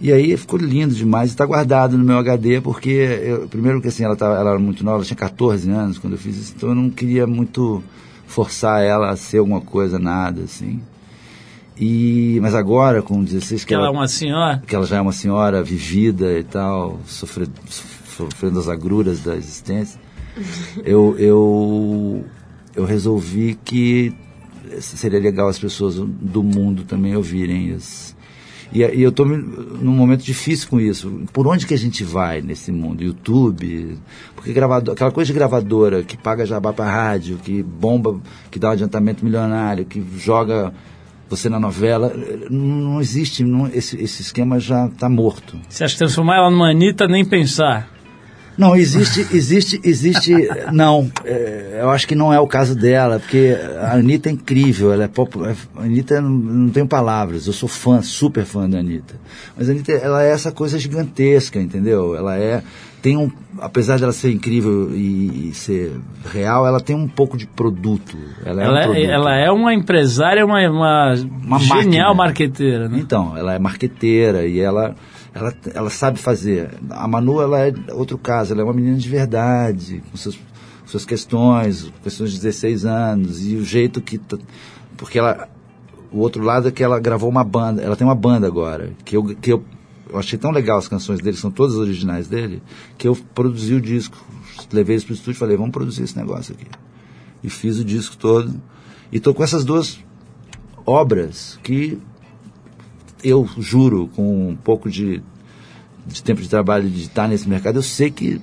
E 0.00 0.10
aí 0.12 0.36
ficou 0.36 0.58
lindo 0.58 0.92
demais 0.94 1.30
e 1.30 1.34
está 1.34 1.46
guardado 1.46 1.96
no 1.96 2.02
meu 2.04 2.18
HD, 2.18 2.60
porque, 2.60 2.90
eu- 2.90 3.46
primeiro 3.48 3.80
que 3.80 3.86
assim, 3.86 4.02
ela, 4.02 4.16
tava, 4.16 4.34
ela 4.36 4.50
era 4.50 4.58
muito 4.58 4.84
nova, 4.84 4.96
ela 4.96 5.04
tinha 5.04 5.16
14 5.16 5.70
anos 5.70 5.98
quando 5.98 6.14
eu 6.14 6.18
fiz 6.18 6.36
isso, 6.36 6.54
então 6.56 6.70
eu 6.70 6.74
não 6.74 6.90
queria 6.90 7.24
muito 7.26 7.80
forçar 8.26 8.82
ela 8.82 9.10
a 9.10 9.16
ser 9.16 9.38
alguma 9.38 9.60
coisa, 9.60 9.98
nada, 10.00 10.42
assim. 10.42 10.80
E, 11.84 12.38
mas 12.40 12.54
agora, 12.54 13.02
com 13.02 13.24
16, 13.24 13.62
que 13.64 13.66
Que 13.66 13.74
ela 13.74 13.88
é 13.88 13.90
uma 13.90 14.06
senhora. 14.06 14.62
que 14.64 14.72
ela 14.72 14.86
já 14.86 14.98
é 14.98 15.00
uma 15.00 15.10
senhora 15.10 15.64
vivida 15.64 16.38
e 16.38 16.44
tal, 16.44 17.00
sofre, 17.04 17.48
sofrendo 18.06 18.60
as 18.60 18.68
agruras 18.68 19.18
da 19.18 19.34
existência, 19.34 20.00
eu, 20.86 21.16
eu, 21.18 22.24
eu 22.76 22.84
resolvi 22.84 23.58
que 23.64 24.14
seria 24.78 25.18
legal 25.18 25.48
as 25.48 25.58
pessoas 25.58 25.96
do 25.96 26.40
mundo 26.44 26.84
também 26.84 27.16
ouvirem 27.16 27.70
isso. 27.74 28.14
E, 28.72 28.78
e 28.78 29.02
eu 29.02 29.10
estou 29.10 29.26
num 29.26 29.92
momento 29.92 30.22
difícil 30.22 30.68
com 30.68 30.78
isso. 30.78 31.10
Por 31.32 31.48
onde 31.48 31.66
que 31.66 31.74
a 31.74 31.78
gente 31.78 32.04
vai 32.04 32.40
nesse 32.40 32.70
mundo? 32.70 33.02
YouTube? 33.02 33.98
Porque 34.36 34.52
gravador, 34.52 34.94
aquela 34.94 35.10
coisa 35.10 35.26
de 35.26 35.36
gravadora 35.36 36.04
que 36.04 36.16
paga 36.16 36.46
jabá 36.46 36.72
para 36.72 36.88
rádio, 36.88 37.38
que 37.38 37.60
bomba, 37.60 38.20
que 38.52 38.58
dá 38.60 38.68
um 38.68 38.72
adiantamento 38.72 39.24
milionário, 39.24 39.84
que 39.84 40.00
joga 40.16 40.72
você 41.36 41.48
na 41.48 41.58
novela. 41.60 42.12
Não 42.50 43.00
existe, 43.00 43.42
não- 43.44 43.66
esse, 43.68 44.00
esse 44.02 44.22
esquema 44.22 44.58
já 44.60 44.86
está 44.86 45.08
morto. 45.08 45.58
Você 45.68 45.84
acha 45.84 45.94
que 45.94 45.98
transformar 45.98 46.36
ela 46.36 46.50
numa 46.50 46.70
Anitta 46.70 47.06
nem 47.08 47.24
pensar? 47.24 47.91
Não, 48.56 48.76
existe, 48.76 49.26
existe, 49.34 49.80
existe. 49.82 50.34
Não, 50.72 51.10
é, 51.24 51.78
eu 51.80 51.90
acho 51.90 52.06
que 52.06 52.14
não 52.14 52.32
é 52.32 52.38
o 52.38 52.46
caso 52.46 52.74
dela, 52.74 53.18
porque 53.18 53.56
a 53.80 53.94
Anitta 53.94 54.28
é 54.28 54.32
incrível, 54.32 54.92
ela 54.92 55.04
é 55.04 55.08
pop, 55.08 55.38
a 55.76 55.82
Anitta 55.82 56.20
não, 56.20 56.30
não 56.30 56.68
tenho 56.70 56.86
palavras, 56.86 57.46
eu 57.46 57.52
sou 57.52 57.68
fã, 57.68 58.02
super 58.02 58.44
fã 58.44 58.68
da 58.68 58.78
Anitta. 58.78 59.14
Mas 59.56 59.68
a 59.68 59.72
Anitta, 59.72 59.92
ela 59.92 60.22
é 60.22 60.30
essa 60.30 60.52
coisa 60.52 60.78
gigantesca, 60.78 61.58
entendeu? 61.60 62.14
Ela 62.14 62.36
é, 62.38 62.62
tem 63.00 63.16
um, 63.16 63.30
apesar 63.58 63.98
dela 63.98 64.12
ser 64.12 64.30
incrível 64.30 64.90
e, 64.94 65.48
e 65.48 65.54
ser 65.54 65.92
real, 66.32 66.66
ela 66.66 66.80
tem 66.80 66.94
um 66.94 67.08
pouco 67.08 67.36
de 67.36 67.46
produto. 67.46 68.16
Ela 68.44 68.62
é 68.62 68.64
Ela 68.66 68.74
um 68.74 68.76
é, 68.78 68.84
produto. 68.84 69.10
ela 69.10 69.36
é 69.36 69.50
uma 69.50 69.74
empresária, 69.74 70.44
uma, 70.44 70.60
uma, 70.70 71.14
Uma 71.44 71.58
genial 71.58 72.14
máquina. 72.14 72.14
marqueteira, 72.14 72.88
né? 72.88 72.98
Então, 73.00 73.36
ela 73.36 73.54
é 73.54 73.58
marqueteira 73.58 74.46
e 74.46 74.60
ela, 74.60 74.94
ela, 75.34 75.54
ela 75.74 75.90
sabe 75.90 76.18
fazer. 76.18 76.70
A 76.90 77.08
Manu, 77.08 77.40
ela 77.40 77.66
é 77.66 77.72
outro 77.92 78.18
caso, 78.18 78.52
ela 78.52 78.60
é 78.60 78.64
uma 78.64 78.72
menina 78.72 78.96
de 78.96 79.08
verdade, 79.08 80.02
com 80.10 80.16
seus, 80.16 80.38
suas 80.84 81.04
questões, 81.04 81.90
questões 82.02 82.32
de 82.32 82.36
16 82.36 82.84
anos, 82.84 83.46
e 83.46 83.56
o 83.56 83.64
jeito 83.64 84.00
que. 84.00 84.20
Porque 84.96 85.18
ela. 85.18 85.48
O 86.10 86.18
outro 86.18 86.42
lado 86.42 86.68
é 86.68 86.70
que 86.70 86.82
ela 86.82 87.00
gravou 87.00 87.30
uma 87.30 87.42
banda, 87.42 87.80
ela 87.80 87.96
tem 87.96 88.06
uma 88.06 88.14
banda 88.14 88.46
agora, 88.46 88.92
que 89.02 89.16
eu, 89.16 89.24
que 89.24 89.50
eu, 89.50 89.64
eu 90.10 90.18
achei 90.18 90.38
tão 90.38 90.50
legal 90.50 90.76
as 90.76 90.86
canções 90.86 91.20
dele, 91.20 91.38
são 91.38 91.50
todas 91.50 91.76
originais 91.76 92.28
dele, 92.28 92.62
que 92.98 93.08
eu 93.08 93.16
produzi 93.34 93.72
o 93.72 93.80
disco. 93.80 94.22
Levei 94.70 94.96
eles 94.96 95.04
pro 95.04 95.14
estúdio 95.14 95.38
e 95.38 95.38
falei, 95.38 95.56
vamos 95.56 95.72
produzir 95.72 96.02
esse 96.02 96.14
negócio 96.14 96.54
aqui. 96.54 96.66
E 97.42 97.48
fiz 97.48 97.78
o 97.78 97.84
disco 97.84 98.14
todo. 98.18 98.60
E 99.10 99.18
tô 99.18 99.32
com 99.32 99.42
essas 99.42 99.64
duas 99.64 99.98
obras 100.84 101.58
que 101.62 101.98
eu 103.22 103.48
juro, 103.58 104.10
com 104.14 104.50
um 104.50 104.56
pouco 104.56 104.90
de, 104.90 105.22
de 106.06 106.22
tempo 106.22 106.40
de 106.40 106.48
trabalho 106.48 106.88
de 106.88 107.02
estar 107.02 107.28
nesse 107.28 107.48
mercado, 107.48 107.76
eu 107.76 107.82
sei 107.82 108.10
que 108.10 108.40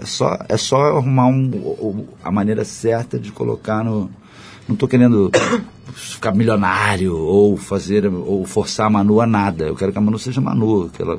é, 0.00 0.04
só, 0.04 0.38
é 0.48 0.56
só 0.56 0.76
arrumar 0.96 1.26
um, 1.26 2.06
a 2.22 2.30
maneira 2.30 2.64
certa 2.64 3.18
de 3.18 3.32
colocar 3.32 3.84
no. 3.84 4.10
Não 4.68 4.74
estou 4.74 4.88
querendo 4.88 5.30
ficar 5.94 6.34
milionário 6.34 7.16
ou 7.16 7.56
fazer 7.56 8.06
ou 8.06 8.44
forçar 8.44 8.86
a 8.86 8.90
Manu 8.90 9.20
a 9.20 9.26
nada. 9.26 9.66
Eu 9.66 9.76
quero 9.76 9.92
que 9.92 9.98
a 9.98 10.00
Manu 10.00 10.18
seja 10.18 10.40
Manu, 10.40 10.90
que 10.90 11.00
ela, 11.00 11.18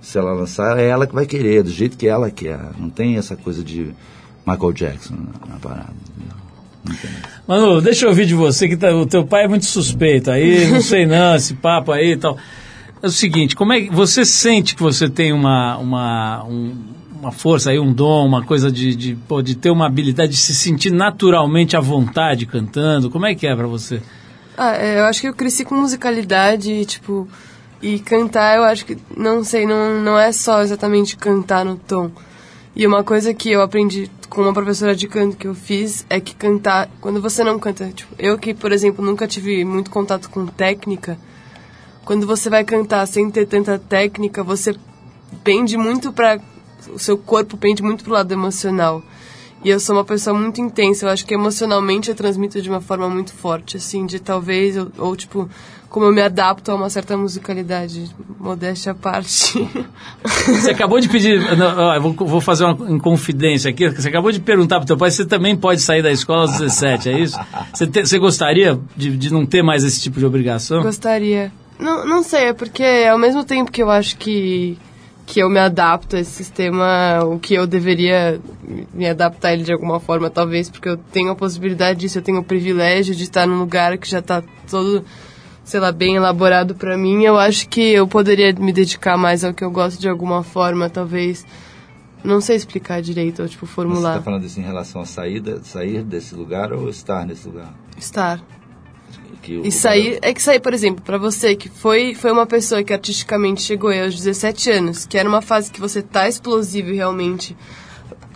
se 0.00 0.18
ela 0.18 0.32
lançar, 0.32 0.78
é 0.78 0.86
ela 0.86 1.06
que 1.06 1.14
vai 1.14 1.26
querer, 1.26 1.62
do 1.62 1.70
jeito 1.70 1.98
que 1.98 2.06
ela 2.06 2.30
quer. 2.30 2.58
Não 2.78 2.88
tem 2.88 3.18
essa 3.18 3.36
coisa 3.36 3.62
de 3.62 3.94
Michael 4.46 4.72
Jackson 4.72 5.14
na, 5.14 5.54
na 5.54 5.60
parada. 5.60 5.92
entendeu? 6.08 6.43
Manu, 7.46 7.80
deixa 7.80 8.04
eu 8.06 8.08
ouvir 8.10 8.26
de 8.26 8.34
você, 8.34 8.68
que 8.68 8.76
tá- 8.76 8.94
o 8.94 9.06
teu 9.06 9.24
pai 9.26 9.44
é 9.44 9.48
muito 9.48 9.66
suspeito 9.66 10.30
aí, 10.30 10.66
não 10.72 10.80
sei 10.80 11.06
não, 11.06 11.34
esse 11.34 11.54
papo 11.54 11.92
aí 11.92 12.12
e 12.12 12.16
tal. 12.16 12.38
É 13.02 13.06
o 13.06 13.10
seguinte, 13.10 13.54
como 13.54 13.72
é 13.72 13.82
que 13.82 13.90
você 13.90 14.24
sente 14.24 14.74
que 14.74 14.82
você 14.82 15.08
tem 15.08 15.32
uma, 15.32 15.76
uma, 15.76 16.44
um- 16.44 16.74
uma 17.20 17.32
força 17.32 17.70
aí, 17.70 17.78
um 17.78 17.92
dom, 17.92 18.26
uma 18.26 18.42
coisa 18.44 18.70
de, 18.70 18.94
de, 18.94 19.14
pô, 19.28 19.40
de 19.42 19.54
ter 19.54 19.70
uma 19.70 19.86
habilidade 19.86 20.32
de 20.32 20.38
se 20.38 20.54
sentir 20.54 20.90
naturalmente 20.90 21.76
à 21.76 21.80
vontade 21.80 22.46
cantando? 22.46 23.10
Como 23.10 23.26
é 23.26 23.34
que 23.34 23.46
é 23.46 23.54
pra 23.54 23.66
você? 23.66 24.00
Ah, 24.56 24.76
é, 24.76 25.00
eu 25.00 25.04
acho 25.04 25.20
que 25.20 25.28
eu 25.28 25.34
cresci 25.34 25.64
com 25.64 25.74
musicalidade, 25.74 26.70
e, 26.72 26.84
tipo, 26.84 27.28
e 27.82 27.98
cantar 27.98 28.56
eu 28.56 28.64
acho 28.64 28.86
que, 28.86 28.96
não 29.16 29.42
sei, 29.44 29.66
não, 29.66 30.00
não 30.00 30.18
é 30.18 30.32
só 30.32 30.62
exatamente 30.62 31.16
cantar 31.16 31.64
no 31.64 31.76
tom. 31.76 32.10
E 32.76 32.86
uma 32.86 33.04
coisa 33.04 33.32
que 33.32 33.52
eu 33.52 33.62
aprendi 33.62 34.10
com 34.28 34.42
uma 34.42 34.52
professora 34.52 34.96
de 34.96 35.06
canto 35.06 35.36
que 35.36 35.46
eu 35.46 35.54
fiz 35.54 36.04
é 36.10 36.18
que 36.18 36.34
cantar, 36.34 36.90
quando 37.00 37.22
você 37.22 37.44
não 37.44 37.56
canta, 37.58 37.88
tipo, 37.90 38.12
eu 38.18 38.36
que, 38.36 38.52
por 38.52 38.72
exemplo, 38.72 39.04
nunca 39.04 39.28
tive 39.28 39.64
muito 39.64 39.90
contato 39.90 40.28
com 40.28 40.44
técnica, 40.44 41.16
quando 42.04 42.26
você 42.26 42.50
vai 42.50 42.64
cantar 42.64 43.06
sem 43.06 43.30
ter 43.30 43.46
tanta 43.46 43.78
técnica, 43.78 44.42
você 44.42 44.74
pende 45.42 45.76
muito 45.76 46.12
pra. 46.12 46.38
O 46.92 46.98
seu 46.98 47.16
corpo 47.16 47.56
pende 47.56 47.82
muito 47.82 48.04
pro 48.04 48.12
lado 48.12 48.30
emocional. 48.32 49.02
E 49.64 49.70
eu 49.70 49.80
sou 49.80 49.96
uma 49.96 50.04
pessoa 50.04 50.38
muito 50.38 50.60
intensa. 50.60 51.06
Eu 51.06 51.10
acho 51.10 51.24
que 51.24 51.32
emocionalmente 51.34 52.10
eu 52.10 52.14
transmito 52.14 52.60
de 52.60 52.68
uma 52.68 52.80
forma 52.82 53.08
muito 53.08 53.32
forte, 53.32 53.78
assim, 53.78 54.04
de 54.04 54.20
talvez, 54.20 54.76
eu- 54.76 54.92
ou 54.98 55.16
tipo, 55.16 55.48
como 55.88 56.04
eu 56.06 56.12
me 56.12 56.20
adapto 56.20 56.70
a 56.70 56.74
uma 56.74 56.90
certa 56.90 57.16
musicalidade. 57.16 58.10
Modéstia 58.38 58.92
à 58.92 58.94
parte. 58.94 59.66
Você 60.22 60.70
acabou 60.70 61.00
de 61.00 61.08
pedir, 61.08 61.40
não, 61.56 62.00
vou, 62.12 62.26
vou 62.26 62.40
fazer 62.40 62.64
uma 62.64 62.90
inconfidência 62.90 63.70
aqui, 63.70 63.88
você 63.88 64.08
acabou 64.08 64.30
de 64.32 64.40
perguntar 64.40 64.78
pro 64.78 64.86
teu 64.86 64.96
pai 64.96 65.10
se 65.10 65.18
você 65.18 65.24
também 65.26 65.56
pode 65.56 65.80
sair 65.80 66.02
da 66.02 66.12
escola 66.12 66.42
aos 66.42 66.52
17, 66.58 67.08
é 67.08 67.18
isso? 67.20 67.38
Você, 67.72 67.86
te- 67.86 68.04
você 68.06 68.18
gostaria 68.18 68.78
de, 68.96 69.16
de 69.16 69.32
não 69.32 69.46
ter 69.46 69.62
mais 69.62 69.82
esse 69.84 70.00
tipo 70.00 70.18
de 70.18 70.26
obrigação? 70.26 70.82
Gostaria. 70.82 71.50
Não, 71.78 72.04
não 72.06 72.22
sei, 72.22 72.48
é 72.48 72.52
porque 72.52 72.82
ao 73.10 73.18
mesmo 73.18 73.42
tempo 73.44 73.70
que 73.72 73.82
eu 73.82 73.90
acho 73.90 74.16
que, 74.18 74.76
que 75.26 75.40
eu 75.40 75.48
me 75.48 75.58
adapto 75.58 76.16
a 76.16 76.20
esse 76.20 76.30
sistema, 76.30 77.20
o 77.24 77.38
que 77.38 77.54
eu 77.54 77.66
deveria 77.66 78.38
me 78.92 79.08
adaptar 79.08 79.48
a 79.48 79.52
ele 79.54 79.64
de 79.64 79.72
alguma 79.72 79.98
forma, 79.98 80.28
talvez, 80.28 80.68
porque 80.68 80.88
eu 80.88 80.96
tenho 80.96 81.30
a 81.30 81.34
possibilidade 81.34 82.00
disso, 82.00 82.18
eu 82.18 82.22
tenho 82.22 82.38
o 82.40 82.44
privilégio 82.44 83.14
de 83.14 83.22
estar 83.22 83.46
num 83.46 83.58
lugar 83.58 83.96
que 83.96 84.08
já 84.08 84.18
está 84.18 84.42
todo, 84.70 85.02
sei 85.64 85.80
lá, 85.80 85.90
bem 85.92 86.16
elaborado 86.16 86.74
para 86.74 86.96
mim, 86.98 87.22
eu 87.24 87.38
acho 87.38 87.68
que 87.68 87.80
eu 87.80 88.06
poderia 88.06 88.52
me 88.52 88.72
dedicar 88.72 89.16
mais 89.16 89.42
ao 89.44 89.54
que 89.54 89.64
eu 89.64 89.70
gosto 89.70 89.98
de 89.98 90.08
alguma 90.08 90.42
forma, 90.42 90.90
talvez. 90.90 91.44
Não 92.22 92.40
sei 92.40 92.56
explicar 92.56 93.02
direito, 93.02 93.42
ou 93.42 93.48
tipo, 93.48 93.66
Você 93.66 93.72
formular. 93.72 94.12
está 94.12 94.22
falando 94.22 94.44
isso 94.44 94.58
em 94.58 94.62
relação 94.62 95.02
a 95.02 95.04
sair, 95.06 95.40
da- 95.40 95.62
sair 95.62 96.02
desse 96.02 96.34
lugar 96.34 96.72
ou 96.72 96.88
estar 96.88 97.26
nesse 97.26 97.46
lugar? 97.46 97.72
Estar. 97.98 98.40
Que 99.42 99.56
o- 99.58 99.66
E 99.66 99.70
sair, 99.70 100.18
é 100.22 100.32
que 100.32 100.42
sair, 100.42 100.60
por 100.60 100.72
exemplo, 100.72 101.02
pra 101.04 101.18
você 101.18 101.54
que 101.54 101.68
foi, 101.68 102.14
foi 102.14 102.32
uma 102.32 102.46
pessoa 102.46 102.82
que 102.82 102.92
artisticamente 102.92 103.62
chegou 103.62 103.90
aí 103.90 104.02
aos 104.02 104.14
17 104.14 104.70
anos, 104.70 105.04
que 105.04 105.18
era 105.18 105.28
uma 105.28 105.42
fase 105.42 105.70
que 105.70 105.80
você 105.80 106.00
tá 106.02 106.28
explosivo 106.28 106.90
e 106.90 106.96
realmente 106.96 107.56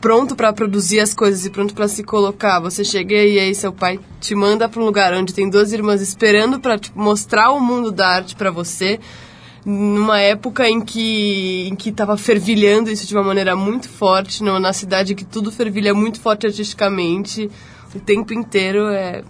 pronto 0.00 0.36
pra 0.36 0.52
produzir 0.52 1.00
as 1.00 1.12
coisas 1.14 1.44
e 1.46 1.50
pronto 1.50 1.74
pra 1.74 1.88
se 1.88 2.04
colocar. 2.04 2.60
Você 2.60 2.84
chega 2.84 3.14
e 3.14 3.38
aí 3.38 3.54
seu 3.54 3.72
pai 3.72 3.98
te 4.20 4.34
manda 4.34 4.68
pra 4.68 4.80
um 4.80 4.84
lugar 4.84 5.12
onde 5.14 5.32
tem 5.34 5.48
duas 5.48 5.72
irmãs 5.72 6.00
esperando 6.00 6.60
pra 6.60 6.78
tipo, 6.78 6.98
mostrar 7.00 7.50
o 7.52 7.60
mundo 7.60 7.90
da 7.90 8.06
arte 8.08 8.36
pra 8.36 8.50
você. 8.50 9.00
Numa 9.66 10.20
época 10.20 10.68
em 10.68 10.80
que 10.80 11.68
em 11.68 11.74
que 11.74 11.90
tava 11.90 12.16
fervilhando 12.16 12.90
isso 12.90 13.06
de 13.06 13.14
uma 13.14 13.24
maneira 13.24 13.56
muito 13.56 13.88
forte, 13.88 14.42
no- 14.42 14.58
na 14.60 14.72
cidade 14.72 15.14
que 15.14 15.24
tudo 15.24 15.50
fervilha 15.50 15.92
muito 15.92 16.20
forte 16.20 16.46
artisticamente, 16.46 17.50
o 17.94 17.98
tempo 17.98 18.32
inteiro 18.32 18.86
é 18.88 19.22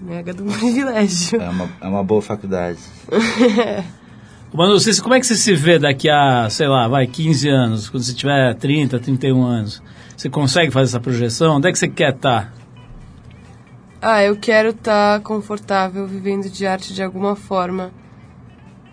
mega 0.00 0.32
do 0.32 0.44
privilégio. 0.52 1.40
É 1.40 1.48
uma, 1.48 1.68
é 1.80 1.88
uma 1.88 2.04
boa 2.04 2.22
faculdade. 2.22 2.78
Manu, 4.54 4.78
você, 4.78 5.00
como 5.00 5.14
é 5.14 5.20
que 5.20 5.26
você 5.26 5.34
se 5.34 5.54
vê 5.54 5.78
daqui 5.78 6.10
a, 6.10 6.48
sei 6.50 6.68
lá, 6.68 6.86
vai, 6.86 7.06
15 7.06 7.48
anos, 7.48 7.88
quando 7.88 8.02
você 8.02 8.12
tiver 8.12 8.54
30, 8.54 8.98
31 8.98 9.42
anos? 9.42 9.82
Você 10.14 10.28
consegue 10.28 10.70
fazer 10.70 10.90
essa 10.90 11.00
projeção? 11.00 11.56
Onde 11.56 11.68
é 11.68 11.72
que 11.72 11.78
você 11.78 11.88
quer 11.88 12.14
estar? 12.14 12.52
Ah, 14.00 14.22
eu 14.22 14.36
quero 14.36 14.70
estar 14.70 15.20
confortável 15.20 16.06
vivendo 16.06 16.50
de 16.50 16.66
arte 16.66 16.92
de 16.92 17.02
alguma 17.02 17.34
forma. 17.34 17.92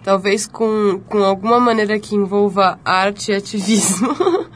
Talvez 0.02 0.48
com, 0.48 1.02
com 1.10 1.24
alguma 1.24 1.60
maneira 1.60 2.00
que 2.00 2.16
envolva 2.16 2.80
arte 2.86 3.32
e 3.32 3.36
ativismo. 3.36 4.16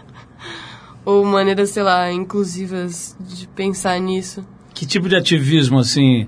Ou 1.04 1.26
maneiras, 1.26 1.72
sei 1.72 1.84
lá, 1.84 2.10
inclusivas 2.12 3.18
de 3.20 3.46
pensar 3.50 4.00
nisso. 4.00 4.46
Que 4.84 4.90
tipo 4.90 5.08
de 5.08 5.16
ativismo, 5.16 5.80
assim, 5.80 6.28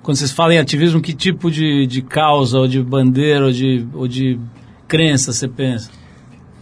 quando 0.00 0.16
vocês 0.16 0.30
falam 0.30 0.52
em 0.52 0.58
ativismo, 0.58 1.00
que 1.00 1.12
tipo 1.12 1.50
de, 1.50 1.84
de 1.88 2.00
causa, 2.02 2.56
ou 2.56 2.68
de 2.68 2.80
bandeira, 2.80 3.46
ou 3.46 3.50
de, 3.50 3.84
ou 3.92 4.06
de 4.06 4.38
crença 4.86 5.32
você 5.32 5.48
pensa? 5.48 5.90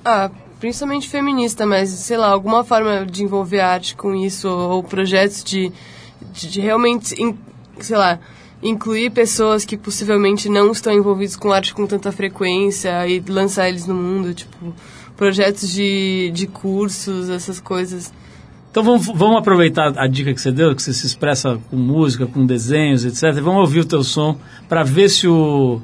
Ah, 0.03 0.31
principalmente 0.59 1.07
feminista, 1.07 1.67
mas 1.67 1.91
sei 1.91 2.17
lá, 2.17 2.29
alguma 2.31 2.65
forma 2.65 3.05
de 3.05 3.23
envolver 3.25 3.61
arte 3.61 3.95
com 3.95 4.15
isso, 4.15 4.49
ou, 4.49 4.83
projetos 4.83 5.45
de, 5.45 5.71
de, 6.33 6.49
de 6.49 6.61
realmente, 6.63 7.15
in- 7.23 7.37
sei 7.79 7.99
lá, 7.99 8.19
incluir 8.63 9.11
pessoas 9.11 9.67
que 9.67 9.77
possivelmente 9.77 10.49
não 10.49 10.73
estão 10.73 10.95
envolvidas 10.95 11.37
com 11.37 11.53
arte 11.53 11.75
com 11.75 11.87
tanta 11.87 12.11
frequência 12.11 13.07
e 13.07 13.21
lançar 13.29 13.69
eles 13.69 13.87
no 13.87 13.95
mundo, 13.95 14.33
tipo, 14.33 14.75
projetos 15.15 15.69
de, 15.69 16.31
de 16.33 16.47
cursos, 16.47 17.29
essas 17.29 17.61
coisas. 17.61 18.11
Então 18.75 18.83
vamos, 18.83 19.07
vamos 19.07 19.37
aproveitar 19.39 19.93
a 19.97 20.09
dica 20.09 20.35
que 20.35 20.41
você 20.41 20.51
deu, 20.51 20.75
que 20.75 20.83
você 20.83 20.93
se 20.93 21.07
expressa 21.07 21.61
com 21.71 21.77
música, 21.77 22.27
com 22.27 22.45
desenhos, 22.45 23.05
etc. 23.05 23.41
Vamos 23.41 23.61
ouvir 23.61 23.79
o 23.79 23.85
teu 23.85 24.03
som 24.03 24.37
para 24.69 24.83
ver 24.83 25.09
se 25.11 25.29
o, 25.29 25.81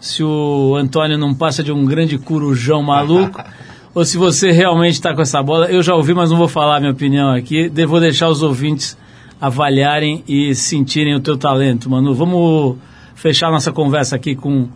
se 0.00 0.24
o 0.24 0.74
Antônio 0.74 1.18
não 1.18 1.34
passa 1.34 1.62
de 1.62 1.70
um 1.70 1.84
grande 1.84 2.16
corujão 2.16 2.82
maluco 2.82 3.44
ou 3.94 4.06
se 4.06 4.16
você 4.16 4.52
realmente 4.52 4.94
está 4.94 5.14
com 5.14 5.20
essa 5.20 5.42
bola. 5.42 5.66
Eu 5.66 5.82
já 5.82 5.94
ouvi, 5.94 6.14
mas 6.14 6.30
não 6.30 6.38
vou 6.38 6.48
falar 6.48 6.78
a 6.78 6.80
minha 6.80 6.92
opinião 6.92 7.30
aqui. 7.30 7.68
De- 7.68 7.84
Vou 7.84 8.00
deixar 8.00 8.30
os 8.30 8.42
ouvintes 8.42 8.96
avaliarem 9.38 10.24
e 10.26 10.54
sentirem 10.54 11.14
o 11.14 11.20
teu 11.20 11.36
talento, 11.36 11.90
Manu. 11.90 12.14
Vamos 12.14 12.78
fechar 13.14 13.50
nossa 13.50 13.70
conversa 13.70 14.16
aqui 14.16 14.34
com 14.34 14.66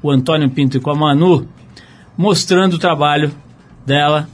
o 0.00 0.08
Antônio 0.08 0.48
Pinto 0.50 0.76
e 0.76 0.80
com 0.80 0.92
a 0.92 0.94
Manu, 0.94 1.48
mostrando 2.16 2.74
o 2.74 2.78
trabalho 2.78 3.32
dela. 3.84 4.28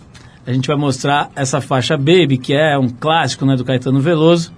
A 0.46 0.52
gente 0.52 0.68
vai 0.68 0.76
mostrar 0.76 1.30
essa 1.34 1.60
faixa 1.60 1.96
Baby, 1.96 2.36
que 2.36 2.52
é 2.52 2.76
um 2.78 2.88
clássico 2.88 3.46
né, 3.46 3.56
do 3.56 3.64
Caetano 3.64 3.98
Veloso, 4.00 4.52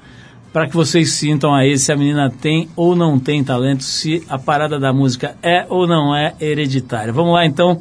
para 0.52 0.66
que 0.66 0.74
vocês 0.74 1.12
sintam 1.12 1.54
aí 1.54 1.78
se 1.78 1.92
a 1.92 1.96
menina 1.96 2.28
tem 2.28 2.68
ou 2.74 2.96
não 2.96 3.18
tem 3.18 3.44
talento, 3.44 3.84
se 3.84 4.24
a 4.28 4.38
parada 4.38 4.80
da 4.80 4.92
música 4.92 5.36
é 5.42 5.64
ou 5.68 5.86
não 5.86 6.16
é 6.16 6.34
hereditária. 6.40 7.12
Vamos 7.12 7.34
lá 7.34 7.44
então 7.44 7.80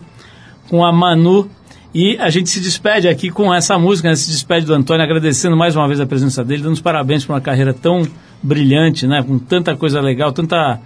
com 0.69 0.83
a 0.83 0.91
Manu 0.91 1.49
e 1.93 2.17
a 2.17 2.29
gente 2.29 2.49
se 2.49 2.59
despede 2.59 3.07
aqui 3.07 3.29
com 3.29 3.53
essa 3.53 3.79
música, 3.79 4.09
né? 4.09 4.15
se 4.15 4.29
despede 4.29 4.65
do 4.65 4.73
Antônio, 4.73 5.03
agradecendo 5.03 5.55
mais 5.55 5.75
uma 5.75 5.87
vez 5.87 5.99
a 5.99 6.05
presença 6.05 6.43
dele, 6.43 6.61
dando 6.63 6.73
os 6.73 6.81
parabéns 6.81 7.25
por 7.25 7.33
uma 7.33 7.41
carreira 7.41 7.73
tão 7.73 8.05
brilhante, 8.43 9.07
né? 9.07 9.23
com 9.23 9.39
tanta 9.39 9.75
coisa 9.75 10.01
legal, 10.01 10.31
tanta 10.31 10.79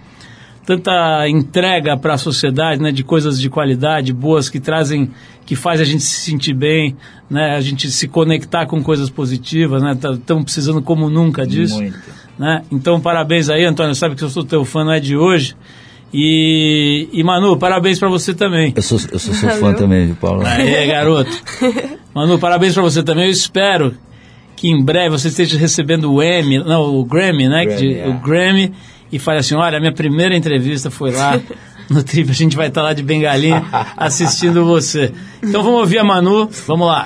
tanta 0.70 1.28
entrega 1.28 1.98
para 1.98 2.14
a 2.14 2.18
sociedade, 2.20 2.80
né, 2.80 2.92
de 2.92 3.04
coisas 3.04 3.42
de 3.42 3.50
qualidade, 3.50 4.14
boas 4.14 4.50
que 4.52 4.60
trazem, 4.60 5.10
que 5.44 5.56
faz 5.56 5.82
a 5.82 5.84
gente 5.84 6.04
se 6.04 6.22
sentir 6.30 6.54
bem, 6.54 6.96
né, 7.28 7.56
a 7.56 7.60
gente 7.62 7.90
se 7.90 8.08
conectar 8.08 8.68
com 8.68 8.80
coisas 8.84 9.10
positivas, 9.10 9.82
né, 9.82 9.98
estamos 10.14 10.44
precisando 10.44 10.80
como 10.80 11.10
nunca 11.10 11.44
disso, 11.48 11.78
Muito. 11.78 11.98
né? 12.38 12.62
Então 12.72 13.02
parabéns 13.02 13.50
aí, 13.50 13.66
Antônio, 13.66 13.96
sabe 13.96 14.14
que 14.16 14.24
eu 14.24 14.30
sou 14.30 14.44
teu 14.44 14.64
fã, 14.64 14.84
não 14.84 14.92
é 14.92 15.00
de 15.00 15.18
hoje. 15.18 15.56
E, 16.14 17.10
e 17.14 17.24
Manu, 17.24 17.58
parabéns 17.58 17.98
para 17.98 18.10
você 18.10 18.36
também. 18.36 18.72
Eu 18.76 18.82
sou, 18.84 19.00
eu 19.12 19.18
sou 19.18 19.34
seu 19.34 19.50
fã 19.50 19.74
também, 19.74 20.06
viu, 20.06 20.16
Paulo? 20.16 20.44
Aê, 20.46 20.86
garoto. 20.86 21.32
Manu, 22.14 22.38
parabéns 22.38 22.76
pra 22.76 22.84
você 22.84 23.02
também. 23.02 23.26
Eu 23.26 23.32
espero 23.32 23.96
que 24.56 24.68
em 24.70 24.84
breve 24.84 25.10
você 25.10 25.30
esteja 25.30 25.58
recebendo 25.58 26.12
o 26.14 26.22
Emmy, 26.22 26.60
não, 26.60 26.96
o 26.96 27.04
Grammy, 27.06 27.48
né? 27.48 27.66
Grammy, 27.66 27.78
de- 27.80 28.00
é. 28.00 28.08
O 28.08 28.20
Grammy 28.20 28.72
e 29.12 29.20
fale 29.20 29.40
assim, 29.40 29.56
olha, 29.56 29.80
minha 29.80 29.94
primeira 29.94 30.36
entrevista 30.36 30.90
foi 30.92 31.12
lá 31.12 31.40
no 31.90 32.04
Trip, 32.04 32.30
a 32.30 32.34
gente 32.34 32.56
vai 32.56 32.68
estar 32.68 32.84
lá 32.84 32.94
de 32.94 33.04
bengalinha 33.04 33.66
assistindo 33.98 34.66
você. 34.66 35.12
Então 35.42 35.64
vamos 35.64 35.80
ouvir 35.80 36.00
a 36.00 36.04
Manu, 36.04 36.50
vamos 36.68 36.88
lá. 36.88 37.06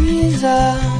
Minha 0.00 0.99